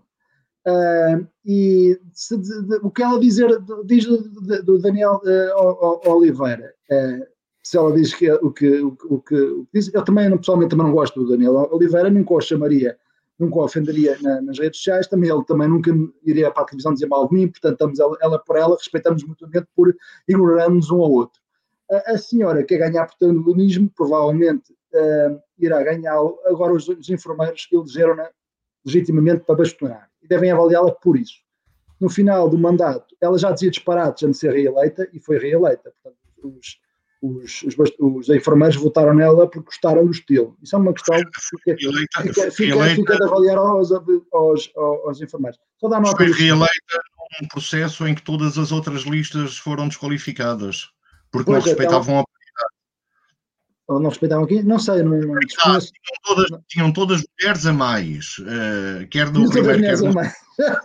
Uh, 0.68 1.28
e 1.44 2.00
se, 2.14 2.38
de, 2.38 2.76
o 2.84 2.92
que 2.92 3.02
ela 3.02 3.20
dizer, 3.20 3.50
diz 3.86 4.06
do, 4.06 4.64
do 4.64 4.80
Daniel 4.80 5.20
uh, 5.26 6.10
Oliveira, 6.10 6.72
uh, 6.92 7.26
se 7.64 7.78
ela 7.78 7.92
diz 7.94 8.14
que, 8.14 8.32
o, 8.32 8.52
que, 8.52 8.82
o, 8.82 8.92
que, 8.92 9.06
o 9.06 9.22
que 9.22 9.66
diz, 9.74 9.92
eu 9.94 10.04
também 10.04 10.36
pessoalmente 10.38 10.70
também 10.70 10.86
não 10.86 10.94
gosto 10.94 11.24
do 11.24 11.30
Daniel 11.30 11.68
Oliveira, 11.72 12.12
nunca 12.12 12.34
o 12.34 12.42
chamaria, 12.42 12.96
nunca 13.40 13.58
o 13.58 13.64
ofenderia 13.64 14.18
na, 14.22 14.40
nas 14.42 14.60
redes 14.60 14.78
sociais, 14.80 15.08
também 15.08 15.32
ele 15.32 15.44
também 15.46 15.68
nunca 15.68 15.92
iria 16.24 16.52
para 16.52 16.62
a 16.62 16.66
televisão 16.66 16.94
dizer 16.94 17.08
mal 17.08 17.28
de 17.28 17.34
mim, 17.34 17.48
portanto 17.48 17.74
estamos 17.74 18.00
ela, 18.00 18.18
ela 18.22 18.40
por 18.40 18.56
ela, 18.56 18.76
respeitamos 18.76 19.24
mutuamente 19.24 19.68
por 19.76 19.96
ignorarmos 20.28 20.92
um 20.92 21.02
ao 21.02 21.12
outro. 21.12 21.42
A, 22.08 22.18
senhora 22.18 22.64
que 22.64 22.76
é 22.76 22.78
ganhar 22.78 23.06
protagonismo, 23.06 23.92
provavelmente 23.96 24.74
irá 25.66 25.84
ganhar. 25.84 26.16
Agora, 26.46 26.74
os, 26.74 26.88
os 26.88 27.10
enfermeiros 27.10 27.68
elegeram-na 27.72 28.30
legitimamente 28.86 29.44
para 29.46 29.56
bastonar 29.56 30.10
e 30.22 30.28
devem 30.28 30.52
avaliá-la 30.52 30.92
por 30.92 31.18
isso. 31.18 31.40
No 32.00 32.10
final 32.10 32.50
do 32.50 32.58
mandato, 32.58 33.16
ela 33.22 33.38
já 33.38 33.52
dizia 33.52 33.70
disparates 33.70 34.24
antes 34.24 34.40
de 34.40 34.48
ser 34.48 34.54
reeleita 34.54 35.08
e 35.14 35.20
foi 35.20 35.38
reeleita. 35.38 35.94
Portanto, 36.02 36.18
os, 36.44 36.80
os, 37.22 37.78
os, 37.78 37.92
os, 38.00 38.30
enfermeiros 38.30 38.76
votaram 38.76 39.14
nela 39.14 39.48
porque 39.48 39.68
gostaram 39.68 40.04
do 40.04 40.12
estilo. 40.12 40.58
Isso 40.64 40.76
é 40.76 40.80
uma 40.80 40.94
questão 40.94 41.16
que 41.18 41.76
fica, 41.76 41.78
fica, 41.78 42.52
fica, 42.52 42.96
fica 42.96 43.16
de 43.18 43.24
avaliar 43.24 43.58
aos, 43.58 43.92
aos, 43.92 44.72
aos, 44.76 45.22
enfermeiros. 45.22 45.60
Só 45.78 45.88
dá 45.88 46.00
nota 46.00 46.18
foi 46.18 46.32
reeleita 46.32 47.02
num 47.40 47.48
processo 47.48 48.08
em 48.08 48.16
que 48.16 48.24
todas 48.24 48.58
as 48.58 48.72
outras 48.72 49.04
listas 49.04 49.58
foram 49.58 49.88
desqualificadas 49.88 50.90
porque 51.32 51.46
pois 51.46 51.64
não 51.64 51.66
é, 51.66 51.70
respeitavam 51.70 52.20
a 52.20 52.24
ou 53.92 54.00
não 54.00 54.10
respeitavam 54.10 54.46
aqui? 54.46 54.64
Não 54.64 54.80
sei, 54.80 55.04
não, 55.04 55.18
não 55.20 55.36
ah, 55.36 55.80
tinham, 55.80 56.22
todas, 56.24 56.62
tinham 56.68 56.92
todas 56.92 57.24
mulheres 57.40 57.66
a 57.66 57.74
mais, 57.74 58.38
uh, 58.40 59.08
quer 59.10 59.32
no 59.32 59.50
primeiro, 59.50 59.82
quer 59.82 59.98
no 59.98 60.14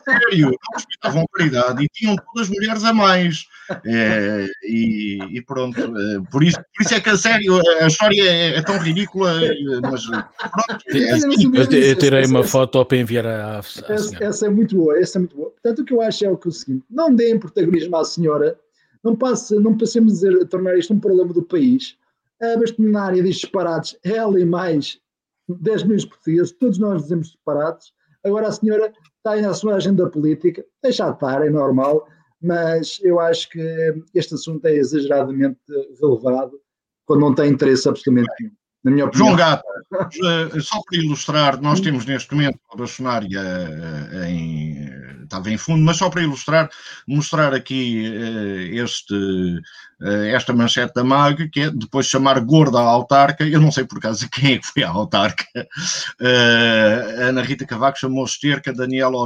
sério, 0.04 0.50
não 0.50 0.74
respeitavam 0.74 1.22
a 1.22 1.38
paridade 1.38 1.84
e 1.84 1.88
tinham 1.88 2.16
todas 2.16 2.48
mulheres 2.48 2.84
a 2.84 2.92
mais. 2.92 3.46
É, 3.84 4.46
e, 4.62 5.18
e, 5.32 5.42
pronto, 5.42 5.80
é, 5.80 6.20
por, 6.30 6.44
isso, 6.44 6.56
por 6.56 6.84
isso 6.84 6.94
é 6.94 7.00
que 7.00 7.10
a 7.10 7.16
sério, 7.16 7.60
a 7.80 7.86
história 7.86 8.22
é, 8.22 8.56
é 8.56 8.62
tão 8.62 8.78
ridícula, 8.78 9.40
mas 9.82 10.06
pronto. 10.06 10.84
É 10.88 11.10
assim. 11.10 11.52
eu, 11.52 11.64
eu, 11.64 11.96
tirei 11.96 12.24
uma 12.26 12.44
foto 12.44 12.84
para 12.84 12.96
enviar 12.96 13.26
à, 13.26 13.56
à 13.56 13.58
essa, 13.58 14.24
essa, 14.24 14.46
é 14.46 14.48
muito 14.48 14.76
boa, 14.76 14.98
essa 14.98 15.18
é 15.18 15.20
muito 15.20 15.36
boa. 15.36 15.50
Portanto, 15.50 15.80
o 15.80 15.84
que 15.84 15.92
eu 15.92 16.00
acho 16.00 16.24
é 16.24 16.30
o, 16.30 16.36
que 16.36 16.48
o 16.48 16.52
seguinte: 16.52 16.84
não 16.88 17.12
deem 17.12 17.38
protagonismo 17.38 17.96
à 17.96 18.04
senhora, 18.04 18.56
não, 19.02 19.16
passe, 19.16 19.56
não 19.56 19.76
passemos 19.76 20.12
a, 20.12 20.28
dizer, 20.28 20.42
a 20.42 20.46
tornar 20.46 20.78
isto 20.78 20.94
um 20.94 21.00
problema 21.00 21.32
do 21.32 21.42
país 21.42 21.96
a 22.40 23.12
diz 23.12 23.36
disparados, 23.36 23.96
ela 24.04 24.38
e 24.38 24.44
mais 24.44 24.98
10 25.48 25.84
milhões 25.84 26.02
de 26.02 26.08
portugueses, 26.08 26.52
todos 26.52 26.78
nós 26.78 27.02
dizemos 27.02 27.28
disparados. 27.28 27.92
Agora 28.24 28.48
a 28.48 28.52
senhora 28.52 28.92
está 29.16 29.36
na 29.40 29.54
sua 29.54 29.76
agenda 29.76 30.08
política, 30.10 30.64
deixa 30.82 31.06
de 31.06 31.14
estar, 31.14 31.44
é 31.44 31.50
normal, 31.50 32.06
mas 32.42 32.98
eu 33.02 33.20
acho 33.20 33.48
que 33.48 34.02
este 34.14 34.34
assunto 34.34 34.66
é 34.66 34.74
exageradamente 34.74 35.60
relevado 36.00 36.60
quando 37.06 37.20
não 37.20 37.34
tem 37.34 37.52
interesse 37.52 37.88
absolutamente 37.88 38.28
nenhum. 38.40 38.52
Na 38.84 38.92
minha 38.92 39.06
opinião. 39.06 39.28
João 39.28 39.36
Gato, 39.36 39.64
eh, 39.92 40.60
só 40.60 40.80
para 40.88 40.98
ilustrar, 40.98 41.60
nós 41.60 41.80
temos 41.80 42.06
neste 42.06 42.32
momento 42.32 42.60
a 42.70 42.76
bastonária 42.76 43.40
eh, 43.40 44.30
em 44.30 44.95
estava 45.26 45.50
em 45.50 45.56
fundo, 45.56 45.84
mas 45.84 45.98
só 45.98 46.08
para 46.08 46.22
ilustrar, 46.22 46.70
mostrar 47.06 47.54
aqui 47.54 48.08
uh, 48.08 48.82
este, 48.82 49.14
uh, 49.14 50.24
esta 50.34 50.52
manchete 50.52 50.94
da 50.94 51.04
MAG, 51.04 51.48
que 51.50 51.60
é 51.60 51.70
depois 51.70 52.06
chamar 52.06 52.40
gorda 52.40 52.78
a 52.78 52.82
autarca, 52.82 53.44
eu 53.44 53.60
não 53.60 53.70
sei 53.70 53.84
por 53.84 53.98
acaso 53.98 54.28
quem 54.30 54.54
é 54.54 54.58
que 54.58 54.66
foi 54.66 54.82
a 54.82 54.88
autarca, 54.88 55.44
uh, 55.56 57.22
Ana 57.22 57.42
Rita 57.42 57.66
Cavaco 57.66 57.98
chamou 57.98 58.24
esterca 58.24 58.72
Daniela 58.72 59.16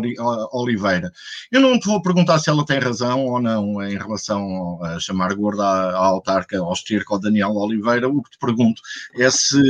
Oliveira. 0.52 1.12
Eu 1.50 1.60
não 1.60 1.78
te 1.78 1.86
vou 1.86 2.02
perguntar 2.02 2.38
se 2.38 2.50
ela 2.50 2.64
tem 2.64 2.78
razão 2.78 3.24
ou 3.26 3.40
não 3.40 3.82
em 3.82 3.96
relação 3.96 4.82
a 4.82 4.98
chamar 4.98 5.34
gorda 5.34 5.64
a 5.64 5.96
autarca, 5.96 6.60
ou 6.62 6.72
esterca 6.72 7.14
ou 7.14 7.20
Daniela 7.20 7.54
Oliveira, 7.54 8.08
o 8.08 8.22
que 8.22 8.30
te 8.30 8.38
pergunto 8.38 8.82
é 9.16 9.30
se 9.30 9.60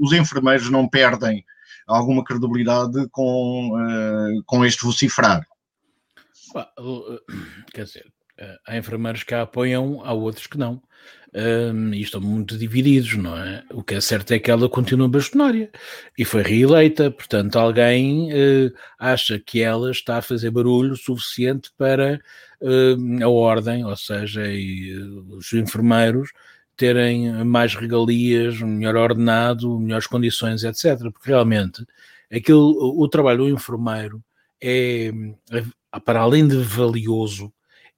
os 0.00 0.12
enfermeiros 0.12 0.70
não 0.70 0.88
perdem 0.88 1.44
alguma 1.88 2.22
credibilidade 2.22 3.08
com, 3.10 3.70
uh, 3.74 4.42
com 4.44 4.64
este 4.64 4.84
vocifrar. 4.84 5.44
Quer 7.72 7.84
dizer, 7.84 8.06
eh, 8.38 8.56
há 8.66 8.76
enfermeiros 8.76 9.22
que 9.22 9.34
a 9.34 9.42
apoiam, 9.42 10.02
há 10.04 10.12
outros 10.12 10.46
que 10.46 10.58
não. 10.58 10.80
Um, 11.34 11.92
e 11.92 12.00
estão 12.00 12.22
muito 12.22 12.56
divididos, 12.56 13.14
não 13.14 13.36
é? 13.36 13.62
O 13.70 13.82
que 13.82 13.94
é 13.94 14.00
certo 14.00 14.32
é 14.32 14.38
que 14.38 14.50
ela 14.50 14.66
continua 14.66 15.06
bastonária 15.08 15.70
e 16.16 16.24
foi 16.24 16.42
reeleita, 16.42 17.10
portanto, 17.10 17.58
alguém 17.58 18.32
uh, 18.32 18.72
acha 18.98 19.38
que 19.38 19.60
ela 19.60 19.90
está 19.90 20.16
a 20.18 20.22
fazer 20.22 20.50
barulho 20.50 20.96
suficiente 20.96 21.70
para 21.76 22.18
uh, 22.62 23.22
a 23.24 23.28
ordem, 23.28 23.84
ou 23.84 23.94
seja, 23.94 24.46
e, 24.46 24.96
uh, 24.96 25.36
os 25.36 25.52
enfermeiros 25.52 26.30
terem 26.78 27.44
mais 27.44 27.74
regalias, 27.74 28.60
melhor 28.62 28.96
ordenado, 28.96 29.78
melhores 29.80 30.06
condições, 30.06 30.62
etc. 30.62 31.10
Porque 31.12 31.28
realmente 31.28 31.84
aquilo, 32.32 32.70
o 32.98 33.08
trabalho 33.08 33.38
do 33.38 33.50
enfermeiro 33.50 34.22
é, 34.62 35.10
para 36.04 36.20
além 36.20 36.46
de 36.46 36.56
valioso, 36.56 37.52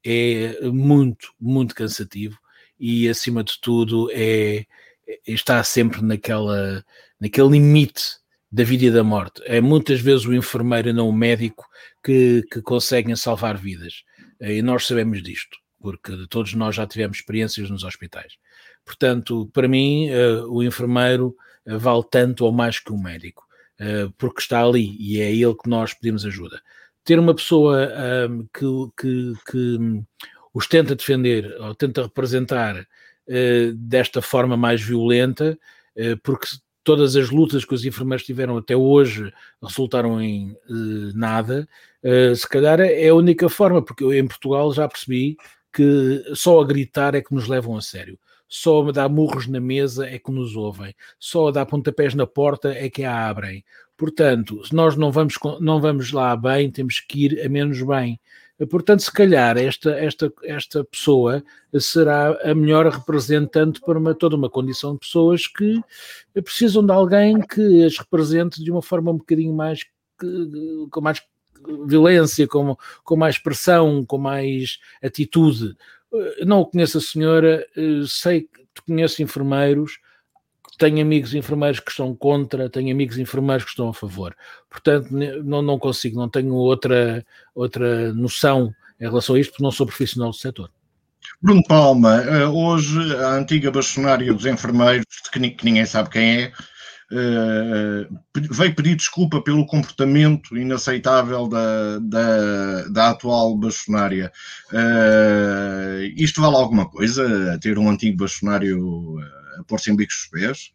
é 0.05 0.66
muito, 0.70 1.33
muito 1.39 1.74
cansativo 1.74 2.39
e 2.78 3.07
acima 3.07 3.45
de 3.45 3.61
tudo 3.61 4.11
é, 4.12 4.64
é 5.07 5.20
está 5.26 5.62
sempre 5.62 6.01
naquela, 6.01 6.83
naquele 7.20 7.51
limite 7.51 8.18
da 8.51 8.64
vida 8.64 8.87
e 8.87 8.91
da 8.91 9.05
morte. 9.05 9.43
É 9.45 9.61
muitas 9.61 10.01
vezes 10.01 10.24
o 10.24 10.35
enfermeiro 10.35 10.89
e 10.89 10.93
não 10.93 11.09
o 11.09 11.12
médico 11.12 11.68
que, 12.03 12.43
que 12.51 12.62
conseguem 12.62 13.14
salvar 13.14 13.59
vidas. 13.59 14.05
E 14.41 14.62
nós 14.62 14.87
sabemos 14.87 15.22
disto, 15.22 15.59
porque 15.78 16.26
todos 16.31 16.55
nós 16.55 16.74
já 16.74 16.87
tivemos 16.87 17.18
experiências 17.18 17.68
nos 17.68 17.85
hospitais. 17.85 18.39
Portanto, 18.91 19.49
para 19.53 19.68
mim, 19.68 20.11
uh, 20.11 20.53
o 20.53 20.64
enfermeiro 20.64 21.36
uh, 21.64 21.78
vale 21.78 22.03
tanto 22.11 22.45
ou 22.45 22.51
mais 22.51 22.80
que 22.80 22.93
o 22.93 22.99
médico, 22.99 23.47
uh, 23.80 24.12
porque 24.18 24.41
está 24.41 24.64
ali 24.64 24.97
e 24.99 25.20
é 25.20 25.32
ele 25.32 25.55
que 25.55 25.68
nós 25.68 25.95
pedimos 25.95 26.26
ajuda. 26.26 26.61
Ter 27.05 27.16
uma 27.16 27.34
pessoa 27.34 27.88
que, 28.53 28.66
que, 29.01 29.32
que, 29.51 30.03
os 30.53 30.66
tenta 30.66 30.95
defender 30.95 31.57
ou 31.59 31.74
tenta 31.74 32.03
representar 32.03 32.86
desta 33.74 34.20
forma 34.20 34.55
mais 34.55 34.82
violenta, 34.82 35.59
porque 36.22 36.47
todas 36.84 37.16
as 37.16 37.30
lutas 37.30 37.64
que 37.64 37.74
os 37.74 37.86
enfermeiros 37.86 38.26
tiveram 38.26 38.59
até 38.59 38.76
hoje 38.76 39.32
resultaram 39.62 40.20
em 40.20 40.55
nada, 41.14 41.66
se 42.36 42.47
calhar 42.47 42.80
é 42.80 43.09
a 43.09 43.14
única 43.14 43.49
forma, 43.49 43.82
porque 43.82 44.05
eu 44.05 44.12
em 44.12 44.28
Portugal 44.28 44.72
já 44.74 44.86
percebi 44.86 45.38
que 45.72 46.22
só 46.34 46.61
a 46.61 46.66
gritar 46.66 47.14
é 47.14 47.22
que 47.22 47.34
nos 47.34 47.49
levam 47.49 47.78
a 47.78 47.80
sério 47.80 48.18
só 48.51 48.87
a 48.87 48.93
dar 48.93 49.09
murros 49.09 49.47
na 49.47 49.61
mesa 49.61 50.07
é 50.07 50.19
que 50.19 50.33
nos 50.33 50.57
ouvem, 50.57 50.95
só 51.19 51.49
a 51.49 51.51
dar 51.53 51.65
pontapés 51.65 52.15
na 52.15 52.27
porta 52.27 52.71
é 52.71 52.91
que 52.91 53.05
a 53.05 53.29
abrem. 53.29 53.65
Portanto, 53.97 54.67
se 54.67 54.75
nós 54.75 54.97
não 54.97 55.13
vamos, 55.13 55.35
não 55.61 55.81
vamos 55.81 56.11
lá 56.11 56.37
bem, 56.37 56.71
temos 56.71 57.01
que 57.01 57.27
ir 57.27 57.47
a 57.47 57.49
menos 57.49 57.81
bem. 57.83 58.21
Portanto, 58.69 59.01
se 59.01 59.13
calhar 59.13 59.57
esta, 59.57 59.91
esta, 59.93 60.33
esta 60.45 60.85
pessoa 60.85 61.43
será 61.79 62.39
a 62.43 62.55
melhor 62.55 62.87
representante 62.87 63.81
para 63.81 63.99
uma, 63.99 64.15
toda 64.15 64.37
uma 64.37 64.51
condição 64.51 64.95
de 64.95 65.01
pessoas 65.01 65.47
que 65.47 65.81
precisam 66.35 66.85
de 66.85 66.93
alguém 66.93 67.41
que 67.41 67.85
as 67.85 67.97
represente 67.97 68.63
de 68.63 68.71
uma 68.71 68.83
forma 68.83 69.13
um 69.13 69.17
bocadinho 69.17 69.55
mais 69.55 69.85
com 70.91 71.01
mais 71.01 71.23
violência, 71.87 72.47
com, 72.47 72.77
com 73.05 73.17
mais 73.17 73.39
pressão, 73.39 74.05
com 74.05 74.19
mais 74.19 74.79
atitude. 75.03 75.77
Eh, 76.13 76.45
não 76.45 76.65
conheço 76.65 76.99
a 76.99 77.01
senhora, 77.01 77.67
eh, 77.77 78.03
sei 78.07 78.43
que 78.43 78.83
conheço 78.87 79.23
enfermeiros, 79.23 79.99
tenho 80.79 81.03
amigos 81.03 81.35
enfermeiros 81.35 81.81
que 81.81 81.91
estão 81.91 82.15
contra, 82.15 82.71
tenho 82.71 82.91
amigos 82.93 83.19
enfermeiros 83.19 83.65
que 83.65 83.71
estão 83.71 83.89
a 83.89 83.95
favor. 83.95 84.35
Portanto, 84.69 85.09
não, 85.11 85.61
não 85.61 85.79
consigo, 85.79 86.19
não 86.19 86.29
tenho 86.29 86.55
outra, 86.55 87.25
outra 87.55 88.13
noção 88.15 88.75
em 88.99 89.05
relação 89.05 89.35
a 89.35 89.41
isto, 89.41 89.51
porque 89.51 89.63
não 89.63 89.71
sou 89.71 89.87
profissional 89.87 90.31
do 90.31 90.37
setor. 90.37 90.71
Bruno 91.41 91.63
Palma, 91.69 92.23
eh, 92.23 92.47
hoje 92.47 93.15
a 93.17 93.35
antiga 93.35 93.71
bastonária 93.71 94.33
dos 94.33 94.47
enfermeiros, 94.47 95.05
que 95.33 95.39
ninguém 95.39 95.85
sabe 95.87 96.11
quem 96.11 96.43
é, 96.43 96.53
veio 97.13 98.75
pedir 98.75 98.95
desculpa 98.95 99.43
pelo 99.43 99.67
comportamento 99.67 100.57
inaceitável 100.57 101.49
da, 101.49 101.99
da, 101.99 102.89
da 102.89 103.11
atual 103.11 103.57
bastonária. 103.57 104.33
Uh, 104.73 106.03
isto 106.17 106.41
vale 106.41 106.57
alguma 106.57 106.89
coisa? 106.89 107.59
Ter 107.61 107.79
um 107.79 107.91
antigo 107.91 108.19
bastonário 108.19 109.19
a 109.59 109.65
pôr-se 109.65 109.91
em 109.91 109.97
bicos 109.97 110.29
dos 110.31 110.41
pés? 110.41 110.73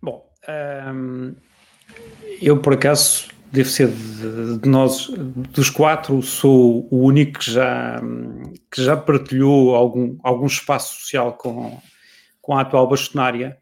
Bom, 0.00 0.24
ehm, 0.46 1.32
eu 2.40 2.60
por 2.60 2.74
acaso 2.74 3.26
devo 3.50 3.68
ser 3.68 3.88
de, 3.88 4.58
de, 4.58 4.68
nós, 4.68 5.08
dos 5.52 5.70
quatro, 5.70 6.22
sou 6.22 6.86
o 6.90 7.04
único 7.04 7.40
que 7.40 7.50
já, 7.50 8.00
que 8.70 8.84
já 8.84 8.96
partilhou 8.96 9.74
algum, 9.74 10.16
algum 10.22 10.46
espaço 10.46 11.00
social 11.00 11.32
com, 11.32 11.80
com 12.40 12.56
a 12.56 12.60
atual 12.60 12.88
bastonária 12.88 13.58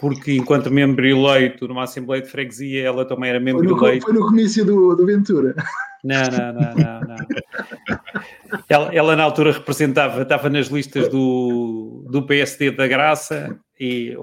porque 0.00 0.32
enquanto 0.32 0.70
membro 0.70 1.06
eleito 1.06 1.68
numa 1.68 1.84
Assembleia 1.84 2.22
de 2.22 2.28
Freguesia, 2.28 2.84
ela 2.84 3.04
também 3.06 3.30
era 3.30 3.40
membro 3.40 3.64
foi 3.64 3.72
no, 3.72 3.86
eleito. 3.86 4.06
Foi 4.06 4.14
no 4.14 4.26
comício 4.26 4.64
do, 4.64 4.94
do 4.94 5.06
Ventura. 5.06 5.54
Não, 6.02 6.22
não, 6.24 6.52
não, 6.52 6.74
não. 6.74 7.00
não. 7.00 8.60
ela, 8.68 8.94
ela, 8.94 9.16
na 9.16 9.22
altura 9.22 9.52
representava, 9.52 10.22
estava 10.22 10.50
nas 10.50 10.66
listas 10.66 11.08
do, 11.08 12.04
do 12.10 12.22
PSD 12.26 12.72
da 12.72 12.86
Graça 12.86 13.58
e 13.80 14.14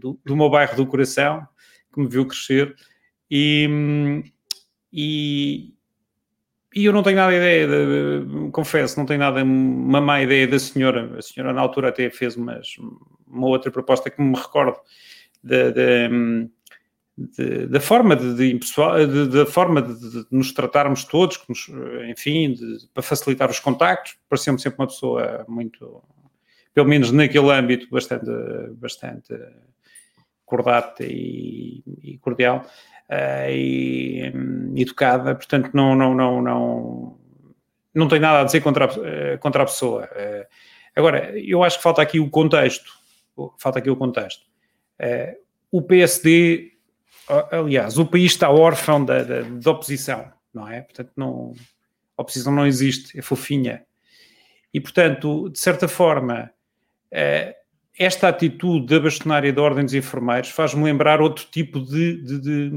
do, 0.00 0.18
do 0.24 0.36
meu 0.36 0.50
bairro 0.50 0.76
do 0.76 0.86
Coração, 0.86 1.46
que 1.94 2.00
me 2.00 2.08
viu 2.08 2.26
crescer, 2.26 2.74
e, 3.30 4.22
e, 4.92 5.72
e 6.74 6.84
eu 6.84 6.92
não 6.92 7.02
tenho 7.02 7.16
nada 7.16 7.34
ideia, 7.34 7.66
de, 7.66 8.50
confesso, 8.50 8.98
não 8.98 9.06
tenho 9.06 9.20
nada, 9.20 9.42
uma 9.42 10.00
má 10.00 10.20
ideia 10.22 10.46
da 10.46 10.58
senhora. 10.58 11.16
A 11.18 11.22
senhora 11.22 11.52
na 11.52 11.60
altura 11.60 11.88
até 11.88 12.10
fez 12.10 12.36
umas, 12.36 12.76
uma 13.32 13.48
outra 13.48 13.70
proposta 13.70 14.10
que 14.10 14.20
me 14.20 14.36
recordo 14.36 14.76
de, 15.42 15.72
de, 15.72 16.48
de, 17.16 17.66
da 17.66 17.80
forma 17.80 18.14
de, 18.14 18.34
de, 18.34 18.58
de, 18.58 19.26
da 19.28 19.46
forma 19.46 19.82
de, 19.82 20.26
nos 20.30 20.52
tratarmos 20.52 21.04
todos, 21.04 21.40
nos, 21.48 21.68
enfim, 22.08 22.54
para 22.92 23.02
facilitar 23.02 23.50
os 23.50 23.58
contactos, 23.58 24.16
pareceu-me 24.28 24.60
sempre 24.60 24.80
uma 24.80 24.86
pessoa 24.86 25.44
muito, 25.48 26.02
pelo 26.72 26.88
menos 26.88 27.10
naquele 27.10 27.50
âmbito, 27.50 27.88
bastante, 27.90 28.30
bastante 28.74 29.34
cordata 30.44 31.02
e, 31.02 31.82
e 32.02 32.18
cordial 32.18 32.66
uh, 33.08 33.50
e 33.50 34.32
um, 34.34 34.74
educada, 34.76 35.34
portanto 35.34 35.70
não, 35.72 35.94
não, 35.94 36.14
não, 36.14 36.42
não, 36.42 37.18
não 37.94 38.08
tenho 38.08 38.20
nada 38.20 38.40
a 38.40 38.44
dizer 38.44 38.60
contra 38.60 38.84
a, 38.84 38.88
uh, 38.88 39.38
contra 39.38 39.62
a 39.62 39.66
pessoa. 39.66 40.04
Uh, 40.04 40.46
agora, 40.94 41.38
eu 41.38 41.62
acho 41.62 41.78
que 41.78 41.82
falta 41.82 42.02
aqui 42.02 42.20
o 42.20 42.28
contexto, 42.28 42.92
falta 43.58 43.78
aqui 43.78 43.90
o 43.90 43.96
contexto. 43.96 44.44
o 45.70 45.82
PSD, 45.82 46.72
aliás, 47.50 47.98
o 47.98 48.06
país 48.06 48.32
está 48.32 48.50
órfão 48.50 49.04
da, 49.04 49.22
da, 49.22 49.42
da 49.42 49.70
oposição, 49.70 50.32
não 50.52 50.68
é? 50.68 50.82
Portanto, 50.82 51.12
não, 51.16 51.54
a 52.16 52.22
oposição 52.22 52.52
não 52.52 52.66
existe, 52.66 53.18
é 53.18 53.22
fofinha. 53.22 53.84
E, 54.72 54.80
portanto, 54.80 55.50
de 55.50 55.58
certa 55.58 55.86
forma, 55.86 56.50
esta 57.98 58.28
atitude 58.28 58.86
da 58.86 59.00
bastonária 59.00 59.52
da 59.52 59.62
Ordem 59.62 59.84
dos 59.84 59.94
Enfermeiros 59.94 60.50
faz-me 60.50 60.82
lembrar 60.82 61.20
outro 61.20 61.46
tipo 61.50 61.80
de, 61.80 62.22
de, 62.22 62.40
de, 62.40 62.70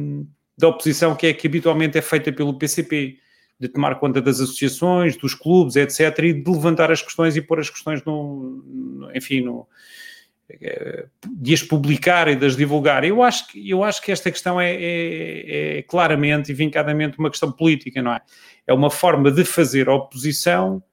de, 0.58 0.66
oposição 0.66 1.16
que 1.16 1.28
é 1.28 1.34
que 1.34 1.48
habitualmente 1.48 1.98
é 1.98 2.02
feita 2.02 2.32
pelo 2.34 2.58
PCP, 2.58 3.18
de 3.58 3.70
tomar 3.70 3.96
conta 3.96 4.22
das 4.22 4.42
associações, 4.42 5.16
dos 5.16 5.34
clubes, 5.34 5.78
etc., 5.78 6.20
e 6.20 6.34
de 6.34 6.52
levantar 6.52 6.92
as 6.92 7.02
questões 7.02 7.38
e 7.38 7.42
pôr 7.42 7.60
as 7.60 7.70
questões 7.70 8.04
no, 8.04 8.62
no 8.66 9.16
enfim, 9.16 9.42
no, 9.42 9.62
eh, 9.62 9.66
de 11.26 11.54
as 11.54 11.64
publicar 11.64 12.28
e 12.28 12.36
de 12.36 12.46
as 12.46 12.56
divulgar. 12.56 13.04
Eu 13.04 13.24
acho 13.24 13.48
que, 13.48 13.70
eu 13.70 13.84
acho 13.84 14.02
que 14.02 14.12
esta 14.12 14.30
questão 14.32 14.62
é, 14.62 14.74
é, 14.76 15.78
é 15.78 15.82
claramente 15.84 16.52
e 16.52 16.54
vincadamente 16.54 17.18
uma 17.18 17.30
questão 17.30 17.52
política, 17.52 18.02
não 18.02 18.14
é? 18.14 18.22
É 18.68 18.74
uma 18.74 18.90
forma 18.90 19.32
de 19.32 19.44
fazer 19.44 19.90
oposição 19.90 20.84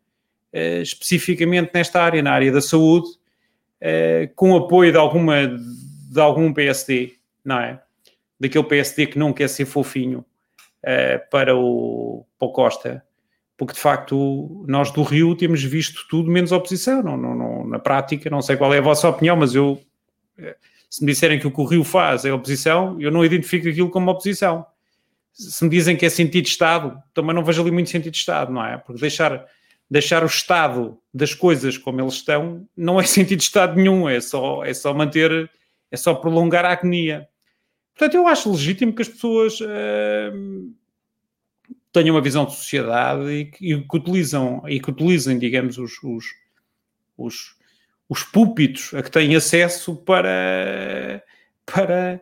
eh, 0.53 0.83
especificamente 0.83 1.71
nesta 1.73 2.03
área, 2.03 2.23
na 2.23 2.33
área 2.33 2.53
da 2.53 2.61
saúde, 2.61 3.09
uh, 3.09 4.35
com 4.35 4.55
apoio 4.55 4.93
de, 4.93 4.99
alguma, 4.99 5.47
de 5.47 6.21
algum 6.21 6.53
PSD, 6.53 7.15
não 7.43 7.59
é? 7.59 7.81
Daquele 8.39 8.65
PSD 8.65 9.07
que 9.07 9.19
não 9.19 9.33
quer 9.33 9.49
ser 9.49 9.65
fofinho 9.65 10.19
uh, 10.85 11.31
para, 11.31 11.57
o, 11.57 12.27
para 12.39 12.49
o 12.49 12.53
Costa, 12.53 13.03
porque 13.63 13.75
de 13.75 13.81
facto 13.81 14.65
nós 14.67 14.91
do 14.91 15.05
Rio 15.05 15.37
temos 15.37 15.63
visto 15.63 16.05
tudo 16.11 16.29
menos 16.29 16.51
oposição, 16.51 17.01
não, 17.01 17.17
não, 17.17 17.33
não, 17.33 17.65
na 17.65 17.79
prática, 17.79 18.29
não 18.29 18.43
sei 18.43 18.57
qual 18.57 18.75
é 18.75 18.79
a 18.79 18.83
vossa 18.83 19.09
opinião, 19.09 19.37
mas 19.37 19.55
eu, 19.55 19.81
se 20.91 21.05
me 21.05 21.13
disserem 21.13 21.39
que 21.39 21.47
o 21.47 21.51
que 21.53 21.61
o 21.61 21.65
Rio 21.65 21.85
faz 21.85 22.25
é 22.25 22.33
oposição, 22.33 23.01
eu 23.01 23.13
não 23.13 23.25
identifico 23.25 23.69
aquilo 23.69 23.89
como 23.89 24.11
oposição. 24.11 24.67
Se 25.33 25.63
me 25.63 25.71
dizem 25.71 25.97
que 25.97 26.05
é 26.05 26.09
sentido 26.09 26.43
de 26.43 26.49
Estado, 26.49 27.01
também 27.15 27.37
não 27.37 27.45
vejo 27.45 27.63
ali 27.63 27.71
muito 27.71 27.89
sentido 27.89 28.11
de 28.11 28.19
Estado, 28.19 28.53
não 28.53 28.67
é? 28.67 28.79
Porque 28.79 29.01
deixar 29.01 29.47
deixar 29.89 30.25
o 30.25 30.27
estado 30.27 30.99
das 31.15 31.33
coisas 31.33 31.79
como 31.79 32.01
eles 32.01 32.15
estão 32.15 32.67
não 32.77 33.01
é 33.01 33.05
sentido 33.07 33.39
de 33.39 33.45
estado 33.45 33.77
nenhum, 33.77 34.09
é 34.09 34.21
só, 34.21 34.65
é 34.65 34.75
só 34.75 34.93
manter, 34.93 35.49
é 35.89 35.97
só 35.97 36.15
prolongar 36.15 36.65
a 36.65 36.73
agonia. 36.73 37.29
Portanto, 37.95 38.17
eu 38.17 38.27
acho 38.27 38.51
legítimo 38.51 38.93
que 38.93 39.03
as 39.03 39.09
pessoas 39.09 39.61
uh, 39.61 40.75
tenham 41.93 42.15
uma 42.15 42.23
visão 42.23 42.47
de 42.47 42.55
sociedade 42.55 43.31
e 43.31 43.45
que, 43.45 43.73
e 43.73 43.81
que, 43.87 43.97
utilizam, 43.97 44.63
e 44.67 44.81
que 44.81 44.91
utilizem, 44.91 45.39
digamos, 45.39 45.77
os, 45.77 45.93
os, 46.03 46.25
os, 47.17 47.57
os 48.09 48.23
púlpitos 48.25 48.95
a 48.95 49.03
que 49.03 49.11
têm 49.11 49.37
acesso 49.37 49.95
para, 49.97 51.23
para, 51.67 52.21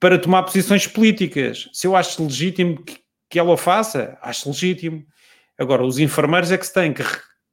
para 0.00 0.18
tomar 0.18 0.42
posições 0.44 0.86
políticas. 0.86 1.68
Se 1.72 1.86
eu 1.86 1.94
acho 1.94 2.22
legítimo 2.22 2.82
que, 2.82 2.98
que 3.28 3.38
ela 3.38 3.52
o 3.52 3.56
faça, 3.56 4.18
acho 4.22 4.48
legítimo. 4.48 5.04
Agora, 5.58 5.84
os 5.84 5.98
enfermeiros 5.98 6.50
é 6.50 6.56
que 6.56 6.66
se 6.66 6.72
têm 6.72 6.92
que 6.92 7.04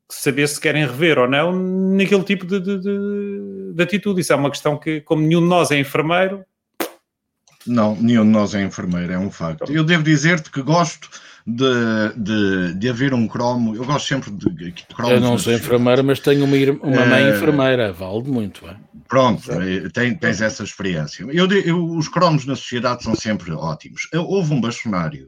saber 0.09 0.47
se 0.47 0.59
querem 0.59 0.85
rever 0.85 1.19
ou 1.19 1.27
não 1.27 1.51
naquele 1.51 2.23
tipo 2.23 2.45
de, 2.45 2.59
de, 2.59 2.79
de, 2.79 3.73
de 3.75 3.83
atitude. 3.83 4.21
Isso 4.21 4.33
é 4.33 4.35
uma 4.35 4.49
questão 4.49 4.77
que, 4.77 5.01
como 5.01 5.21
nenhum 5.21 5.41
de 5.41 5.47
nós 5.47 5.71
é 5.71 5.77
enfermeiro. 5.77 6.43
Não, 7.67 7.95
nenhum 7.97 8.23
de 8.23 8.29
nós 8.29 8.55
é 8.55 8.63
enfermeiro, 8.63 9.11
é 9.11 9.19
um 9.19 9.29
facto. 9.29 9.71
Eu 9.71 9.83
devo 9.83 10.01
dizer-te 10.01 10.49
que 10.49 10.61
gosto 10.61 11.09
de, 11.49 12.13
de, 12.17 12.73
de 12.75 12.89
haver 12.89 13.13
um 13.13 13.27
cromo. 13.27 13.75
Eu 13.75 13.85
gosto 13.85 14.07
sempre 14.07 14.31
de, 14.31 14.49
de 14.49 14.85
cromos. 14.93 15.13
Eu 15.13 15.19
não 15.19 15.37
sou 15.37 15.53
enfermeira, 15.53 16.03
mas 16.03 16.19
tenho 16.19 16.45
uma, 16.45 16.55
uma 16.83 17.05
mãe 17.05 17.23
é... 17.23 17.29
enfermeira, 17.29 17.91
vale 17.91 18.23
muito. 18.23 18.67
É? 18.67 18.75
Pronto, 19.07 19.51
é, 19.51 19.89
tem, 19.89 20.15
tens 20.15 20.41
essa 20.41 20.63
experiência. 20.63 21.25
Eu, 21.31 21.47
eu, 21.51 21.83
os 21.83 22.07
cromos 22.07 22.45
na 22.45 22.55
sociedade 22.55 23.03
são 23.03 23.15
sempre 23.15 23.51
ótimos. 23.51 24.07
Houve 24.13 24.53
um 24.53 24.61
bastonário 24.61 25.27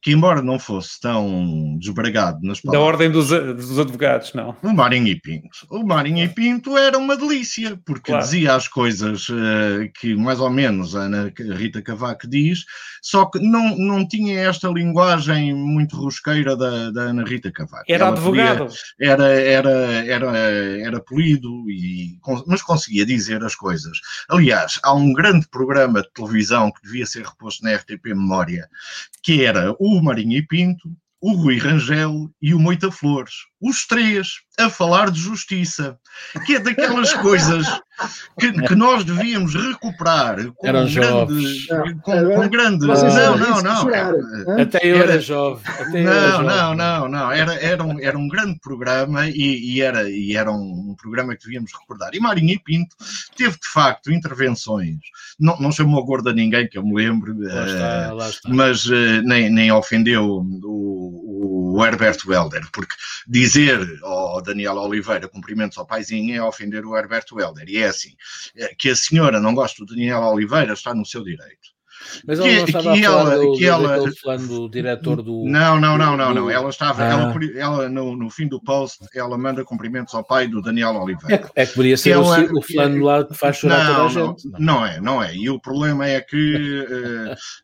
que, 0.00 0.12
embora 0.12 0.40
não 0.40 0.58
fosse 0.58 1.00
tão 1.00 1.76
desbragado 1.78 2.38
nas 2.42 2.60
palavras... 2.60 2.82
Da 2.82 2.86
ordem 2.86 3.10
dos, 3.10 3.28
dos 3.28 3.78
advogados, 3.78 4.32
não. 4.32 4.56
O 4.62 4.72
Marinho 4.72 5.08
e 5.08 5.20
Pinto. 5.20 5.66
O 5.70 5.84
Marinho 5.84 6.24
e 6.24 6.28
Pinto 6.28 6.76
era 6.76 6.96
uma 6.96 7.16
delícia, 7.16 7.78
porque 7.84 8.12
claro. 8.12 8.24
dizia 8.24 8.54
as 8.54 8.68
coisas 8.68 9.28
uh, 9.28 9.90
que 9.98 10.14
mais 10.14 10.38
ou 10.38 10.50
menos 10.50 10.94
a 10.94 11.00
Ana 11.00 11.32
Rita 11.36 11.82
Cavaco 11.82 12.28
diz, 12.28 12.64
só 13.02 13.26
que 13.26 13.40
não, 13.40 13.76
não 13.76 14.06
tinha 14.06 14.40
esta 14.40 14.68
linguagem 14.68 15.52
muito 15.54 15.96
rusqueira 15.96 16.56
da, 16.56 16.90
da 16.90 17.02
Ana 17.02 17.24
Rita 17.24 17.50
Cavaco. 17.50 17.84
Era 17.88 18.04
Ela 18.04 18.12
advogado. 18.12 18.58
Podia, 18.58 18.76
era, 19.00 19.26
era, 19.26 19.70
era, 20.06 20.38
era 20.80 21.00
polido, 21.00 21.68
e, 21.68 22.18
mas 22.46 22.62
conseguia 22.62 23.04
dizer 23.04 23.42
as 23.42 23.56
coisas. 23.56 23.98
Aliás, 24.28 24.78
há 24.84 24.94
um 24.94 25.12
grande 25.12 25.48
programa 25.48 26.02
de 26.02 26.12
televisão 26.12 26.70
que 26.70 26.82
devia 26.82 27.06
ser 27.06 27.24
reposto 27.24 27.64
na 27.64 27.74
RTP 27.74 28.06
Memória, 28.06 28.68
que 29.22 29.44
era 29.44 29.74
o 29.78 29.87
o 29.96 30.02
Marinho 30.02 30.36
e 30.36 30.46
Pinto, 30.46 30.92
o 31.20 31.32
Rui 31.32 31.58
Rangel 31.58 32.30
e 32.40 32.54
o 32.54 32.58
Moita 32.58 32.90
Flores. 32.90 33.34
Os 33.60 33.86
três 33.86 34.28
a 34.58 34.68
falar 34.68 35.10
de 35.10 35.20
justiça, 35.20 35.96
que 36.44 36.56
é 36.56 36.58
daquelas 36.58 37.12
coisas 37.14 37.64
que, 38.38 38.52
que 38.52 38.74
nós 38.74 39.04
devíamos 39.04 39.54
recuperar 39.54 40.52
com 40.52 40.66
Eram 40.66 40.92
grande, 40.92 41.66
com, 42.02 42.34
com 42.34 42.48
grande. 42.48 42.86
Não, 42.86 43.38
não, 43.38 43.62
não. 43.62 44.60
Até 44.60 44.80
eu 44.82 44.96
era, 44.96 45.20
jovem. 45.20 45.62
Até 45.64 46.02
não, 46.02 46.12
era 46.12 46.30
jovem. 46.30 46.46
não, 46.46 46.74
não, 46.74 47.08
não. 47.08 47.32
Era, 47.32 47.54
era, 47.54 47.84
um, 47.84 48.00
era 48.00 48.18
um 48.18 48.28
grande 48.28 48.58
programa 48.58 49.28
e, 49.28 49.74
e 49.74 49.80
era, 49.80 50.10
e 50.10 50.36
era 50.36 50.50
um, 50.50 50.96
programa 51.00 51.36
que 51.36 51.44
devíamos 51.44 51.72
recordar. 51.72 52.10
E 52.12 52.20
Marinho 52.20 52.54
e 52.54 52.58
Pinto 52.58 52.96
teve 53.36 53.52
de 53.52 53.68
facto 53.72 54.12
intervenções. 54.12 54.96
Não, 55.38 55.56
não 55.60 55.70
chamou 55.70 56.04
gorda 56.04 56.32
ninguém, 56.32 56.68
que 56.68 56.78
eu 56.78 56.84
me 56.84 56.94
lembro, 56.94 57.32
lá 57.38 57.66
está, 57.66 58.12
lá 58.12 58.28
está. 58.28 58.48
mas 58.48 58.86
uh, 58.86 59.22
nem, 59.24 59.48
nem 59.50 59.70
ofendeu 59.70 60.24
o, 60.24 61.74
o 61.76 61.84
Herbert 61.84 62.18
Welder, 62.26 62.66
porque 62.72 62.94
dizer 63.48 63.98
ao 64.02 64.42
Daniel 64.42 64.76
Oliveira 64.76 65.26
cumprimentos 65.26 65.78
ao 65.78 65.86
paizinho 65.86 66.34
é 66.34 66.42
ofender 66.42 66.84
o 66.84 66.96
Herbert 66.96 67.24
Welder. 67.32 67.68
E 67.68 67.78
é 67.78 67.86
assim, 67.86 68.14
é, 68.54 68.74
que 68.74 68.90
a 68.90 68.96
senhora 68.96 69.40
não 69.40 69.54
gosta 69.54 69.84
do 69.84 69.94
Daniel 69.94 70.20
Oliveira 70.20 70.74
está 70.74 70.94
no 70.94 71.06
seu 71.06 71.24
direito. 71.24 71.77
Mas 72.26 72.38
ela 72.38 72.48
não 72.48 72.64
estava 72.64 72.92
que 72.92 73.04
a 73.04 73.10
falar 73.10 73.34
ela, 73.34 73.38
do, 73.38 73.52
que 73.52 73.66
ela, 73.66 74.38
do 74.38 74.68
diretor 74.68 75.22
do... 75.22 75.44
Não, 75.46 75.80
não, 75.80 75.98
não, 75.98 76.16
não, 76.16 76.34
não. 76.34 76.50
Ela 76.50 76.68
estava, 76.68 77.02
ah. 77.02 77.06
ela, 77.06 77.34
ela 77.56 77.88
no, 77.88 78.16
no, 78.16 78.30
fim 78.30 78.46
do 78.46 78.60
post, 78.60 78.98
ela 79.14 79.36
manda 79.38 79.64
cumprimentos 79.64 80.14
ao 80.14 80.24
pai 80.24 80.46
do 80.46 80.60
Daniel 80.62 80.94
Oliveira. 80.96 81.50
É, 81.54 81.62
é 81.62 81.66
que 81.66 81.74
poderia 81.74 81.96
ser 81.96 82.16
o, 82.16 82.34
ela, 82.34 82.48
o 82.52 82.62
fulano 82.62 83.04
lá 83.04 83.24
que 83.24 83.34
faz 83.34 83.56
chorar 83.56 83.84
não, 83.84 83.94
toda 83.94 84.06
a 84.06 84.26
gente. 84.26 84.48
Não, 84.48 84.58
não, 84.60 84.86
é, 84.86 85.00
não 85.00 85.22
é. 85.22 85.34
E 85.34 85.50
o 85.50 85.60
problema 85.60 86.06
é 86.06 86.20
que 86.20 86.84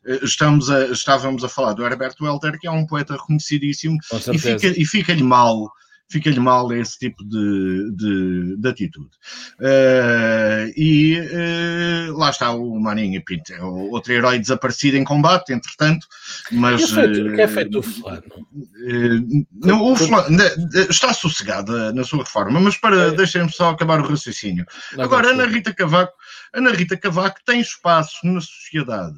uh, 0.03 0.25
estamos 0.25 0.69
a, 0.69 0.85
estávamos 0.87 1.43
a 1.43 1.49
falar 1.49 1.73
do 1.73 1.85
Herbert 1.85 2.15
Welter, 2.21 2.59
que 2.59 2.67
é 2.67 2.71
um 2.71 2.85
poeta 2.85 3.13
reconhecidíssimo, 3.13 3.97
e 4.33 4.37
fica-lhe 4.37 4.85
fica 4.85 5.15
mal 5.15 5.71
fica-lhe 6.09 6.39
mal 6.39 6.71
esse 6.73 6.97
tipo 6.99 7.23
de, 7.23 7.91
de, 7.95 8.57
de 8.57 8.69
atitude. 8.69 9.09
Uh, 9.59 10.71
e 10.75 11.19
uh, 11.19 12.17
lá 12.17 12.29
está 12.29 12.51
o 12.51 12.79
Maninho 12.79 13.23
Pinto, 13.23 13.53
é 13.53 13.61
outro 13.63 14.13
herói 14.13 14.39
desaparecido 14.39 14.97
em 14.97 15.03
combate, 15.03 15.53
entretanto, 15.53 16.07
mas... 16.51 16.83
O 16.83 16.87
que 16.87 16.99
é 16.99 17.07
feito, 17.07 17.35
que 17.35 17.41
é 17.41 17.47
feito 17.47 17.79
o 17.79 17.83
fulano? 17.83 18.23
Não, 19.63 19.91
o 19.91 19.95
fulano 19.95 20.37
está 20.89 21.13
sossegado 21.13 21.93
na 21.93 22.03
sua 22.03 22.19
reforma, 22.19 22.59
mas 22.59 22.77
para, 22.77 23.07
é. 23.07 23.11
deixem-me 23.11 23.51
só 23.51 23.69
acabar 23.69 23.99
o 23.99 24.07
raciocínio. 24.07 24.65
Não, 24.95 25.03
Agora, 25.03 25.29
Ana 25.29 25.45
Rita 25.45 25.73
Cavaco, 25.73 26.13
Ana 26.53 26.71
Rita 26.71 26.97
Cavaco 26.97 27.39
tem 27.45 27.59
espaço 27.59 28.17
na 28.23 28.39
sociedade 28.41 29.15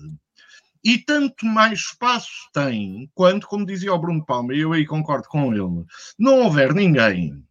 e 0.87 0.97
tanto 0.99 1.45
mais 1.45 1.79
espaço 1.79 2.31
tem 2.53 3.11
quanto, 3.13 3.45
como 3.45 3.65
dizia 3.65 3.93
o 3.93 3.99
Bruno 3.99 4.25
Palma, 4.25 4.53
e 4.53 4.61
eu 4.61 4.71
aí 4.71 4.85
concordo 4.85 5.27
com 5.27 5.53
ele, 5.53 5.83
não 6.17 6.43
houver 6.43 6.73
ninguém 6.73 7.43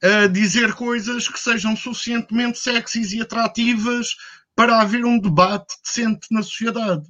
a 0.00 0.28
dizer 0.28 0.74
coisas 0.74 1.26
que 1.26 1.40
sejam 1.40 1.74
suficientemente 1.74 2.60
sexys 2.60 3.12
e 3.12 3.20
atrativas 3.20 4.10
para 4.54 4.80
haver 4.80 5.04
um 5.04 5.18
debate 5.18 5.74
decente 5.84 6.28
na 6.30 6.40
sociedade. 6.40 7.02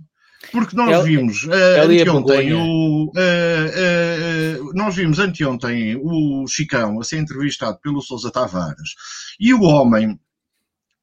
Porque 0.52 0.74
nós 0.74 1.04
vimos 1.04 1.44
uh, 1.44 1.82
anteontem 1.82 2.54
o, 2.54 3.04
uh, 3.04 3.10
uh, 3.10 4.72
nós 4.72 4.96
vimos 4.96 5.18
anteontem 5.18 6.00
o 6.02 6.46
Chicão 6.46 6.98
a 6.98 7.04
ser 7.04 7.18
entrevistado 7.18 7.78
pelo 7.82 8.00
Sousa 8.00 8.30
Tavares 8.30 8.94
e 9.38 9.52
o 9.52 9.60
homem 9.62 10.18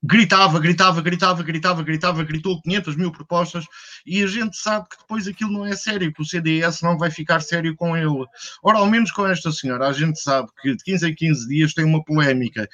gritava, 0.05 0.59
gritava, 0.59 1.01
gritava, 1.01 1.43
gritava, 1.43 1.83
gritava, 1.83 2.23
gritou 2.23 2.61
500 2.61 2.95
mil 2.95 3.11
propostas 3.11 3.65
e 4.05 4.23
a 4.23 4.27
gente 4.27 4.55
sabe 4.55 4.87
que 4.89 4.97
depois 4.97 5.27
aquilo 5.27 5.51
não 5.51 5.65
é 5.65 5.75
sério, 5.75 6.13
que 6.13 6.21
o 6.21 6.25
CDS 6.25 6.81
não 6.81 6.97
vai 6.97 7.09
ficar 7.09 7.41
sério 7.41 7.75
com 7.75 7.97
ele. 7.97 8.25
Ora, 8.63 8.77
ao 8.77 8.85
menos 8.85 9.11
com 9.11 9.25
esta 9.25 9.51
senhora, 9.51 9.87
a 9.87 9.93
gente 9.93 10.19
sabe 10.21 10.47
que 10.61 10.75
de 10.75 10.83
15 10.83 11.09
em 11.09 11.15
15 11.15 11.47
dias 11.47 11.73
tem 11.73 11.85
uma 11.85 12.03
polémica 12.03 12.69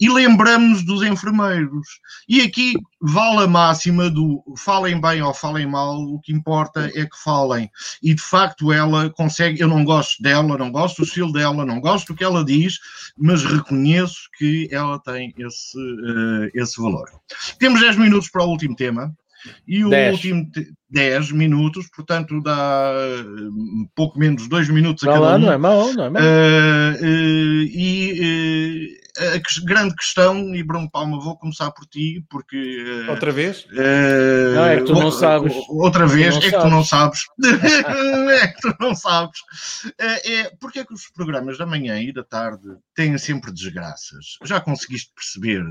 e 0.00 0.08
lembramos 0.08 0.82
dos 0.82 1.02
enfermeiros. 1.02 1.86
E 2.26 2.40
aqui 2.40 2.74
vale 3.00 3.44
a 3.44 3.46
máxima 3.46 4.08
do 4.08 4.42
falem 4.56 4.98
bem 4.98 5.20
ou 5.20 5.34
falem 5.34 5.66
mal, 5.66 6.00
o 6.00 6.18
que 6.20 6.32
importa 6.32 6.90
é 6.94 7.04
que 7.04 7.22
falem. 7.22 7.70
E 8.02 8.14
de 8.14 8.22
facto 8.22 8.72
ela 8.72 9.10
consegue, 9.10 9.60
eu 9.60 9.68
não 9.68 9.84
gosto 9.84 10.22
dela, 10.22 10.56
não 10.56 10.72
gosto 10.72 11.02
do 11.02 11.06
estilo 11.06 11.32
dela, 11.32 11.66
não 11.66 11.80
gosto 11.80 12.08
do 12.08 12.16
que 12.16 12.24
ela 12.24 12.44
diz, 12.44 12.78
mas 13.16 13.44
reconheço 13.44 14.30
que 14.38 14.68
ela 14.72 14.98
tem 14.98 15.34
esse, 15.36 15.78
uh, 15.78 16.50
esse 16.54 16.80
valor. 16.80 17.08
Temos 17.58 17.80
10 17.80 17.96
minutos 17.96 18.30
para 18.30 18.44
o 18.44 18.48
último 18.48 18.74
tema. 18.74 19.14
E 19.66 19.82
o 19.84 19.88
dez. 19.88 20.12
último 20.12 20.50
10 20.90 21.32
minutos, 21.32 21.88
portanto 21.94 22.42
dá 22.42 22.92
um, 23.26 23.88
pouco 23.94 24.18
menos 24.18 24.42
de 24.42 24.48
2 24.50 24.68
minutos 24.68 25.02
a 25.04 25.12
cada 25.12 25.36
um. 25.36 25.38
Não 25.38 25.52
é 25.52 25.56
mau, 25.56 25.92
não 25.94 26.04
é 26.04 26.10
mau. 26.10 26.22
Uh, 26.22 26.94
uh, 27.02 27.62
e 27.62 28.99
a 29.18 29.64
grande 29.66 29.94
questão, 29.94 30.54
e 30.54 30.62
Bruno 30.62 30.90
Palma, 30.90 31.20
vou 31.20 31.36
começar 31.36 31.70
por 31.70 31.86
ti, 31.86 32.24
porque. 32.28 33.04
Outra 33.08 33.32
vez? 33.32 33.64
Uh, 33.64 34.54
não, 34.54 34.64
é 34.64 34.76
que 34.78 34.84
tu 34.84 34.94
não 34.94 35.10
sabes. 35.10 35.54
Outra 35.68 36.06
vez, 36.08 36.36
é 36.36 36.40
que 36.40 36.50
tu 36.50 36.68
não 36.68 36.84
sabes. 36.84 37.20
é 37.44 38.48
que 38.48 38.60
tu 38.60 38.74
não 38.80 38.94
sabes. 38.94 39.38
É, 39.98 40.50
porque 40.60 40.80
é 40.80 40.84
que 40.84 40.94
os 40.94 41.08
programas 41.10 41.58
da 41.58 41.66
manhã 41.66 42.00
e 42.00 42.12
da 42.12 42.24
tarde 42.24 42.68
têm 42.94 43.16
sempre 43.18 43.52
desgraças? 43.52 44.38
Já 44.44 44.60
conseguiste 44.60 45.12
perceber? 45.14 45.64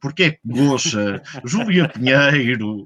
Porque 0.00 0.22
é 0.22 0.30
que 0.32 0.40
Goxa, 0.44 1.22
Júlia 1.44 1.88
Pinheiro, 1.88 2.84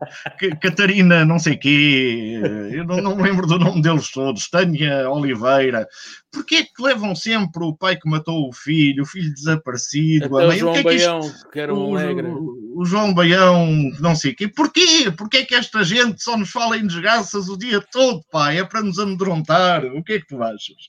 Catarina 0.61 1.24
não 1.24 1.38
sei 1.38 1.57
quê, 1.57 2.40
eu 2.72 2.84
não, 2.84 2.99
não 2.99 3.16
me 3.16 3.22
lembro 3.22 3.47
do 3.47 3.59
nome 3.59 3.82
deles 3.82 4.11
todos, 4.11 4.49
Tânia 4.49 5.09
Oliveira, 5.11 5.86
Porquê 6.33 6.55
é 6.57 6.62
que 6.64 6.83
levam 6.83 7.14
sempre 7.14 7.62
o 7.62 7.76
pai 7.76 7.97
que 7.97 8.09
matou 8.09 8.49
o 8.49 8.53
filho, 8.53 9.03
o 9.03 9.07
filho 9.07 9.33
desaparecido, 9.35 10.35
Até 10.37 10.45
a 10.45 10.47
mãe? 10.47 10.57
O 10.57 10.61
João 10.61 10.72
que 10.72 10.78
é 10.78 10.83
que 10.83 10.89
Baião, 10.89 11.35
que 11.53 11.61
era 11.61 11.74
um 11.74 11.91
o, 11.91 11.97
alegre. 11.97 12.26
O, 12.26 12.80
o, 12.80 12.85
João 12.87 13.12
Baião, 13.12 13.68
não 14.01 14.16
sei 14.16 14.33
o 14.33 14.37
quê. 14.37 14.49
Porquê? 14.49 15.12
Porquê 15.16 15.39
é 15.39 15.45
que 15.45 15.55
esta 15.55 15.85
gente 15.85 16.22
só 16.22 16.37
nos 16.37 16.51
fala 16.51 16.78
em 16.78 16.87
desgraças 16.87 17.49
o 17.49 17.59
dia 17.59 17.83
todo, 17.93 18.24
pai? 18.30 18.59
É 18.59 18.64
para 18.64 18.80
nos 18.80 18.99
amedrontar. 18.99 19.85
O 19.85 20.03
que 20.03 20.14
é 20.14 20.20
que 20.20 20.26
tu 20.26 20.43
achas? 20.43 20.89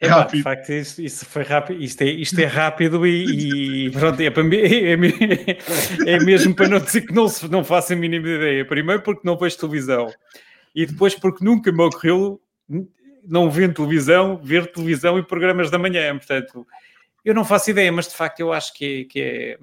É 0.00 0.08
rápido. 0.08 0.36
de 0.38 0.42
facto, 0.42 0.70
isso, 0.70 1.02
isso, 1.02 1.26
foi 1.26 1.42
rápido. 1.42 1.82
Isto 1.82 2.02
é, 2.02 2.06
isto 2.06 2.38
é 2.38 2.44
rápido 2.44 3.06
e, 3.06 3.86
e 3.86 3.90
pronto, 3.92 4.20
é, 4.20 4.30
para 4.30 4.42
mim, 4.42 4.56
é, 4.56 4.92
é, 4.92 6.12
é, 6.14 6.18
mesmo 6.20 6.54
para 6.54 6.68
não 6.68 6.78
dizer 6.78 7.02
que 7.02 7.14
não, 7.14 7.26
não 7.50 7.62
faço 7.62 7.92
a 7.92 7.96
mínima 7.96 8.28
ideia. 8.28 8.64
Primeiro 8.64 9.02
porque 9.02 9.22
não 9.24 9.36
vejo 9.36 9.58
televisão 9.58 10.08
e 10.74 10.84
depois 10.86 11.14
porque 11.14 11.44
nunca 11.44 11.72
me 11.72 11.82
ocorreu 11.82 12.40
não 13.28 13.50
vendo 13.50 13.74
televisão, 13.74 14.40
ver 14.42 14.66
televisão 14.70 15.18
e 15.18 15.22
programas 15.22 15.70
da 15.70 15.78
manhã. 15.78 16.16
Portanto, 16.16 16.66
eu 17.26 17.34
não 17.34 17.44
faço 17.44 17.70
ideia, 17.70 17.90
mas 17.90 18.06
de 18.06 18.14
facto 18.14 18.38
eu 18.38 18.52
acho 18.52 18.72
que, 18.72 19.00
é, 19.00 19.04
que, 19.04 19.20
é, 19.20 19.58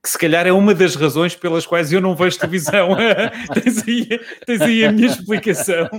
que 0.00 0.08
se 0.08 0.16
calhar 0.16 0.46
é 0.46 0.52
uma 0.52 0.72
das 0.72 0.94
razões 0.94 1.34
pelas 1.34 1.66
quais 1.66 1.92
eu 1.92 2.00
não 2.00 2.14
vejo 2.14 2.38
televisão. 2.38 2.90
tens, 3.52 3.82
aí, 3.82 4.20
tens 4.46 4.60
aí 4.60 4.84
a 4.84 4.92
minha 4.92 5.08
explicação. 5.08 5.90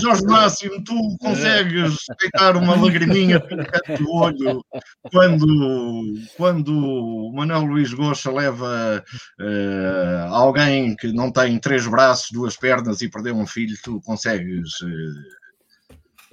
Jorge 0.00 0.24
Máximo, 0.24 0.82
tu 0.82 0.94
consegues 1.20 1.96
deitar 2.18 2.56
uma 2.56 2.74
lagriminha 2.74 3.38
do 3.38 4.10
olho 4.10 4.64
quando, 5.12 6.14
quando 6.38 6.72
o 6.72 7.32
Manuel 7.34 7.66
Luís 7.66 7.92
Goxa 7.92 8.32
leva 8.32 9.04
uh, 9.38 10.34
alguém 10.34 10.96
que 10.96 11.12
não 11.12 11.30
tem 11.30 11.58
três 11.58 11.86
braços, 11.86 12.30
duas 12.32 12.56
pernas 12.56 13.02
e 13.02 13.10
perdeu 13.10 13.36
um 13.36 13.46
filho, 13.46 13.76
tu 13.84 14.00
consegues 14.00 14.80
uh, 14.80 15.46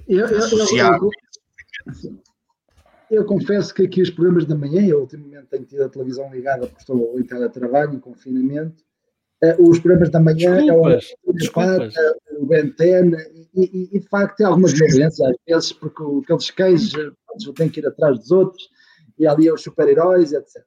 eu, 0.08 0.26
eu. 0.26 0.38
Eu, 0.38 1.10
eu 3.10 3.24
confesso 3.24 3.74
que 3.74 3.82
aqui 3.82 4.02
os 4.02 4.10
programas 4.10 4.44
da 4.44 4.54
manhã, 4.54 4.84
eu 4.84 5.00
ultimamente 5.00 5.46
tenho 5.46 5.64
tido 5.64 5.84
a 5.84 5.88
televisão 5.88 6.32
ligada 6.32 6.66
porque 6.66 6.80
estou 6.80 7.18
em 7.18 7.22
teletrabalho, 7.22 7.94
em 7.94 8.00
confinamento. 8.00 8.82
Uh, 9.42 9.68
os 9.68 9.78
programas 9.78 10.10
da 10.10 10.20
manhã 10.20 10.56
desculpas, 10.56 11.04
é 11.04 11.30
o, 11.30 11.32
desculpas. 11.32 11.94
o 12.38 12.46
Ben 12.46 12.74
10 12.76 13.12
e, 13.54 13.88
e, 13.92 14.00
de 14.00 14.08
facto 14.08 14.36
tem 14.36 14.46
algumas 14.46 14.72
violências 14.72 15.20
às 15.20 15.36
vezes, 15.46 15.72
porque 15.72 16.02
aqueles 16.22 16.50
cães 16.50 16.92
têm 17.54 17.68
que 17.68 17.80
ir 17.80 17.86
atrás 17.86 18.18
dos 18.18 18.30
outros 18.30 18.68
e 19.18 19.26
ali 19.26 19.46
é 19.46 19.52
os 19.52 19.62
super-heróis, 19.62 20.32
etc. 20.32 20.62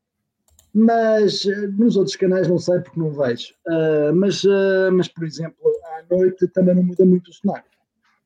Mas 0.73 1.43
uh, 1.45 1.71
nos 1.71 1.95
outros 1.95 2.15
canais 2.15 2.47
não 2.47 2.59
sei 2.59 2.79
porque 2.79 2.99
não 2.99 3.11
vejo. 3.11 3.53
Uh, 3.67 4.13
mas, 4.13 4.43
mas, 4.93 5.07
por 5.07 5.25
exemplo, 5.25 5.57
à 5.97 6.15
noite 6.15 6.47
também 6.49 6.75
não 6.75 6.83
muda 6.83 7.03
muito 7.03 7.29
o 7.29 7.33
cenário. 7.33 7.63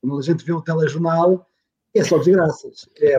Quando 0.01 0.19
a 0.19 0.21
gente 0.21 0.43
vê 0.43 0.51
o 0.51 0.61
telejornal, 0.61 1.47
é 1.93 2.03
só 2.03 2.17
desgraças. 2.17 2.87
É, 2.99 3.15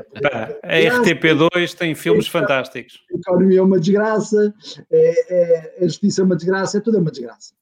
a 0.63 1.01
RTP2 1.01 1.75
tem 1.75 1.95
filmes 1.95 2.27
é, 2.27 2.31
fantásticos. 2.31 3.05
A 3.13 3.17
economia 3.17 3.59
é 3.59 3.63
uma 3.63 3.79
desgraça, 3.79 4.55
é, 4.91 5.35
é, 5.35 5.77
a 5.81 5.85
justiça 5.85 6.23
é 6.23 6.25
uma 6.25 6.37
desgraça, 6.37 6.79
é 6.79 6.81
tudo 6.81 6.97
é 6.97 7.01
uma 7.01 7.11
desgraça. 7.11 7.53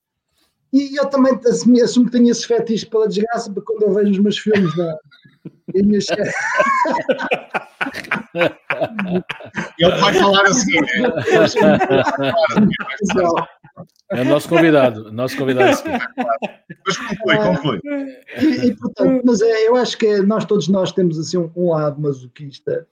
E 0.72 0.96
eu 0.96 1.06
também 1.06 1.38
assumo, 1.46 1.82
assumo 1.82 2.06
que 2.06 2.12
tenho 2.12 2.30
esses 2.30 2.44
fetiches 2.44 2.88
pela 2.88 3.08
desgraça, 3.08 3.52
porque 3.52 3.72
quando 3.72 3.82
eu 3.82 3.94
vejo 3.94 4.12
os 4.12 4.18
meus 4.18 4.38
filmes 4.38 4.76
na, 4.76 4.96
minhas... 5.74 6.06
Ele 9.78 9.96
vai 9.96 10.14
falar 10.14 10.46
assim, 10.46 10.80
né? 10.80 10.86
É 14.10 14.22
o 14.22 14.24
nosso 14.24 14.48
convidado, 14.48 15.12
nosso 15.12 15.36
convidado. 15.36 15.78
Mas 16.86 16.96
conclui, 16.96 17.36
conclui. 17.36 17.80
E, 18.40 18.66
e, 18.66 18.76
portanto, 18.76 19.22
mas 19.24 19.40
é, 19.40 19.68
eu 19.68 19.76
acho 19.76 19.96
que 19.98 20.20
nós 20.22 20.44
todos 20.44 20.68
nós 20.68 20.92
temos 20.92 21.18
assim 21.18 21.36
um, 21.36 21.50
um 21.54 21.70
lado 21.70 22.00
masoquista 22.00 22.86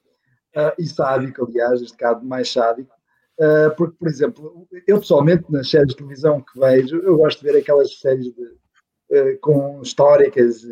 uh, 0.57 0.73
e 0.79 0.87
sádico, 0.87 1.47
aliás, 1.47 1.81
este 1.81 1.97
caso 1.97 2.25
mais 2.25 2.53
sádico, 2.53 2.93
uh, 3.41 3.75
porque, 3.77 3.97
por 3.99 4.09
exemplo, 4.09 4.69
eu 4.87 5.01
pessoalmente 5.01 5.45
nas 5.51 5.71
séries 5.71 5.89
de 5.89 5.97
televisão 5.97 6.41
que 6.41 6.59
vejo, 6.59 6.99
eu 6.99 7.17
gosto 7.17 7.41
de 7.41 7.51
ver 7.51 7.59
aquelas 7.59 7.99
séries 7.99 8.27
de, 8.27 8.43
uh, 8.43 9.39
com 9.41 9.81
históricas 9.83 10.65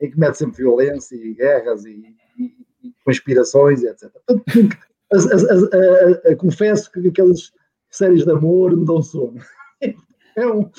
em 0.00 0.10
que 0.10 0.18
mete 0.18 0.36
sempre 0.36 0.62
violência 0.62 1.16
e 1.16 1.34
guerras 1.34 1.84
e, 1.84 2.16
e, 2.38 2.44
e 2.82 2.94
conspirações, 3.04 3.82
etc. 3.82 4.10
Portanto, 4.26 4.76
confesso 6.38 6.90
que 6.90 7.08
aquelas 7.08 7.52
séries 7.90 8.24
de 8.24 8.30
amor 8.32 8.76
me 8.76 8.84
dão 8.84 9.00
sono. 9.00 9.40
é, 10.36 10.46
um, 10.46 10.70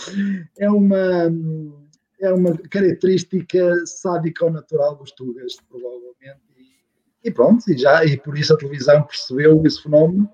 é, 0.60 0.70
uma, 0.70 1.34
é 2.20 2.34
uma 2.34 2.58
característica 2.70 3.86
sádica 3.86 4.46
ou 4.46 4.52
natural 4.52 4.96
dos 4.96 5.12
tugas, 5.12 5.56
provavelmente. 5.70 6.41
E, 6.58 7.28
e, 7.30 7.32
pronto, 7.32 7.64
e, 7.70 7.78
já, 7.78 8.06
e 8.06 8.18
por 8.18 8.38
isso 8.38 8.54
a 8.54 8.58
televisão 8.58 9.04
percebeu 9.04 9.62
esse 9.66 9.82
fenómeno 9.82 10.30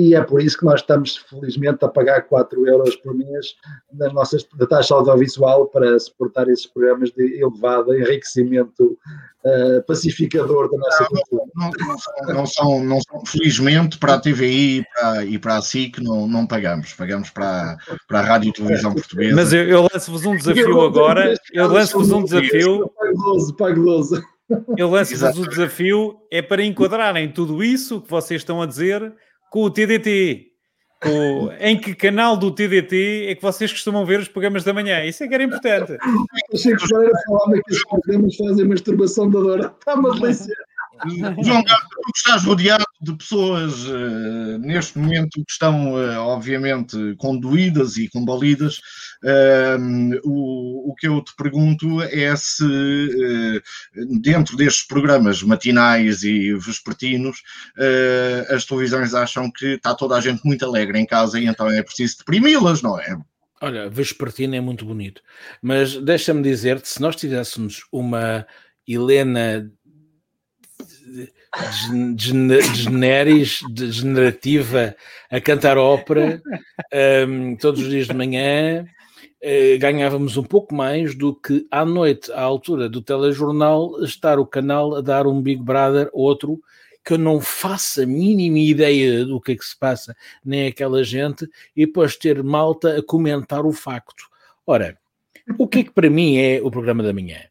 e 0.00 0.14
é 0.14 0.22
por 0.22 0.40
isso 0.40 0.56
que 0.56 0.64
nós 0.64 0.80
estamos, 0.80 1.18
felizmente, 1.18 1.84
a 1.84 1.88
pagar 1.88 2.22
4 2.22 2.66
euros 2.66 2.96
por 2.96 3.14
mês 3.14 3.54
nas 3.92 4.10
nossas, 4.14 4.46
da 4.56 4.66
taxa 4.66 4.94
audiovisual 4.94 5.66
para 5.66 5.98
suportar 5.98 6.48
esses 6.48 6.64
programas 6.64 7.10
de 7.10 7.38
elevado 7.38 7.94
enriquecimento 7.94 8.96
uh, 9.44 9.82
pacificador 9.86 10.70
da 10.70 10.78
nossa 10.78 11.02
não, 11.02 11.08
cultura. 11.08 11.42
Não, 11.54 11.70
não, 11.86 11.98
são, 11.98 12.34
não, 12.34 12.46
são, 12.46 12.84
não 12.84 12.98
são, 13.02 13.26
felizmente, 13.26 13.98
para 13.98 14.14
a 14.14 14.18
TVI 14.18 14.78
e 14.78 14.84
para, 14.84 15.24
e 15.26 15.38
para 15.38 15.56
a 15.58 15.62
SIC 15.62 15.98
não, 15.98 16.26
não 16.26 16.46
pagamos, 16.46 16.94
pagamos 16.94 17.28
para, 17.28 17.76
para 18.08 18.20
a 18.20 18.22
Rádio 18.22 18.48
e 18.48 18.52
Televisão 18.54 18.94
Portuguesa. 18.94 19.36
Mas 19.36 19.52
eu, 19.52 19.68
eu 19.68 19.86
lanço-vos 19.92 20.24
um 20.24 20.34
desafio 20.34 20.80
agora, 20.80 21.34
eu 21.52 21.66
lanço-vos 21.66 22.10
um 22.10 22.24
desafio. 22.24 22.90
Pago 22.98 23.22
12, 23.34 23.56
pago 23.56 23.84
12. 23.84 24.22
Eu 24.78 24.88
lanço-vos 24.88 25.38
o 25.38 25.46
desafio, 25.46 26.16
é 26.32 26.40
para 26.40 26.64
enquadrarem 26.64 27.30
tudo 27.30 27.62
isso 27.62 28.00
que 28.00 28.10
vocês 28.10 28.40
estão 28.40 28.62
a 28.62 28.66
dizer 28.66 29.14
com 29.50 29.64
o 29.64 29.70
TDT. 29.70 30.46
Com, 31.02 31.50
em 31.58 31.80
que 31.80 31.94
canal 31.94 32.36
do 32.36 32.50
TDT 32.50 33.26
é 33.28 33.34
que 33.34 33.40
vocês 33.40 33.72
costumam 33.72 34.04
ver 34.04 34.20
os 34.20 34.28
programas 34.28 34.64
da 34.64 34.72
manhã? 34.72 35.02
Isso 35.02 35.24
é 35.24 35.28
que 35.28 35.34
era 35.34 35.42
importante. 35.42 35.96
Achei 36.52 36.76
que 36.76 36.94
era 36.94 37.10
falar 37.26 37.58
que 37.66 37.74
os 37.74 37.84
programas 37.84 38.36
fazem 38.36 38.68
masturbação 38.68 39.30
da 39.30 39.40
Dora. 39.40 39.74
Está-me 39.78 40.08
a 40.10 40.12
João 41.42 41.62
Gato, 41.62 41.88
tu 41.88 42.12
estás 42.14 42.44
rodeado 42.44 42.84
de 43.00 43.14
pessoas 43.14 43.86
uh, 43.86 44.58
neste 44.58 44.98
momento 44.98 45.42
que 45.44 45.50
estão, 45.50 45.94
uh, 45.94 46.18
obviamente, 46.20 46.96
conduídas 47.16 47.96
e 47.96 48.08
combalidas. 48.08 48.78
Uh, 49.22 50.20
o, 50.24 50.90
o 50.90 50.94
que 50.94 51.08
eu 51.08 51.22
te 51.22 51.34
pergunto 51.36 52.02
é 52.02 52.34
se, 52.36 53.62
dentro 54.20 54.56
destes 54.56 54.86
programas 54.86 55.42
matinais 55.42 56.22
e 56.22 56.52
vespertinos, 56.54 57.42
as 58.48 58.64
televisões 58.64 59.14
acham 59.14 59.50
que 59.50 59.74
está 59.74 59.94
toda 59.94 60.16
a 60.16 60.20
gente 60.20 60.44
muito 60.44 60.64
alegre 60.64 60.98
em 60.98 61.06
casa 61.06 61.38
e 61.38 61.46
então 61.46 61.68
é 61.70 61.82
preciso 61.82 62.18
deprimi-las, 62.18 62.82
não 62.82 62.98
é? 62.98 63.16
Olha, 63.62 63.90
vespertino 63.90 64.54
é 64.54 64.60
muito 64.60 64.84
bonito, 64.84 65.20
mas 65.60 65.94
deixa-me 65.96 66.42
dizer-te, 66.42 66.88
se 66.88 67.00
nós 67.00 67.14
tivéssemos 67.14 67.84
uma 67.92 68.46
Helena 68.88 69.70
generis, 72.16 73.60
degenerativa 73.70 74.94
a 75.30 75.40
cantar 75.40 75.78
ópera 75.78 76.40
um, 77.28 77.56
todos 77.56 77.82
os 77.82 77.88
dias 77.88 78.06
de 78.06 78.14
manhã, 78.14 78.84
uh, 79.42 79.78
ganhávamos 79.78 80.36
um 80.36 80.42
pouco 80.42 80.74
mais 80.74 81.14
do 81.14 81.34
que 81.34 81.66
à 81.70 81.84
noite, 81.84 82.30
à 82.32 82.42
altura 82.42 82.88
do 82.88 83.02
telejornal, 83.02 84.02
estar 84.04 84.38
o 84.38 84.46
canal 84.46 84.94
a 84.96 85.00
dar 85.00 85.26
um 85.26 85.40
Big 85.40 85.62
Brother, 85.62 86.08
outro, 86.12 86.60
que 87.04 87.14
eu 87.14 87.18
não 87.18 87.40
faço 87.40 88.02
a 88.02 88.06
mínima 88.06 88.58
ideia 88.58 89.24
do 89.24 89.40
que 89.40 89.52
é 89.52 89.56
que 89.56 89.64
se 89.64 89.78
passa, 89.78 90.14
nem 90.44 90.66
aquela 90.66 91.02
gente, 91.02 91.48
e 91.74 91.86
depois 91.86 92.16
ter 92.16 92.42
malta 92.42 92.98
a 92.98 93.02
comentar 93.02 93.64
o 93.64 93.72
facto. 93.72 94.28
Ora, 94.66 94.96
o 95.58 95.66
que 95.66 95.80
é 95.80 95.84
que 95.84 95.90
para 95.90 96.10
mim 96.10 96.36
é 96.36 96.60
o 96.62 96.70
programa 96.70 97.02
da 97.02 97.12
manhã? 97.12 97.49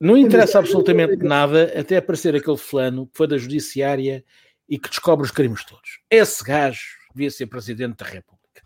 Não 0.00 0.16
interessa 0.16 0.60
absolutamente 0.60 1.16
nada 1.24 1.72
até 1.78 1.96
aparecer 1.96 2.34
aquele 2.36 2.56
fulano 2.56 3.06
que 3.06 3.16
foi 3.16 3.26
da 3.26 3.36
judiciária 3.36 4.24
e 4.68 4.78
que 4.78 4.88
descobre 4.88 5.24
os 5.24 5.32
crimes 5.32 5.64
todos. 5.64 5.98
Esse 6.08 6.44
gajo 6.44 6.80
devia 7.12 7.30
ser 7.30 7.46
presidente 7.46 7.96
da 7.96 8.04
República. 8.04 8.62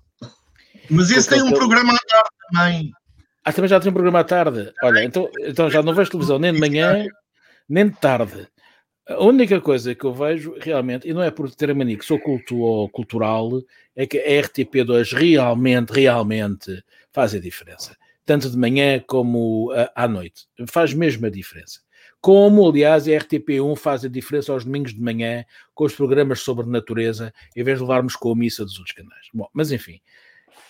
Mas 0.91 1.11
esse 1.11 1.29
Porque 1.29 1.41
tem 1.41 1.43
um 1.43 1.57
programa 1.57 1.95
à 1.95 1.99
tarde 1.99 2.31
também. 2.51 2.93
Ah, 3.45 3.53
também 3.53 3.69
já 3.69 3.81
tem 3.81 3.91
um 3.91 3.95
programa 3.95 4.21
à 4.21 4.25
tarde. 4.25 4.73
Olha, 4.83 5.03
então, 5.03 5.31
então 5.41 5.71
já 5.71 5.83
não 5.83 5.95
vejo 5.95 6.11
televisão 6.11 6.39
nem 6.39 6.53
de 6.53 6.61
manhã, 6.61 7.07
nem 7.67 7.89
de 7.89 7.97
tarde. 7.97 8.47
A 9.09 9.23
única 9.25 9.61
coisa 9.61 9.95
que 9.95 10.05
eu 10.05 10.13
vejo 10.13 10.55
realmente, 10.61 11.09
e 11.09 11.15
não 11.15 11.23
é 11.23 11.31
por 11.31 11.51
ter 11.51 11.71
a 11.71 11.75
mania 11.75 11.97
que 11.97 12.05
sou 12.05 12.21
culto 12.21 12.59
ou 12.59 12.89
cultural, 12.91 13.51
é 13.97 14.07
que 14.07 14.19
a 14.19 14.43
RTP2 14.43 15.13
realmente, 15.13 15.91
realmente 15.93 16.85
faz 17.11 17.35
a 17.35 17.41
diferença 17.41 17.97
tanto 18.25 18.51
de 18.51 18.57
manhã 18.57 19.03
como 19.07 19.71
à 19.95 20.07
noite. 20.07 20.47
Faz 20.69 20.95
mesmo 20.95 21.27
a 21.27 21.31
diferença. 21.31 21.81
Como, 22.21 22.69
aliás, 22.69 23.09
a 23.09 23.11
RTP1 23.11 23.77
faz 23.77 24.05
a 24.05 24.09
diferença 24.09 24.53
aos 24.53 24.65
domingos 24.65 24.95
de 24.95 25.01
manhã 25.01 25.45
com 25.75 25.85
os 25.85 25.95
programas 25.95 26.41
sobre 26.41 26.67
natureza, 26.67 27.33
em 27.57 27.65
vez 27.65 27.79
de 27.79 27.83
levarmos 27.83 28.15
com 28.15 28.31
a 28.31 28.37
missa 28.37 28.65
dos 28.65 28.79
outros 28.79 28.95
canais. 28.95 29.27
Bom, 29.35 29.49
mas 29.53 29.73
enfim. 29.73 30.01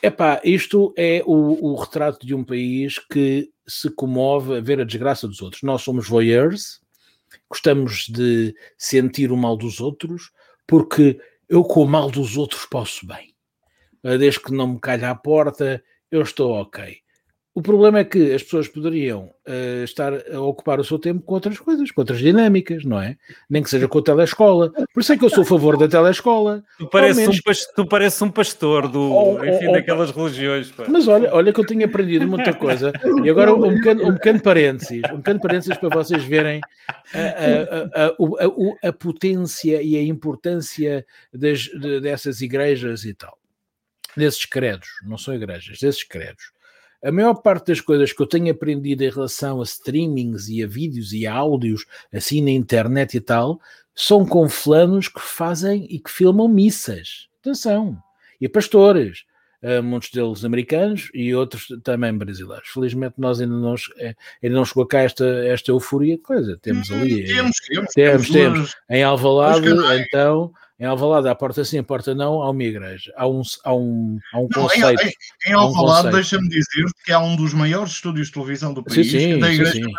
Epá, 0.03 0.41
isto 0.43 0.95
é 0.97 1.23
o, 1.27 1.73
o 1.73 1.77
retrato 1.77 2.27
de 2.27 2.35
um 2.35 2.43
país 2.43 2.99
que 2.99 3.51
se 3.67 3.91
comove 3.91 4.57
a 4.57 4.61
ver 4.61 4.81
a 4.81 4.85
desgraça 4.85 5.29
dos 5.29 5.43
outros. 5.43 5.63
Nós 5.63 5.83
somos 5.83 6.09
voyeurs, 6.09 6.81
gostamos 7.51 8.07
de 8.09 8.55
sentir 8.79 9.31
o 9.31 9.37
mal 9.37 9.57
dos 9.57 9.79
outros, 9.79 10.33
porque 10.67 11.21
eu 11.49 11.63
com 11.63 11.83
o 11.83 11.89
mal 11.89 12.11
dos 12.11 12.37
outros 12.39 12.65
posso 12.65 13.07
bem. 13.07 13.35
Desde 14.03 14.41
que 14.41 14.53
não 14.53 14.69
me 14.69 14.81
calhe 14.81 15.05
à 15.05 15.15
porta, 15.15 15.85
eu 16.11 16.23
estou 16.23 16.53
ok. 16.53 17.02
O 17.55 17.61
problema 17.61 17.99
é 17.99 18.05
que 18.05 18.33
as 18.33 18.43
pessoas 18.43 18.67
poderiam 18.67 19.31
uh, 19.47 19.85
estar 19.85 20.11
a 20.33 20.41
ocupar 20.41 20.81
o 20.81 20.85
seu 20.85 20.99
tempo 20.99 21.21
com 21.21 21.35
outras 21.35 21.59
coisas, 21.59 21.91
com 21.91 22.01
outras 22.01 22.19
dinâmicas, 22.19 22.83
não 22.83 22.99
é? 22.99 23.19
Nem 23.49 23.63
que 23.63 23.69
seja 23.69 23.87
com 23.87 23.99
a 23.99 24.03
telescola. 24.03 24.73
Por 24.95 25.01
isso 25.01 25.13
é 25.13 25.19
que 25.19 25.25
eu 25.25 25.29
sou 25.29 25.43
a 25.43 25.47
favor 25.47 25.77
da 25.77 25.87
telescola. 25.87 26.65
Tu 26.79 26.89
pareces, 26.89 27.29
um, 27.29 27.43
pastor, 27.45 27.75
tu 27.75 27.87
pareces 27.87 28.23
um 28.23 28.31
pastor 28.31 28.89
do, 28.89 29.13
oh, 29.13 29.45
enfim, 29.45 29.67
oh, 29.69 29.73
daquelas 29.73 30.11
religiões. 30.11 30.71
Pá. 30.71 30.87
Mas 30.89 31.07
olha, 31.07 31.35
olha 31.35 31.53
que 31.53 31.61
eu 31.61 31.67
tenho 31.67 31.85
aprendido 31.85 32.27
muita 32.27 32.55
coisa. 32.55 32.91
E 33.23 33.29
agora 33.29 33.55
um 33.55 33.75
pequeno, 33.75 34.09
um 34.09 34.15
pequeno 34.15 34.41
parênteses, 34.41 35.03
um 35.13 35.19
pequeno 35.19 35.41
parênteses 35.41 35.77
para 35.77 35.91
vocês 35.91 36.25
verem 36.25 36.59
a, 37.13 37.19
a, 38.01 38.07
a, 38.07 38.89
a 38.89 38.93
potência 38.95 39.83
e 39.83 39.95
a 39.95 40.03
importância 40.03 41.05
das, 41.35 41.65
de, 41.65 42.01
dessas 42.01 42.41
igrejas 42.41 43.05
e 43.05 43.13
tal. 43.13 43.37
Desses 44.17 44.47
credos, 44.47 44.89
não 45.05 45.19
são 45.19 45.35
igrejas, 45.35 45.79
desses 45.79 46.03
credos 46.03 46.51
a 47.03 47.11
maior 47.11 47.35
parte 47.35 47.69
das 47.69 47.81
coisas 47.81 48.13
que 48.13 48.23
eu 48.23 48.27
tenho 48.27 48.53
aprendido 48.53 49.03
em 49.03 49.11
relação 49.11 49.61
a 49.61 49.65
streamings 49.65 50.49
e 50.49 50.63
a 50.63 50.67
vídeos 50.67 51.13
e 51.13 51.27
a 51.27 51.35
áudios, 51.35 51.85
assim 52.13 52.41
na 52.41 52.51
internet 52.51 53.17
e 53.17 53.21
tal, 53.21 53.61
são 53.95 54.25
com 54.25 54.49
fulanos 54.49 55.09
que 55.09 55.21
fazem 55.21 55.87
e 55.91 55.99
que 55.99 56.11
filmam 56.11 56.49
missas. 56.49 57.29
Atenção! 57.41 57.97
E 58.41 58.49
pastores. 58.49 59.25
Uh, 59.63 59.81
muitos 59.81 60.11
deles 60.11 60.45
americanos 60.45 61.09
e 61.15 61.33
outros 61.37 61.69
também 61.85 62.13
brasileiros. 62.13 62.67
Felizmente 62.69 63.15
nós 63.17 63.41
ainda 63.41 63.55
não, 63.55 63.77
eh, 63.97 64.17
ainda 64.43 64.57
não 64.57 64.65
chegou 64.65 64.85
cá 64.85 65.03
esta, 65.03 65.25
esta 65.25 65.71
euforia. 65.71 66.19
Coisa, 66.19 66.59
temos 66.61 66.91
hum, 66.91 67.01
ali. 67.01 67.25
Temos, 67.27 67.57
temos, 67.69 67.93
temos, 67.95 68.31
temos. 68.31 68.75
Em 68.91 69.05
Alvalade, 69.05 69.69
então, 70.01 70.53
em 70.83 70.85
Alvalade, 70.85 71.29
à 71.29 71.35
porta 71.37 71.65
sim, 71.65 71.79
à 71.79 71.85
porta 71.85 72.13
não, 72.13 72.43
há 72.43 72.51
uma 72.51 72.65
igreja. 72.65 73.13
Há 73.17 73.29
um, 73.29 73.41
há 73.63 73.73
um, 73.73 74.19
há 74.33 74.41
um 74.41 74.49
não, 74.53 74.63
conceito. 74.63 75.01
Em, 75.47 75.51
em 75.51 75.53
Alvalade, 75.53 76.09
um 76.09 76.11
deixa-me 76.11 76.49
dizer 76.49 76.85
que 77.05 77.13
há 77.13 77.21
um 77.21 77.37
dos 77.37 77.55
maiores 77.55 77.93
estúdios 77.93 78.27
de 78.27 78.33
televisão 78.33 78.75
do 78.75 78.83
país, 78.83 79.09
sim, 79.09 79.21
sim, 79.21 79.39
da 79.39 79.53
igreja. 79.53 79.71
Sim, 79.71 79.85
sim. 79.85 79.93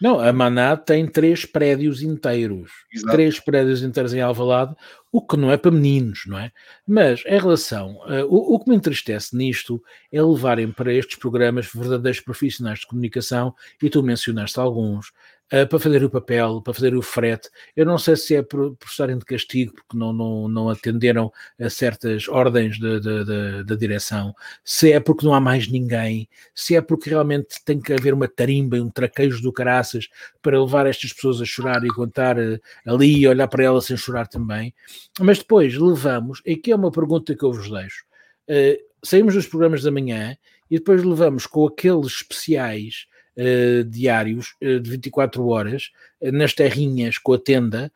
Não, 0.00 0.18
a 0.18 0.32
Maná 0.32 0.76
tem 0.76 1.06
três 1.06 1.44
prédios 1.44 2.02
inteiros. 2.02 2.72
Exato. 2.92 3.12
Três 3.12 3.38
prédios 3.38 3.84
inteiros 3.84 4.12
em 4.12 4.20
Alvalade, 4.20 4.74
o 5.12 5.24
que 5.24 5.36
não 5.36 5.52
é 5.52 5.56
para 5.56 5.70
meninos, 5.70 6.24
não 6.26 6.36
é? 6.36 6.50
Mas, 6.84 7.22
em 7.24 7.38
relação... 7.38 8.00
Uh, 8.08 8.26
o, 8.28 8.56
o, 8.56 8.58
que 8.58 8.68
me 8.68 8.74
entristece 8.74 9.36
nisto 9.36 9.80
é 10.10 10.20
levarem 10.20 10.72
para 10.72 10.92
estes 10.92 11.16
programas 11.16 11.70
verdadeiros 11.72 12.18
profissionais 12.18 12.80
de 12.80 12.88
comunicação, 12.88 13.54
e 13.80 13.88
tu 13.88 14.02
mencionaste 14.02 14.58
alguns, 14.58 15.12
uh, 15.52 15.66
para 15.68 15.78
fazer 15.78 16.02
o 16.02 16.10
papel, 16.10 16.62
para 16.62 16.74
fazer 16.74 16.94
o 16.94 17.02
frete. 17.02 17.48
Eu 17.76 17.84
não 17.84 17.98
sei 17.98 18.16
se 18.16 18.34
é 18.34 18.42
por, 18.42 18.74
por 18.76 18.88
estarem 18.88 19.18
de 19.18 19.24
castigo, 19.24 19.74
porque 19.74 19.96
não, 19.96 20.12
não, 20.12 20.48
não 20.48 20.68
atenderam 20.70 21.30
a 21.60 21.68
certas 21.68 22.28
ordens 22.28 22.78
da 22.78 23.74
direção, 23.74 24.34
se 24.64 24.92
é 24.92 25.00
porque 25.00 25.26
não 25.26 25.34
há 25.34 25.40
mais 25.40 25.68
ninguém, 25.68 26.28
se 26.54 26.74
é 26.74 26.80
porque 26.80 27.10
realmente 27.10 27.62
tem 27.64 27.80
que 27.80 27.92
haver 27.92 28.14
uma 28.14 28.28
tarimba 28.28 28.76
e 28.76 28.80
um 28.80 28.90
traquejo 28.90 29.42
do 29.42 29.52
caraças 29.52 30.08
para 30.40 30.60
levar 30.60 30.86
estas 30.86 31.12
pessoas 31.12 31.40
a 31.40 31.44
chorar 31.44 31.84
e 31.84 31.88
contar 31.88 32.38
uh, 32.38 32.58
ali 32.86 33.20
e 33.20 33.28
olhar 33.28 33.48
para 33.48 33.64
elas 33.64 33.84
sem 33.84 33.96
chorar 33.96 34.26
também. 34.26 34.74
Mas 35.20 35.38
depois 35.38 35.76
levamos, 35.76 36.40
e 36.46 36.52
aqui 36.52 36.72
é 36.72 36.76
uma 36.76 36.90
pergunta 36.90 37.34
que 37.34 37.44
eu 37.44 37.52
vos 37.52 37.70
deixo. 37.70 38.04
Uh, 38.48 38.92
saímos 39.02 39.34
dos 39.34 39.46
programas 39.46 39.82
da 39.82 39.90
manhã 39.90 40.36
e 40.70 40.78
depois 40.78 41.02
levamos 41.02 41.46
com 41.46 41.66
aqueles 41.66 42.06
especiais 42.06 43.06
uh, 43.36 43.84
diários 43.84 44.54
uh, 44.62 44.80
de 44.80 44.90
24 44.90 45.46
horas 45.46 45.90
uh, 46.20 46.32
nas 46.32 46.52
terrinhas 46.52 47.18
com 47.18 47.32
a 47.32 47.38
tenda, 47.38 47.92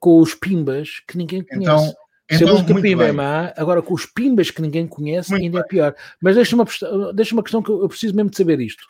com 0.00 0.18
os 0.20 0.34
pimbas 0.34 1.02
que 1.06 1.18
ninguém 1.18 1.42
conhece. 1.42 1.94
Então, 2.30 2.54
então, 2.54 2.64
que 2.64 2.72
a 2.72 2.80
pimba 2.80 3.04
é 3.04 3.12
má, 3.12 3.52
agora 3.56 3.82
com 3.82 3.92
os 3.92 4.06
pimbas 4.06 4.50
que 4.50 4.62
ninguém 4.62 4.86
conhece 4.86 5.32
muito 5.32 5.42
ainda 5.42 5.58
é 5.58 5.60
bem. 5.60 5.66
é 5.66 5.68
pior. 5.68 5.94
Mas 6.18 6.36
deixa-me 6.36 6.62
uma, 6.62 7.12
deixa 7.12 7.34
uma 7.34 7.42
questão 7.42 7.62
que 7.62 7.70
eu 7.70 7.88
preciso 7.88 8.14
mesmo 8.14 8.30
de 8.30 8.36
saber 8.38 8.58
isto. 8.60 8.86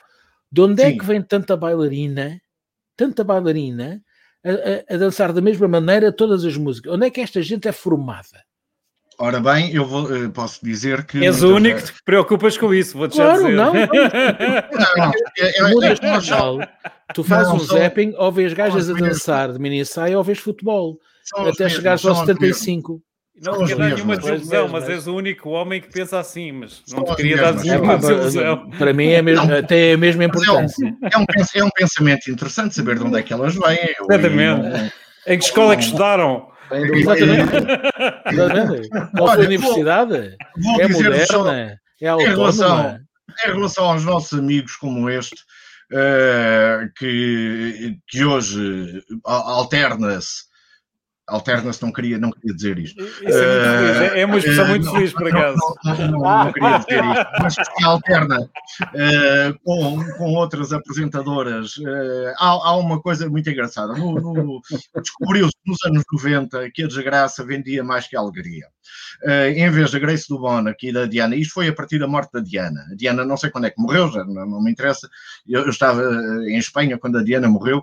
De 0.53 0.61
onde 0.61 0.81
é 0.83 0.87
Sim. 0.87 0.95
é 0.95 0.99
que 0.99 1.05
vem 1.05 1.23
tanta 1.23 1.57
bailarina, 1.57 2.41
tanta 2.97 3.25
bailarina, 3.25 4.01
a, 4.45 4.51
a, 4.51 4.95
a, 4.95 4.99
dançar 4.99 5.33
da 5.33 5.41
mesma 5.41 5.67
maneira 5.67 6.13
todas 6.13 6.45
as 6.45 6.57
músicas? 6.57 6.93
Onde 6.93 7.07
é 7.07 7.11
que 7.11 7.21
esta 7.21 7.43
gente 7.43 7.67
é 7.67 7.73
formada? 7.73 8.45
Ora 9.23 9.39
bem, 9.39 9.71
eu 9.75 9.85
vou, 9.85 10.17
eh, 10.17 10.31
posso 10.31 10.65
dizer 10.65 11.05
que. 11.05 11.23
És 11.23 11.43
o 11.43 11.55
único 11.55 11.79
que 11.79 11.93
te 11.93 12.03
preocupas 12.03 12.57
com 12.57 12.73
isso, 12.73 12.97
vou-te 12.97 13.17
claro, 13.17 13.37
dizer. 13.37 13.53
Não, 13.55 13.67
não. 13.67 13.73
não 13.75 15.13
é, 15.39 16.63
é, 16.63 16.69
tu 17.13 17.23
fazes 17.23 17.53
um 17.53 17.59
zapping, 17.59 18.15
ou 18.17 18.33
vês 18.33 18.55
gajas 18.55 18.89
a 18.89 18.95
dançar 18.95 19.53
de 19.53 19.59
mini 19.59 19.85
saia 19.85 20.17
ou 20.17 20.25
vês 20.25 20.39
futebol. 20.39 20.99
Até 21.37 21.69
chegares 21.69 22.03
aos 22.07 22.21
75. 22.21 23.03
Não 23.43 23.67
quer 23.67 23.77
dar 23.77 23.89
nenhuma 23.91 24.17
desilusão, 24.17 24.69
mas 24.69 24.89
és 24.89 25.07
o 25.07 25.15
único 25.15 25.51
homem 25.51 25.83
que 25.83 25.93
pensa 25.93 26.19
assim, 26.19 26.53
mas 26.53 26.83
não 26.91 27.05
te 27.05 27.17
queria 27.17 27.37
dar 27.37 27.55
nenhuma 27.57 27.99
desilusão. 27.99 28.71
Para 28.71 28.95
mim 28.95 29.09
é 29.09 29.21
mesmo, 29.21 29.53
até 29.55 29.93
a 29.93 29.99
mesma 29.99 30.25
importância. 30.25 30.97
É 31.03 31.19
um, 31.19 31.25
é 31.57 31.65
um 31.65 31.71
pensamento 31.71 32.31
interessante 32.31 32.75
saber 32.75 32.99
de 32.99 33.05
onde 33.05 33.19
é 33.19 33.23
que 33.23 33.35
elas 33.35 33.55
vêm. 33.55 33.95
Exatamente. 34.01 34.95
Em 35.27 35.39
que 35.39 35.45
escola 35.45 35.75
é 35.75 35.77
que 35.77 35.83
estudaram? 35.83 36.49
Exatamente. 36.73 37.53
Exatamente. 38.27 38.89
Qual 39.17 39.29
foi 39.29 39.45
a 39.45 39.47
universidade? 39.47 40.37
Vou, 40.57 40.81
é 40.81 40.89
moderna? 40.89 41.81
É 42.01 42.09
autónoma? 42.09 42.33
Em 42.33 42.37
relação, 42.37 42.99
em 43.47 43.53
relação 43.53 43.85
aos 43.85 44.05
nossos 44.05 44.39
amigos 44.39 44.77
como 44.77 45.11
este, 45.11 45.37
uh, 45.93 46.91
que, 46.97 47.99
que 48.09 48.25
hoje 48.25 49.03
alterna-se 49.25 50.50
alterna-se, 51.31 51.83
não 51.83 51.93
queria, 51.93 52.19
não 52.19 52.31
queria 52.31 52.55
dizer 52.55 52.79
isto. 52.79 53.03
Isso 53.03 53.23
é, 53.27 53.77
muito 53.79 53.99
feliz. 53.99 54.13
é 54.13 54.27
uma 54.27 54.39
expressão 54.39 54.69
muito 54.69 54.91
feliz, 54.91 55.13
por 55.13 55.29
acaso. 55.29 55.59
Não, 55.85 55.95
não, 55.95 56.09
não, 56.09 56.45
não, 56.45 56.53
queria 56.53 56.79
dizer 56.79 57.05
isto, 57.05 57.27
mas 57.41 57.55
se 57.55 57.85
alterna 57.85 58.41
uh, 58.41 59.59
com, 59.65 60.05
com 60.19 60.35
outras 60.35 60.73
apresentadoras. 60.73 61.77
Uh, 61.77 62.35
há, 62.39 62.49
há, 62.49 62.77
uma 62.77 63.01
coisa 63.01 63.29
muito 63.29 63.49
engraçada. 63.49 63.95
No, 63.95 64.15
no, 64.15 64.61
Descobriu-se 65.01 65.57
nos 65.67 65.83
anos 65.85 66.03
90 66.13 66.71
que 66.73 66.83
a 66.83 66.89
desgraça 66.89 67.45
vendia 67.45 67.85
mais 67.85 68.07
que 68.07 68.17
a 68.17 68.21
alegria. 68.21 68.67
Uh, 69.23 69.51
em 69.55 69.71
vez 69.71 69.91
da 69.91 69.99
Grace 69.99 70.27
aqui 70.69 70.89
e 70.89 70.93
da 70.93 71.07
Diana, 71.07 71.37
isto 71.37 71.55
foi 71.55 71.69
a 71.69 71.73
partir 71.73 71.99
da 71.99 72.07
morte 72.07 72.33
da 72.33 72.41
Diana. 72.41 72.87
A 72.91 72.95
Diana 72.95 73.25
não 73.25 73.37
sei 73.37 73.51
quando 73.51 73.67
é 73.67 73.71
que 73.71 73.81
morreu, 73.81 74.11
já 74.11 74.25
não, 74.25 74.47
não 74.47 74.63
me 74.63 74.71
interessa. 74.71 75.09
Eu, 75.47 75.63
eu, 75.63 75.71
estava 75.71 76.03
em 76.47 76.57
Espanha 76.57 76.99
quando 76.99 77.19
a 77.19 77.23
Diana 77.23 77.49
morreu 77.49 77.83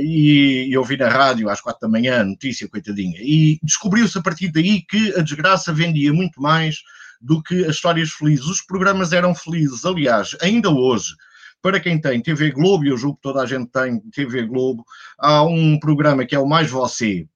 e, 0.00 0.66
e 0.68 0.76
ouvi 0.76 0.96
na 0.96 1.08
rádio 1.08 1.48
às 1.48 1.60
quatro 1.60 1.80
da 1.82 1.88
manhã 1.88 2.20
a 2.20 2.24
notícia, 2.24 2.68
coitadinha. 2.68 3.18
E 3.20 3.58
descobriu-se 3.62 4.18
a 4.18 4.22
partir 4.22 4.50
daí 4.50 4.82
que 4.82 5.14
a 5.16 5.22
desgraça 5.22 5.72
vendia 5.72 6.12
muito 6.12 6.40
mais 6.40 6.78
do 7.20 7.42
que 7.42 7.64
as 7.64 7.76
histórias 7.76 8.10
felizes. 8.10 8.46
Os 8.46 8.62
programas 8.62 9.12
eram 9.12 9.34
felizes. 9.34 9.84
Aliás, 9.84 10.36
ainda 10.40 10.70
hoje, 10.70 11.14
para 11.60 11.80
quem 11.80 12.00
tem 12.00 12.20
TV 12.20 12.50
Globo, 12.50 12.84
e 12.84 12.88
eu 12.88 12.96
julgo 12.96 13.16
que 13.16 13.22
toda 13.22 13.42
a 13.42 13.46
gente 13.46 13.70
tem 13.70 14.00
TV 14.10 14.46
Globo, 14.46 14.84
há 15.18 15.42
um 15.42 15.78
programa 15.78 16.24
que 16.24 16.34
é 16.34 16.38
o 16.38 16.46
Mais 16.46 16.70
Você. 16.70 17.26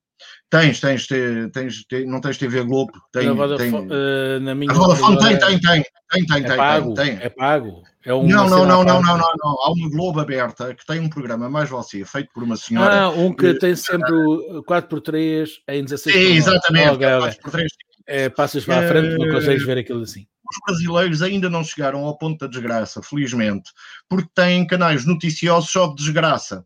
Tens, 0.53 0.81
tens, 0.81 1.07
tens, 1.07 1.85
tens, 1.87 2.07
não 2.07 2.21
tens 2.21 2.37
TV 2.37 2.63
Globo? 2.63 2.93
Tem, 3.11 3.23
Na 3.25 3.31
tem, 3.31 3.71
Vodafone, 3.71 3.89
eh, 3.91 4.39
na 4.39 4.55
minha 4.55 4.71
a 4.71 4.75
Vodafone 4.75 5.19
tem, 5.19 5.39
tem, 5.39 5.59
tem, 5.59 5.83
tem, 6.11 6.27
tem, 6.27 6.45
É 6.45 6.47
tem, 6.47 6.57
pago, 6.59 6.93
tem, 6.93 7.17
tem. 7.17 7.25
é 7.25 7.29
pago. 7.31 7.83
É 8.05 8.13
uma 8.13 8.29
Não, 8.29 8.51
não, 8.51 8.67
não, 8.67 8.81
à 8.83 8.85
não, 8.85 9.03
não, 9.03 9.17
não, 9.17 9.33
não. 9.43 9.51
Há 9.63 9.73
uma 9.73 9.89
Globo 9.89 10.21
aberta 10.21 10.75
que 10.75 10.85
tem 10.85 11.01
um 11.01 11.09
programa 11.09 11.49
mais 11.49 11.71
você, 11.71 12.05
feito 12.05 12.29
por 12.35 12.43
uma 12.43 12.59
senhora. 12.59 13.05
Ah, 13.05 13.09
um 13.09 13.33
que 13.33 13.55
tem 13.55 13.75
sempre 13.75 14.13
o 14.13 14.63
4x3 14.65 15.49
em 15.69 15.85
16 15.85 16.15
Sim, 16.15 16.33
exatamente. 16.35 16.99
Quatro 16.99 17.41
por 17.41 17.51
três. 17.51 17.73
É, 18.07 18.29
passas 18.29 18.63
para 18.67 18.81
a 18.85 18.89
frente, 18.89 19.17
não 19.17 19.29
Eh, 19.29 19.33
consegues 19.33 19.65
ver 19.65 19.79
aquilo 19.79 20.03
assim. 20.03 20.27
Os 20.51 20.59
brasileiros 20.67 21.23
ainda 21.23 21.49
não 21.49 21.65
chegaram 21.65 22.05
ao 22.05 22.19
ponto 22.19 22.39
da 22.41 22.47
desgraça, 22.47 23.01
felizmente, 23.03 23.71
porque 24.07 24.29
têm 24.35 24.67
canais 24.67 25.07
noticiosos 25.07 25.71
só 25.71 25.87
de 25.87 25.95
desgraça. 25.95 26.63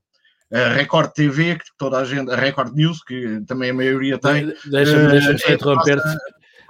A 0.53 0.68
Record 0.68 1.12
TV, 1.12 1.57
que 1.57 1.64
toda 1.76 1.99
a 1.99 2.05
gente, 2.05 2.30
a 2.30 2.36
Record 2.36 2.74
News, 2.74 3.03
que 3.03 3.42
também 3.47 3.70
a 3.70 3.74
maioria 3.74 4.18
tem. 4.18 4.53
Deixa-me 4.70 5.07
eh, 5.07 5.09
deixa 5.09 5.51
é 5.51 5.55
interromper-te. 5.55 6.16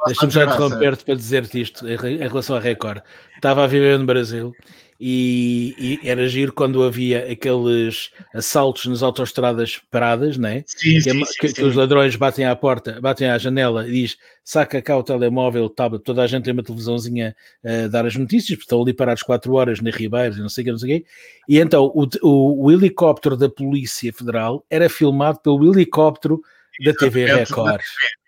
Deixa-me 0.07 0.29
desgraça. 0.29 0.55
interromper-te 0.55 1.05
para 1.05 1.15
dizer-te 1.15 1.61
isto 1.61 1.89
em 1.89 1.97
relação 1.97 2.57
à 2.57 2.61
Record. 2.61 3.03
Estava 3.35 3.65
a 3.65 3.67
viver 3.67 3.99
no 3.99 4.07
Brasil 4.07 4.55
e, 5.01 5.99
e 6.03 6.09
era 6.09 6.27
giro 6.29 6.53
quando 6.53 6.83
havia 6.83 7.31
aqueles 7.31 8.11
assaltos 8.35 8.87
nas 8.87 9.03
autoestradas 9.03 9.81
paradas, 9.91 10.37
né? 10.37 10.63
Sim, 10.67 10.95
que, 10.95 11.01
sim, 11.01 11.21
que- 11.41 11.49
sim, 11.49 11.55
que 11.55 11.63
os 11.65 11.75
ladrões 11.75 12.17
batem 12.17 12.45
à 12.45 12.55
porta, 12.57 13.01
batem 13.01 13.29
à 13.29 13.39
janela 13.39 13.87
e 13.89 13.93
diz 13.93 14.17
saca 14.45 14.81
cá 14.81 14.97
o 14.97 15.03
telemóvel, 15.03 15.69
tablet, 15.69 16.03
toda 16.05 16.23
a 16.23 16.27
gente 16.27 16.45
tem 16.45 16.53
uma 16.53 16.63
televisãozinha 16.63 17.35
a 17.65 17.89
dar 17.89 18.07
as 18.07 18.15
notícias, 18.17 18.51
porque 18.51 18.63
estão 18.65 18.81
ali 18.81 18.95
parados 18.95 19.23
4 19.23 19.53
horas 19.55 19.81
na 19.81 19.91
Ribeiros 19.91 20.37
e 20.39 20.41
não 20.41 20.49
sei 20.49 20.63
o 20.63 20.65
que, 20.67 20.71
não 20.73 20.79
sei 20.79 20.97
o 20.97 20.99
quê. 21.01 21.07
E 21.49 21.59
então 21.59 21.85
o, 21.95 22.07
o- 22.23 22.65
o 22.67 22.73
helicóptero 22.73 23.37
da 23.37 23.49
Polícia 23.49 24.13
Federal 24.13 24.65
era 24.71 24.89
filmado 24.89 25.41
pelo 25.41 25.73
helicóptero 25.73 26.41
da 26.85 26.93
TV 26.95 27.27
Record. 27.27 27.81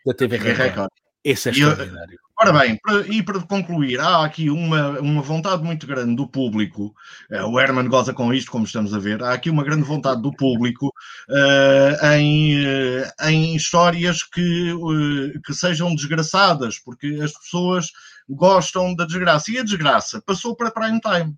Da 0.06 0.14
TV 0.14 0.38
Record. 0.38 0.90
Esse 1.24 1.48
é 1.50 1.52
E 1.52 1.60
eu- 1.60 1.68
extraordinário. 1.70 2.18
Ora 2.40 2.52
bem, 2.52 2.78
para- 2.80 3.00
e 3.08 3.20
para 3.20 3.40
concluir, 3.40 3.98
há 3.98 4.24
aqui 4.24 4.48
uma, 4.48 5.00
uma 5.00 5.20
vontade 5.22 5.60
muito 5.64 5.88
grande 5.88 6.14
do 6.14 6.28
público, 6.28 6.94
eh, 7.32 7.42
o 7.42 7.58
Herman 7.58 7.88
goza 7.88 8.14
com 8.14 8.32
isto, 8.32 8.48
como 8.52 8.64
estamos 8.64 8.94
a 8.94 8.98
ver, 9.00 9.20
há 9.24 9.32
aqui 9.32 9.50
uma 9.50 9.64
grande 9.64 9.82
vontade 9.82 10.22
do 10.22 10.30
público 10.32 10.92
eh, 11.28 12.16
em, 12.16 12.64
eh, 12.64 13.10
em 13.28 13.56
histórias 13.56 14.22
que, 14.22 14.72
que 15.44 15.52
sejam 15.52 15.92
desgraçadas, 15.96 16.78
porque 16.78 17.18
as 17.20 17.32
pessoas 17.32 17.90
gostam 18.28 18.94
da 18.94 19.04
desgraça. 19.04 19.50
E 19.50 19.58
a 19.58 19.64
desgraça 19.64 20.22
passou 20.24 20.54
para 20.54 20.70
prime 20.70 21.00
time. 21.00 21.34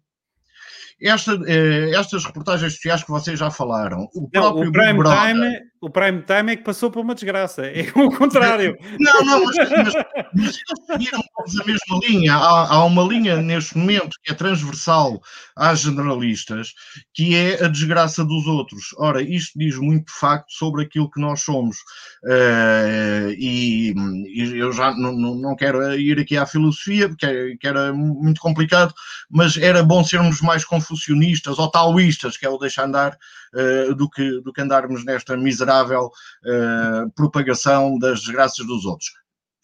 Esta, 1.01 1.33
eh, 1.47 1.93
estas 1.95 2.26
reportagens 2.26 2.74
sociais 2.74 3.03
que 3.03 3.11
vocês 3.11 3.39
já 3.39 3.51
falaram, 3.51 4.07
o 4.14 4.20
Não, 4.24 4.28
próprio 4.31 4.68
o, 4.68 4.70
Big 4.70 4.72
prime 4.85 4.99
Brother- 4.99 5.33
time, 5.35 5.70
o 5.81 5.89
prime 5.89 6.22
time 6.22 6.53
é 6.53 6.57
que 6.57 6.62
passou 6.62 6.91
por 6.91 7.01
uma 7.01 7.14
desgraça. 7.14 7.62
É 7.66 7.89
o 7.95 8.11
contrário. 8.11 8.76
Não, 8.99 9.24
não, 9.24 9.45
mas, 9.47 9.57
mas, 9.57 9.95
mas 10.35 10.45
eles 10.45 10.87
seguiram 10.87 11.20
todos 11.37 11.59
a 11.61 11.64
mesma 11.64 12.01
linha. 12.07 12.35
Há, 12.35 12.74
há 12.74 12.85
uma 12.85 13.03
linha 13.03 13.37
neste 13.39 13.78
momento 13.78 14.16
que 14.22 14.33
é 14.33 14.35
transversal 14.35 15.20
às 15.57 15.81
generalistas, 15.81 16.74
que 17.14 17.35
é 17.35 17.64
a 17.64 17.68
desgraça 17.68 18.24
dos 18.24 18.47
outros. 18.47 18.89
Ora, 18.99 19.22
isto 19.22 19.59
diz 19.59 19.76
muito 19.78 20.12
facto 20.12 20.51
sobre 20.53 20.83
aquilo 20.83 21.11
que 21.11 21.20
nós 21.20 21.43
somos. 21.43 21.78
Eh, 22.26 23.35
e, 23.39 23.95
e 24.35 24.59
eu 24.59 24.72
já 24.72 24.93
não, 24.95 25.12
não, 25.12 25.35
não 25.35 25.57
quero 25.57 25.95
ir 25.99 26.18
aqui 26.20 26.37
à 26.37 26.45
filosofia, 26.45 27.09
porque 27.09 27.24
é- 27.26 27.57
que 27.59 27.66
era 27.66 27.93
muito 27.93 28.41
complicado, 28.41 28.93
mas 29.31 29.57
era 29.57 29.83
bom 29.83 30.05
sermos 30.05 30.41
mais 30.43 30.64
confucionistas 30.64 31.59
ou 31.59 31.70
taoístas, 31.70 32.37
que 32.37 32.45
é 32.45 32.51
o 32.51 32.59
deixar 32.59 32.85
andar, 32.85 33.16
eh, 33.55 33.95
do, 33.95 34.09
que, 34.09 34.41
do 34.43 34.53
que 34.53 34.61
andarmos 34.61 35.05
nesta 35.05 35.37
miserável 35.37 36.11
eh, 36.45 37.05
propagação 37.15 37.99
das 37.99 38.21
desgraças 38.21 38.67
dos 38.67 38.85
outros. 38.85 39.13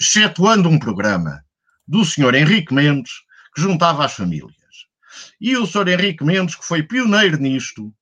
Excetuando 0.00 0.68
um 0.68 0.78
programa 0.78 1.42
do 1.86 2.04
senhor 2.04 2.34
Henrique 2.34 2.74
Mendes, 2.74 3.12
que 3.54 3.62
juntava 3.62 4.04
as 4.04 4.12
famílias. 4.12 4.52
E 5.40 5.56
o 5.56 5.66
senhor 5.66 5.88
Henrique 5.88 6.24
Mendes, 6.24 6.56
que 6.56 6.64
foi 6.64 6.82
pioneiro 6.82 7.38
nisto, 7.38 7.92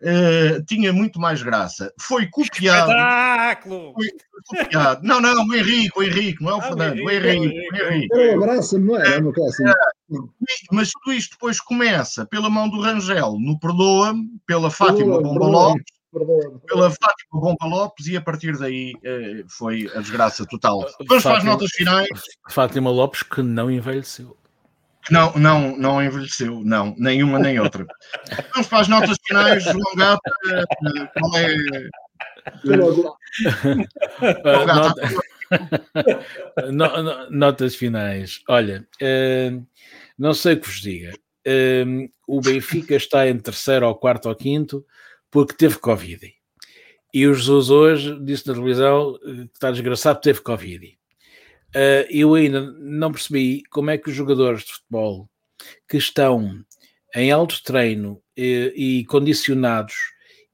eh, 0.00 0.60
tinha 0.66 0.92
muito 0.92 1.20
mais 1.20 1.42
graça. 1.42 1.92
Foi 2.00 2.26
copiado. 2.26 2.90
Espetáculo! 2.90 3.94
copiado. 4.46 5.02
Não, 5.02 5.20
não, 5.20 5.46
o 5.46 5.54
Henrique, 5.54 5.98
o 5.98 6.02
Henrique, 6.02 6.42
não 6.42 6.50
é 6.50 6.54
o 6.54 6.56
Ah, 6.56 6.58
o 6.58 6.62
Fernando, 6.62 7.04
o 7.04 7.10
Henrique, 7.10 7.46
Henrique, 7.46 7.82
o 7.82 7.86
o 7.86 7.92
Henrique. 7.92 8.14
Era 8.14 8.38
um 8.38 8.42
abraço, 8.42 8.78
não 8.78 8.96
é? 8.96 9.18
Uma 9.18 9.32
coisa 9.32 9.50
assim. 9.50 9.78
Mas 10.72 10.90
tudo 10.90 11.12
isto 11.14 11.32
depois 11.32 11.60
começa 11.60 12.26
pela 12.26 12.48
mão 12.48 12.68
do 12.68 12.80
Rangel, 12.80 13.36
no 13.38 13.58
Perdoa-me, 13.58 14.26
pela 14.46 14.70
Fátima 14.70 15.20
Bomba. 15.20 15.46
Lopes, 15.46 15.84
pela 16.66 16.90
Fátima 16.90 17.40
Bomba 17.40 17.66
Lopes 17.66 18.06
e 18.06 18.16
a 18.16 18.20
partir 18.20 18.56
daí 18.58 18.92
eh, 19.04 19.44
foi 19.48 19.90
a 19.94 20.00
desgraça 20.00 20.44
total. 20.46 20.80
Vamos 20.80 20.96
para 21.06 21.16
as 21.16 21.22
Fátima- 21.22 21.52
notas 21.52 21.70
finais. 21.72 22.08
Fátima 22.50 22.90
Lopes 22.90 23.22
que 23.22 23.42
não 23.42 23.70
envelheceu. 23.70 24.36
Não, 25.10 25.32
não, 25.34 25.76
não 25.76 26.02
envelheceu, 26.02 26.60
não, 26.64 26.94
nenhuma 26.98 27.38
nem 27.38 27.58
outra. 27.58 27.86
Vamos 28.52 28.68
para 28.68 28.80
as 28.80 28.88
notas 28.88 29.16
finais, 29.26 29.62
João 29.64 29.94
Gata, 29.96 30.30
eh, 30.50 30.64
qual 31.18 31.36
é? 31.36 31.56
Ah, 32.46 32.52
João 32.64 33.14
Gata, 34.66 35.02
no- 36.72 37.02
no- 37.02 37.30
notas 37.30 37.74
finais. 37.74 38.40
Olha, 38.48 38.86
eh, 39.00 39.52
não 40.18 40.34
sei 40.34 40.54
o 40.54 40.60
que 40.60 40.66
vos 40.68 40.80
diga. 40.80 41.12
Eh, 41.44 41.84
o 42.26 42.40
Benfica 42.40 42.94
está 42.96 43.28
em 43.28 43.38
terceiro 43.38 43.86
ou 43.86 43.94
quarto 43.94 44.28
ou 44.28 44.34
quinto 44.34 44.84
porque 45.30 45.54
teve 45.54 45.78
Covid. 45.78 46.32
E 47.14 47.26
o 47.26 47.34
Jesus 47.34 47.70
hoje 47.70 48.18
disse 48.24 48.46
na 48.46 48.54
televisão 48.54 49.18
eh, 49.24 49.44
que 49.46 49.50
está 49.54 49.70
desgraçado 49.70 50.20
teve 50.20 50.40
Covid. 50.40 50.98
Eh, 51.74 52.06
eu 52.10 52.34
ainda 52.34 52.60
não 52.78 53.12
percebi 53.12 53.62
como 53.70 53.90
é 53.90 53.98
que 53.98 54.10
os 54.10 54.16
jogadores 54.16 54.64
de 54.64 54.72
futebol 54.72 55.28
que 55.88 55.96
estão 55.96 56.62
em 57.14 57.30
alto 57.30 57.62
treino 57.64 58.20
eh, 58.36 58.72
e 58.76 59.04
condicionados 59.06 59.94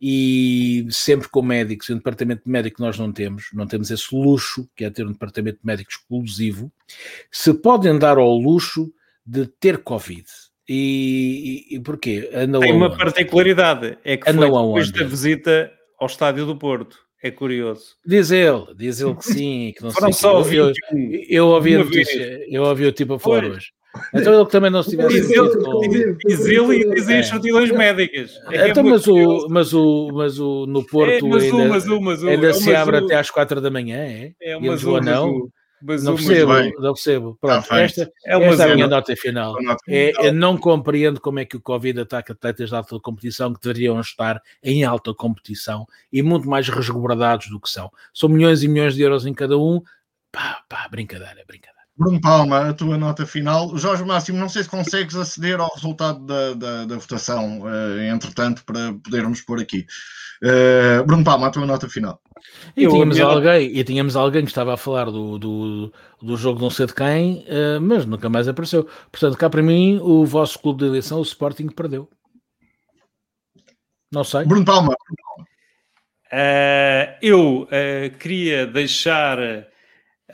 e 0.00 0.86
sempre 0.90 1.28
com 1.28 1.42
médicos, 1.42 1.88
e 1.88 1.92
um 1.92 1.96
departamento 1.96 2.44
de 2.44 2.50
médico 2.50 2.82
nós 2.82 2.98
não 2.98 3.12
temos, 3.12 3.46
não 3.52 3.66
temos 3.66 3.90
esse 3.90 4.14
luxo, 4.14 4.68
que 4.76 4.84
é 4.84 4.90
ter 4.90 5.06
um 5.06 5.12
departamento 5.12 5.58
de 5.60 5.66
médico 5.66 5.90
exclusivo, 5.90 6.72
se 7.30 7.54
podem 7.54 7.98
dar 7.98 8.18
ao 8.18 8.36
luxo 8.36 8.92
de 9.24 9.46
ter 9.46 9.78
Covid. 9.78 10.24
E, 10.68 11.66
e, 11.70 11.76
e 11.76 11.80
porquê? 11.80 12.30
Andam 12.32 12.60
Tem 12.60 12.72
uma 12.72 12.96
particularidade, 12.96 13.98
é 14.04 14.16
que 14.16 14.28
Andam 14.28 14.50
foi 14.50 14.82
depois 14.82 14.90
da 14.90 15.04
visita 15.04 15.72
ao 15.98 16.06
estádio 16.06 16.46
do 16.46 16.56
Porto. 16.56 17.04
É 17.22 17.30
curioso. 17.30 17.96
Diz 18.04 18.30
ele, 18.30 18.66
diz 18.76 19.00
ele 19.00 19.14
que 19.14 19.24
sim, 19.24 19.72
que 19.74 19.82
não 19.82 19.90
Foram 19.90 20.12
sei 20.12 20.20
só 20.20 20.40
o 20.42 20.44
quê. 20.44 20.56
eu, 20.56 20.66
21. 20.66 20.98
eu, 20.98 21.24
eu 21.28 21.46
ouvi 21.46 21.74
a 21.74 21.78
notícia, 21.78 22.44
eu 22.50 22.62
ouvi 22.64 22.84
o 22.84 22.92
tipo 22.92 23.14
a 23.14 23.18
falar 23.18 23.46
hoje. 23.46 23.72
Então 24.12 24.34
ele 24.34 24.44
que 24.46 24.50
também 24.52 24.70
não 24.70 24.82
se 24.82 24.90
tivesse 24.90 25.20
Diz 25.20 25.30
ele, 25.30 25.48
diz- 26.26 26.46
ele 26.46 26.76
e 26.80 26.94
dizem 26.94 27.18
as 27.18 27.26
É. 27.26 27.30
certidões 27.30 27.70
médicas. 27.70 28.36
É 28.46 28.50
que 28.50 28.56
é 28.56 28.68
Então, 28.68 28.82
muito 28.84 28.94
mas 28.94 29.06
o, 29.06 29.48
mas 29.48 29.72
o, 29.74 30.10
mas 30.12 30.38
o 30.38 30.66
no 30.66 30.80
É, 30.80 30.84
Porto 30.84 31.28
mas 31.28 31.42
o, 31.42 31.56
ainda, 31.56 31.68
mas 31.68 31.86
o, 31.88 32.00
mas 32.00 32.22
o, 32.22 32.28
ainda 32.28 32.48
é 32.48 32.52
se 32.52 32.66
mas 32.70 32.74
abre 32.80 32.96
o- 33.00 33.04
até 33.04 33.16
às 33.16 33.30
quatro 33.30 33.60
da 33.60 33.70
manhã, 33.70 33.96
é? 33.98 34.32
É 34.40 34.56
uma 34.56 34.66
eles 34.68 34.82
vão 34.82 35.00
não? 35.00 35.50
Não 35.82 36.02
Não 36.02 36.12
mas 36.14 36.24
percebo, 36.24 36.52
não 36.80 36.92
percebo. 36.94 37.38
Pronto, 37.40 37.66
feito. 37.68 37.80
esta, 37.82 38.10
É 38.24 38.36
uma 38.38 38.46
esta 38.46 38.62
é 38.68 38.72
a 38.72 38.74
minha 38.74 38.86
nota 38.86 39.14
final. 39.16 39.54
É, 39.86 40.06
final. 40.12 40.24
eu 40.24 40.32
não 40.32 40.56
compreendo 40.56 41.20
como 41.20 41.40
é 41.40 41.44
que 41.44 41.56
o 41.58 41.60
Covid 41.60 42.00
ataca 42.00 42.32
atletas 42.32 42.70
de 42.70 42.74
alta 42.74 42.98
competição 43.00 43.52
que 43.52 43.60
deveriam 43.60 44.00
estar 44.00 44.40
em 44.62 44.82
alta 44.82 45.12
competição 45.12 45.84
e 46.10 46.22
muito 46.22 46.48
mais 46.48 46.68
resguardados 46.70 47.48
do 47.50 47.60
que 47.60 47.68
são. 47.68 47.90
São 48.14 48.30
milhões 48.30 48.62
e 48.62 48.68
milhões 48.68 48.94
de 48.94 49.02
euros 49.02 49.26
em 49.26 49.34
cada 49.34 49.58
um. 49.58 49.82
Pá, 50.32 50.62
pá, 50.70 50.88
brincadeira, 50.90 51.44
brincadeira. 51.46 51.73
Bruno 51.96 52.20
Palma, 52.20 52.70
a 52.70 52.74
tua 52.74 52.98
nota 52.98 53.24
final. 53.24 53.76
Jorge 53.76 54.04
Máximo, 54.04 54.38
não 54.38 54.48
sei 54.48 54.64
se 54.64 54.68
consegues 54.68 55.14
aceder 55.14 55.60
ao 55.60 55.72
resultado 55.74 56.24
da, 56.26 56.54
da, 56.54 56.84
da 56.86 56.96
votação, 56.96 57.62
eh, 57.68 58.08
entretanto, 58.08 58.64
para 58.64 58.92
podermos 58.94 59.40
pôr 59.42 59.60
aqui. 59.60 59.86
Eh, 60.42 61.02
Bruno 61.04 61.22
Palma, 61.22 61.46
a 61.46 61.50
tua 61.50 61.64
nota 61.64 61.88
final. 61.88 62.20
E 62.76 62.82
Eu, 62.82 62.90
tínhamos, 62.90 63.16
a 63.16 63.24
minha- 63.24 63.34
alguém, 63.34 63.78
e 63.78 63.84
tínhamos 63.84 64.16
alguém 64.16 64.42
que 64.42 64.50
estava 64.50 64.74
a 64.74 64.76
falar 64.76 65.04
do, 65.06 65.38
do, 65.38 65.92
do 66.20 66.36
jogo 66.36 66.60
não 66.60 66.68
sei 66.68 66.86
de 66.86 66.94
quem, 66.94 67.44
eh, 67.46 67.78
mas 67.78 68.04
nunca 68.04 68.28
mais 68.28 68.48
apareceu. 68.48 68.88
Portanto, 69.12 69.38
cá 69.38 69.48
para 69.48 69.62
mim, 69.62 70.00
o 70.02 70.26
vosso 70.26 70.58
clube 70.58 70.80
de 70.80 70.86
eleição, 70.86 71.20
o 71.20 71.22
Sporting, 71.22 71.68
perdeu. 71.68 72.08
Não 74.12 74.24
sei. 74.24 74.44
Bruno 74.44 74.64
Palma, 74.64 74.94
Uh, 76.32 77.14
eu 77.22 77.62
uh, 77.62 78.18
queria 78.18 78.66
deixar 78.66 79.38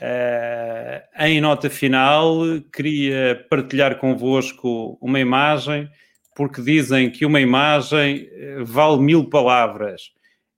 uh, 0.01 1.23
em 1.23 1.39
nota 1.39 1.69
final, 1.69 2.39
queria 2.73 3.45
partilhar 3.49 3.97
convosco 3.97 4.97
uma 5.01 5.19
imagem, 5.19 5.89
porque 6.35 6.61
dizem 6.61 7.09
que 7.09 7.25
uma 7.25 7.39
imagem 7.39 8.27
uh, 8.59 8.65
vale 8.65 9.01
mil 9.01 9.29
palavras. 9.29 10.11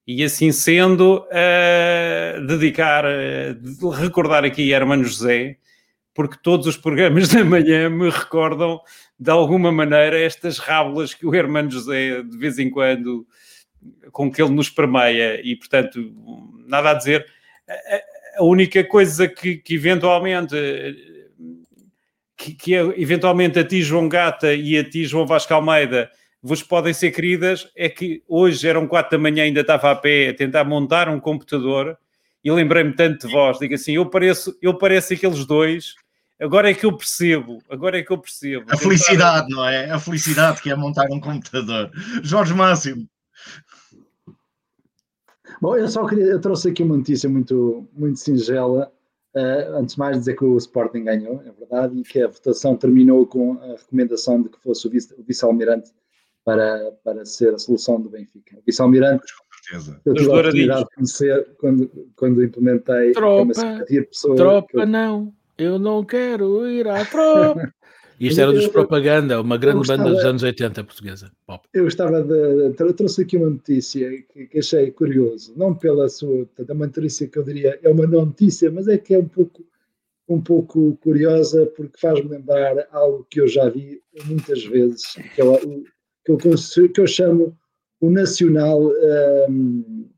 E 0.06 0.24
assim 0.24 0.52
sendo, 0.52 1.26
uh, 1.28 2.48
dedicar, 2.48 3.06
uh, 3.06 3.90
recordar 3.90 4.44
aqui 4.44 4.72
Hermano 4.72 5.04
José, 5.04 5.58
porque 6.14 6.38
todos 6.42 6.68
os 6.68 6.78
programas 6.78 7.30
da 7.34 7.44
manhã 7.44 7.90
me 7.90 8.10
recordam 8.10 8.80
de 9.20 9.32
alguma 9.32 9.72
maneira 9.72 10.20
estas 10.20 10.58
rábulas 10.58 11.14
que 11.14 11.26
o 11.26 11.34
Hermano 11.34 11.72
José 11.72 12.22
de 12.22 12.38
vez 12.38 12.60
em 12.60 12.70
quando 12.70 13.26
com 14.12 14.32
que 14.32 14.42
ele 14.42 14.52
nos 14.52 14.70
permeia 14.70 15.42
e 15.44 15.56
portanto 15.56 16.00
nada 16.68 16.92
a 16.92 16.94
dizer 16.94 17.26
a 18.36 18.44
única 18.44 18.84
coisa 18.84 19.28
que, 19.28 19.58
que 19.58 19.76
eventualmente 19.76 20.56
que, 22.36 22.54
que 22.54 22.76
é, 22.76 22.82
eventualmente 23.00 23.60
a 23.60 23.64
ti 23.64 23.82
João 23.82 24.10
Gata 24.10 24.54
e 24.54 24.78
a 24.78 24.84
ti 24.88 25.06
João 25.06 25.26
Vasco 25.26 25.54
Almeida 25.54 26.10
vos 26.42 26.62
podem 26.62 26.94
ser 26.94 27.12
queridas 27.12 27.70
é 27.76 27.88
que 27.88 28.24
hoje 28.28 28.68
eram 28.68 28.88
quatro 28.88 29.18
da 29.18 29.22
manhã 29.22 29.44
ainda 29.44 29.62
estava 29.62 29.92
a 29.92 29.96
pé 29.96 30.30
a 30.30 30.34
tentar 30.34 30.64
montar 30.64 31.10
um 31.10 31.20
computador 31.20 31.98
e 32.44 32.52
lembrei-me 32.52 32.94
tanto 32.94 33.28
de 33.28 33.34
vós, 33.34 33.58
digo 33.58 33.74
assim, 33.74 33.94
eu 33.94 34.06
pareço, 34.06 34.58
eu 34.62 34.78
pareço 34.78 35.14
aqueles 35.14 35.46
dois 35.46 35.96
Agora 36.44 36.70
é 36.70 36.74
que 36.74 36.86
eu 36.86 36.96
percebo, 36.96 37.64
agora 37.70 37.98
é 37.98 38.04
que 38.04 38.12
eu 38.12 38.18
percebo. 38.18 38.66
A 38.70 38.76
felicidade, 38.76 39.48
não 39.50 39.66
é? 39.66 39.90
A 39.90 39.98
felicidade 39.98 40.62
que 40.62 40.70
é 40.70 40.76
montar 40.76 41.06
um 41.10 41.20
computador. 41.20 41.90
Jorge 42.22 42.54
Máximo. 42.54 43.08
Bom, 45.64 45.78
eu 45.78 45.88
só 45.88 46.06
queria, 46.06 46.26
eu 46.26 46.42
trouxe 46.42 46.72
aqui 46.72 46.84
uma 46.84 46.98
notícia 46.98 47.30
muito, 47.30 47.88
muito 47.94 48.20
singela. 48.20 48.92
Uh, 49.34 49.78
antes 49.78 49.96
de 49.96 50.00
mais 50.00 50.18
dizer 50.18 50.36
que 50.36 50.44
o 50.44 50.58
Sporting 50.58 51.06
ganhou, 51.06 51.42
é 51.46 51.52
verdade, 51.58 51.98
e 51.98 52.04
que 52.04 52.22
a 52.22 52.28
votação 52.28 52.76
terminou 52.76 53.26
com 53.26 53.54
a 53.54 53.68
recomendação 53.68 54.42
de 54.42 54.50
que 54.50 54.60
fosse 54.60 54.86
o 54.86 54.92
vice-almirante 55.26 55.90
para, 56.44 56.92
para 57.02 57.26
ser 57.26 57.54
a 57.54 57.58
solução 57.58 58.02
do 58.02 58.10
Benfica. 58.10 58.58
O 58.58 58.62
vice-almirante, 58.66 59.24
eu 60.06 60.14
tive 60.14 60.30
a 60.30 60.34
oportunidade 60.34 60.84
de 60.84 60.96
conhecer 60.96 61.48
quando, 61.58 62.12
quando 62.18 62.44
implementei 62.44 63.14
tropa, 63.14 63.44
uma 63.44 63.86
pessoa. 63.86 64.36
Tropa 64.36 64.68
eu, 64.74 64.86
não 64.86 65.34
eu 65.58 65.80
não 65.80 66.04
quero 66.04 66.68
ir 66.68 66.90
à 66.90 67.06
tropa. 67.06 67.74
Isto 68.28 68.42
era 68.42 68.52
dos 68.52 68.68
Propaganda, 68.68 69.42
uma 69.42 69.58
grande 69.58 69.80
gostava, 69.80 70.04
banda 70.04 70.16
dos 70.16 70.26
anos 70.26 70.44
80 70.44 70.84
portuguesa. 70.84 71.32
Pop. 71.46 71.68
Eu 71.74 71.88
estava 71.88 72.22
de. 72.22 72.74
Eu 72.80 72.94
trouxe 72.94 73.22
aqui 73.24 73.38
uma 73.38 73.50
notícia 73.50 74.10
que, 74.34 74.48
que, 74.48 74.60
achei 74.60 74.92
curioso, 74.92 75.54
não 75.56 75.76
pela 75.76 76.08
sua. 76.08 76.48
É 76.58 76.74
uma 76.74 76.86
notícia 76.86 77.28
que 77.28 77.38
eu 77.38 77.44
diria, 77.44 77.80
é 77.82 77.90
uma 77.90 78.08
não 78.08 78.26
notícia, 78.26 78.72
mas 78.72 78.88
é 78.88 78.98
que 78.98 79.14
é 79.14 79.20
um 79.20 79.28
pouco, 79.28 79.66
um 80.28 80.42
pouco 80.42 80.98
curiosa 81.02 81.66
porque 81.76 82.00
faz-me 82.00 82.30
lembrar 82.30 82.88
algo 82.92 83.28
que 83.30 83.42
eu 83.42 83.48
já 83.48 83.70
vi 83.70 84.02
muitas 84.26 84.64
vezes, 84.64 85.04
que, 85.36 85.42
é 85.42 85.44
o, 85.44 85.84
que, 86.26 86.32
eu, 86.32 86.90
que 86.90 87.02
eu 87.02 87.08
chamo 87.08 87.58
o 88.00 88.10
nacional. 88.10 88.90
Um, 89.50 90.10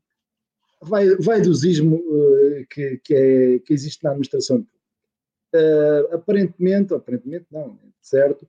vai, 0.82 1.16
vai 1.16 1.40
do 1.40 1.50
ismo 1.50 1.96
uh, 1.96 2.66
que, 2.70 3.00
que, 3.02 3.14
é, 3.14 3.58
que 3.58 3.72
existe 3.72 4.04
na 4.04 4.10
administração 4.10 4.58
pública 4.58 4.75
uh, 5.56 6.14
aparentemente, 6.14 6.94
aparentemente 6.94 7.46
não, 7.50 7.78
certo, 8.00 8.46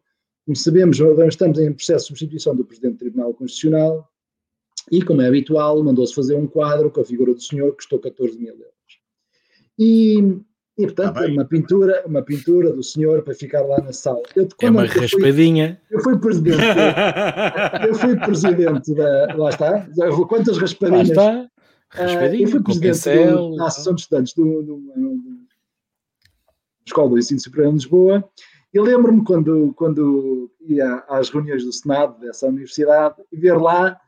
como 0.47 0.55
sabemos, 0.55 0.97
estamos 1.27 1.59
em 1.59 1.73
processo 1.73 2.05
de 2.05 2.07
substituição 2.07 2.55
do 2.55 2.63
Presidente 2.63 2.93
do 2.93 2.99
Tribunal 2.99 3.33
Constitucional 3.33 4.09
e, 4.89 5.01
como 5.01 5.21
é 5.21 5.27
habitual, 5.27 5.83
mandou-se 5.83 6.15
fazer 6.15 6.35
um 6.35 6.47
quadro 6.47 6.89
com 6.89 7.01
a 7.01 7.05
figura 7.05 7.33
do 7.33 7.41
senhor 7.41 7.71
que 7.71 7.77
custou 7.77 7.99
14 7.99 8.39
mil 8.39 8.53
euros. 8.53 8.73
E, 9.77 10.19
e 10.77 10.83
portanto, 10.83 11.17
ah, 11.17 11.27
uma 11.27 11.43
pintura, 11.43 12.03
uma 12.05 12.21
pintura 12.21 12.71
do 12.71 12.81
senhor 12.81 13.23
para 13.23 13.33
ficar 13.33 13.61
lá 13.63 13.81
na 13.81 13.91
sala. 13.91 14.23
Eu, 14.35 14.47
é 14.61 14.69
uma 14.69 14.85
eu 14.85 15.01
raspadinha. 15.01 15.81
Fui, 15.89 15.97
eu 15.97 16.03
fui 16.03 16.17
presidente. 16.17 16.57
eu 17.87 17.95
fui 17.95 18.15
presidente 18.17 18.95
da. 18.95 19.35
Lá 19.35 19.49
está. 19.49 19.87
Quantas 20.29 20.57
raspadinhas? 20.57 21.09
Lá 21.09 21.43
está. 21.43 21.51
Raspadinha, 21.89 22.45
uh, 22.45 22.47
eu 22.47 22.51
fui 22.51 22.63
presidente 22.63 23.57
da 23.57 23.65
Associação 23.65 23.95
de 23.95 24.01
Estudantes 24.01 24.33
do, 24.33 24.45
do, 24.63 24.77
do, 24.95 25.36
Escola 26.87 27.09
do 27.09 27.17
Ensino 27.17 27.39
Superior 27.39 27.69
em 27.69 27.73
Lisboa, 27.73 28.29
e 28.73 28.79
lembro-me 28.79 29.23
quando, 29.23 29.73
quando 29.75 30.51
ia 30.61 31.03
às 31.09 31.29
reuniões 31.29 31.63
do 31.63 31.71
Senado 31.71 32.19
dessa 32.19 32.47
universidade 32.47 33.15
e 33.31 33.37
ver 33.37 33.57
lá 33.57 33.99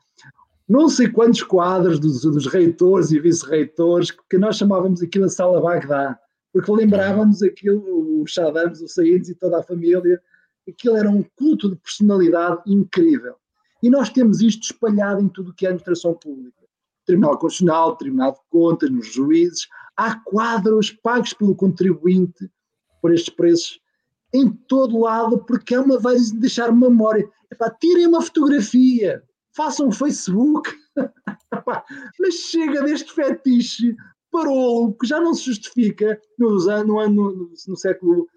não 0.68 0.88
sei 0.88 1.10
quantos 1.10 1.42
quadros 1.42 2.00
dos, 2.00 2.22
dos 2.22 2.46
reitores 2.46 3.12
e 3.12 3.20
vice-reitores 3.20 4.12
que 4.12 4.38
nós 4.38 4.58
chamávamos 4.58 5.02
aquilo 5.02 5.26
a 5.26 5.30
Sala 5.30 5.60
Bagdá, 5.60 6.20
porque 6.54 6.72
lembrávamos 6.72 7.42
aquilo, 7.42 8.22
os 8.22 8.32
Chadams, 8.32 8.80
os 8.80 8.94
Saídos 8.94 9.30
e 9.30 9.36
toda 9.36 9.60
a 9.60 9.64
família, 9.64 10.22
aquilo 10.68 10.96
era 10.96 11.10
um 11.10 11.24
culto 11.36 11.70
de 11.70 11.76
personalidade 11.76 12.62
incrível. 12.68 13.36
E 13.82 13.90
nós 13.90 14.10
temos 14.10 14.42
isto 14.42 14.64
espalhado 14.64 15.22
em 15.22 15.30
tudo 15.30 15.50
o 15.50 15.54
que 15.54 15.66
é 15.66 15.70
administração 15.70 16.14
pública. 16.14 16.60
Tribunal 17.06 17.40
Constitucional, 17.40 17.96
Tribunal 17.96 18.34
de 18.34 18.40
Contas, 18.52 18.92
nos 18.92 19.12
juízes, 19.12 19.68
há 19.98 20.20
quadros 20.20 20.92
pagos 20.92 21.34
pelo 21.34 21.56
contribuinte 21.56 22.48
por 23.02 23.14
estes 23.14 23.34
preços 23.34 23.80
em 24.34 24.50
todo 24.50 25.00
lado, 25.00 25.40
porque 25.46 25.74
é 25.74 25.80
uma 25.80 25.98
vai 25.98 26.16
deixar 26.36 26.72
memória. 26.72 27.28
Epá, 27.52 27.70
tirem 27.70 28.08
uma 28.08 28.22
fotografia, 28.22 29.24
façam 29.56 29.88
um 29.88 29.92
Facebook, 29.92 30.70
mas 32.20 32.36
chega 32.36 32.84
deste 32.84 33.12
fetiche 33.12 33.96
parou, 34.32 34.94
que 34.94 35.08
já 35.08 35.20
não 35.20 35.34
se 35.34 35.46
justifica 35.46 36.20
no, 36.38 36.58
no, 36.84 37.10
no, 37.10 37.54
no 37.68 37.78
século 37.78 38.28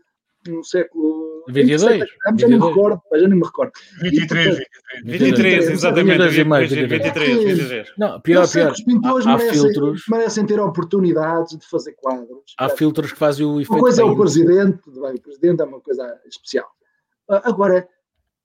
no 0.47 0.65
século 0.65 1.32
22, 1.49 1.99
já 2.39 2.49
não 2.49 2.59
me 2.59 2.67
recordo, 2.67 3.03
já 3.15 3.29
não 3.29 3.37
me 3.37 3.45
recordo. 3.45 3.73
23, 4.01 4.59
23, 5.05 5.21
23 5.21 5.71
exatamente. 5.71 6.29
23, 6.29 6.71
23, 6.71 7.45
23. 7.45 7.93
Não, 7.99 8.21
pior, 8.21 8.49
pior. 8.51 8.73
Os 8.73 8.85
pintores 8.85 9.27
há, 9.27 9.37
merecem, 9.37 9.63
filtros, 9.63 10.05
merecem 10.09 10.47
ter 10.47 10.61
oportunidades 10.61 11.59
de 11.59 11.67
fazer 11.69 11.93
quadros. 11.93 12.55
Há 12.59 12.69
filtros 12.69 13.13
que 13.13 13.19
fazem 13.19 13.47
o 13.47 13.61
efeito. 13.61 13.73
Uma 13.73 13.81
coisa 13.81 14.03
é 14.03 14.05
o 14.05 14.17
presidente, 14.17 14.81
bem, 14.87 15.15
o 15.15 15.21
presidente 15.21 15.63
é 15.63 15.65
uma 15.65 15.81
coisa 15.81 16.21
especial. 16.27 16.69
Ah, 17.29 17.43
agora, 17.45 17.89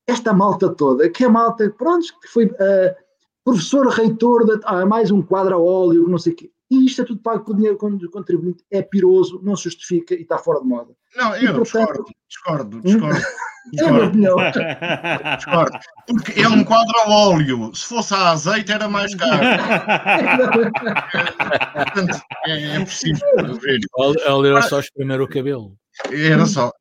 esta 0.07 0.33
malta 0.33 0.69
toda, 0.69 1.09
que 1.09 1.23
é 1.23 1.27
malta, 1.27 1.69
pronto, 1.77 2.07
que 2.21 2.27
foi 2.29 2.45
uh, 2.45 2.95
professor 3.43 3.87
reitor, 3.87 4.45
de, 4.45 4.59
ah, 4.63 4.85
mais 4.85 5.11
um 5.11 5.21
quadro 5.21 5.55
a 5.55 5.59
óleo, 5.59 6.07
não 6.07 6.17
sei 6.17 6.33
o 6.33 6.35
quê. 6.35 6.51
E 6.69 6.85
isto 6.85 7.01
é 7.01 7.05
tudo 7.05 7.21
pago 7.21 7.45
por 7.45 7.55
dinheiro 7.55 7.77
do 7.77 8.11
contribuinte, 8.11 8.63
é 8.69 8.81
piroso, 8.81 9.39
não 9.41 9.55
se 9.55 9.63
justifica 9.63 10.13
e 10.13 10.21
está 10.21 10.37
fora 10.37 10.59
de 10.59 10.67
moda. 10.67 10.93
Não, 11.15 11.33
eu 11.35 11.51
e, 11.51 11.53
portanto, 11.53 12.03
discordo, 12.27 12.81
discordo, 12.81 12.81
discordo. 12.81 13.21
discordo. 13.71 14.59
É 14.59 15.35
discordo. 15.37 15.79
Porque 16.07 16.41
é 16.41 16.47
um 16.47 16.63
quadro 16.65 16.93
a 16.99 17.09
óleo, 17.09 17.73
se 17.73 17.85
fosse 17.85 18.13
a 18.13 18.31
azeite 18.31 18.71
era 18.71 18.89
mais 18.89 19.15
caro. 19.15 19.39
portanto, 21.73 22.21
é, 22.45 22.75
é 22.75 22.83
preciso 22.83 23.21
ver. 23.61 23.79
Óleo 23.97 24.45
era 24.45 24.61
só 24.63 24.79
espremer 24.79 25.21
o 25.21 25.27
cabelo. 25.27 25.77
Era 26.11 26.45
só. 26.45 26.71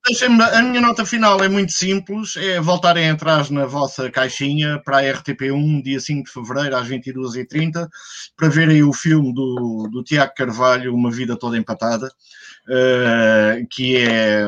a 0.52 0.62
minha 0.62 0.80
nota 0.80 1.04
final 1.04 1.42
é 1.42 1.48
muito 1.48 1.72
simples: 1.72 2.36
é 2.36 2.60
voltarem 2.60 3.10
atrás 3.10 3.50
na 3.50 3.64
vossa 3.64 4.10
caixinha 4.10 4.80
para 4.84 4.98
a 4.98 5.02
RTP1, 5.02 5.82
dia 5.82 5.98
5 5.98 6.24
de 6.24 6.30
fevereiro, 6.30 6.76
às 6.76 6.88
22h30, 6.88 7.88
para 8.36 8.48
verem 8.48 8.82
o 8.82 8.92
filme 8.92 9.32
do, 9.32 9.88
do 9.90 10.02
Tiago 10.02 10.34
Carvalho, 10.36 10.94
Uma 10.94 11.10
Vida 11.10 11.36
Toda 11.36 11.56
Empatada, 11.56 12.08
uh, 12.08 13.66
que 13.70 13.96
é, 13.96 14.44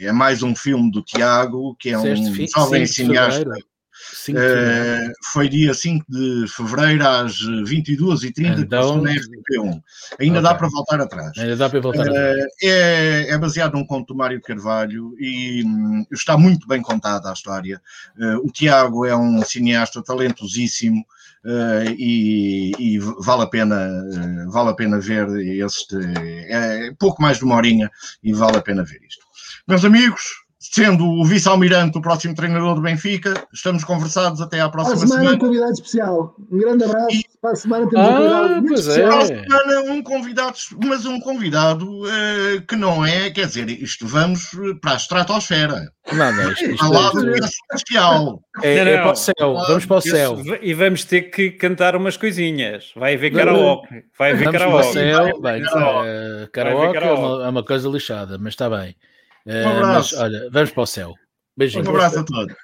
é 0.00 0.12
mais 0.12 0.42
um 0.42 0.54
filme 0.54 0.90
do 0.90 1.02
Tiago, 1.02 1.74
que 1.78 1.90
é 1.90 1.98
um 1.98 2.24
jovem 2.54 2.86
cineasta. 2.86 3.50
Uh, 4.28 5.12
foi 5.32 5.48
dia 5.48 5.72
5 5.72 6.04
de 6.08 6.46
fevereiro 6.48 7.06
às 7.06 7.34
22h30 7.38 8.60
então, 8.60 9.00
na 9.00 9.10
RTP1. 9.10 9.82
Ainda 10.20 10.38
okay. 10.38 10.42
dá 10.42 10.54
para 10.54 10.68
voltar 10.68 11.00
atrás. 11.00 11.32
Ainda 11.38 11.56
dá 11.56 11.68
para 11.68 11.80
voltar 11.80 12.06
uh, 12.06 12.10
atrás. 12.10 12.44
É, 12.62 13.30
é, 13.30 13.38
baseado 13.38 13.74
num 13.74 13.86
conto 13.86 14.08
do 14.08 14.16
Mário 14.16 14.40
Carvalho 14.40 15.14
e 15.18 15.62
um, 15.64 16.04
está 16.12 16.36
muito 16.36 16.66
bem 16.66 16.82
contada 16.82 17.30
a 17.30 17.32
história. 17.32 17.80
Uh, 18.18 18.46
o 18.46 18.50
Tiago 18.50 19.06
é 19.06 19.16
um 19.16 19.42
cineasta 19.42 20.02
talentosíssimo. 20.02 21.04
Uh, 21.44 21.94
e, 21.96 22.72
e, 22.76 22.98
vale 22.98 23.42
a 23.42 23.46
pena 23.46 23.88
uh, 23.88 24.50
vale 24.50 24.70
a 24.70 24.74
pena 24.74 24.98
ver 24.98 25.28
este 25.64 25.96
é 26.48 26.92
pouco 26.98 27.22
mais 27.22 27.38
de 27.38 27.44
uma 27.44 27.54
horinha 27.54 27.88
e 28.20 28.32
vale 28.32 28.56
a 28.56 28.62
pena 28.62 28.82
ver 28.82 28.98
isto 29.06 29.24
meus 29.68 29.84
amigos 29.84 30.45
sendo 30.58 31.06
o 31.06 31.24
vice-almirante 31.24 31.98
o 31.98 32.00
próximo 32.00 32.34
treinador 32.34 32.74
do 32.74 32.82
Benfica. 32.82 33.34
Estamos 33.52 33.84
conversados 33.84 34.40
até 34.40 34.60
à 34.60 34.68
próxima 34.68 34.96
semana. 34.96 35.20
semana. 35.20 35.36
um 35.36 35.38
convidado 35.38 35.72
especial. 35.72 36.34
Um 36.50 36.58
grande 36.58 36.84
abraço. 36.84 37.16
E... 37.16 37.36
Para 37.40 37.52
a 37.52 37.56
semana 37.56 37.88
temos 37.88 38.06
ah, 38.06 38.10
um 38.10 38.16
convidado 38.16 38.54
muito 38.54 38.74
especial. 38.74 39.08
Para 39.08 39.18
a 39.18 39.26
semana 39.26 39.92
um 39.92 40.02
convidado, 40.02 40.58
mas 40.84 41.06
um 41.06 41.20
convidado 41.20 41.86
uh, 41.86 42.62
que 42.66 42.74
não 42.74 43.06
é, 43.06 43.30
quer 43.30 43.46
dizer, 43.46 43.68
isto 43.68 44.06
vamos 44.06 44.50
para 44.80 44.92
a 44.92 44.96
estratosfera. 44.96 45.92
Não, 46.12 46.32
não, 46.32 46.52
isto, 46.52 46.70
isto, 46.70 46.90
lado 46.90 47.18
é, 47.18 47.38
celestial. 47.42 48.40
É, 48.62 48.76
é, 48.76 48.96
para 48.96 49.12
o 49.12 49.14
céu, 49.14 49.34
vamos 49.68 49.86
para 49.86 49.96
o 49.96 50.00
céu. 50.00 50.38
E 50.62 50.72
vamos 50.72 51.04
ter 51.04 51.22
que 51.22 51.50
cantar 51.50 51.94
umas 51.94 52.16
coisinhas. 52.16 52.92
Vai 52.96 53.14
haver 53.14 53.32
karaoke. 53.32 53.88
Vai 54.18 54.32
haver 54.32 54.44
vamos 54.44 54.58
karaoke. 54.58 54.82
Para 54.82 54.90
o 54.90 54.92
céu, 54.92 55.40
bem, 55.40 55.62
uh, 55.62 56.50
karaoke 56.52 56.96
é 56.96 57.12
uma, 57.12 57.46
é 57.46 57.48
uma 57.48 57.64
coisa 57.64 57.88
lixada, 57.88 58.38
mas 58.38 58.54
está 58.54 58.70
bem. 58.70 58.96
Um 59.46 59.52
uh, 59.52 59.80
mas 59.80 60.12
olha, 60.12 60.48
vamos 60.50 60.70
para 60.70 60.82
o 60.82 60.86
céu. 60.86 61.14
Beijinhos. 61.56 61.86
Um 61.86 61.90
abraço 61.90 62.18
a 62.18 62.24
todos. 62.24 62.56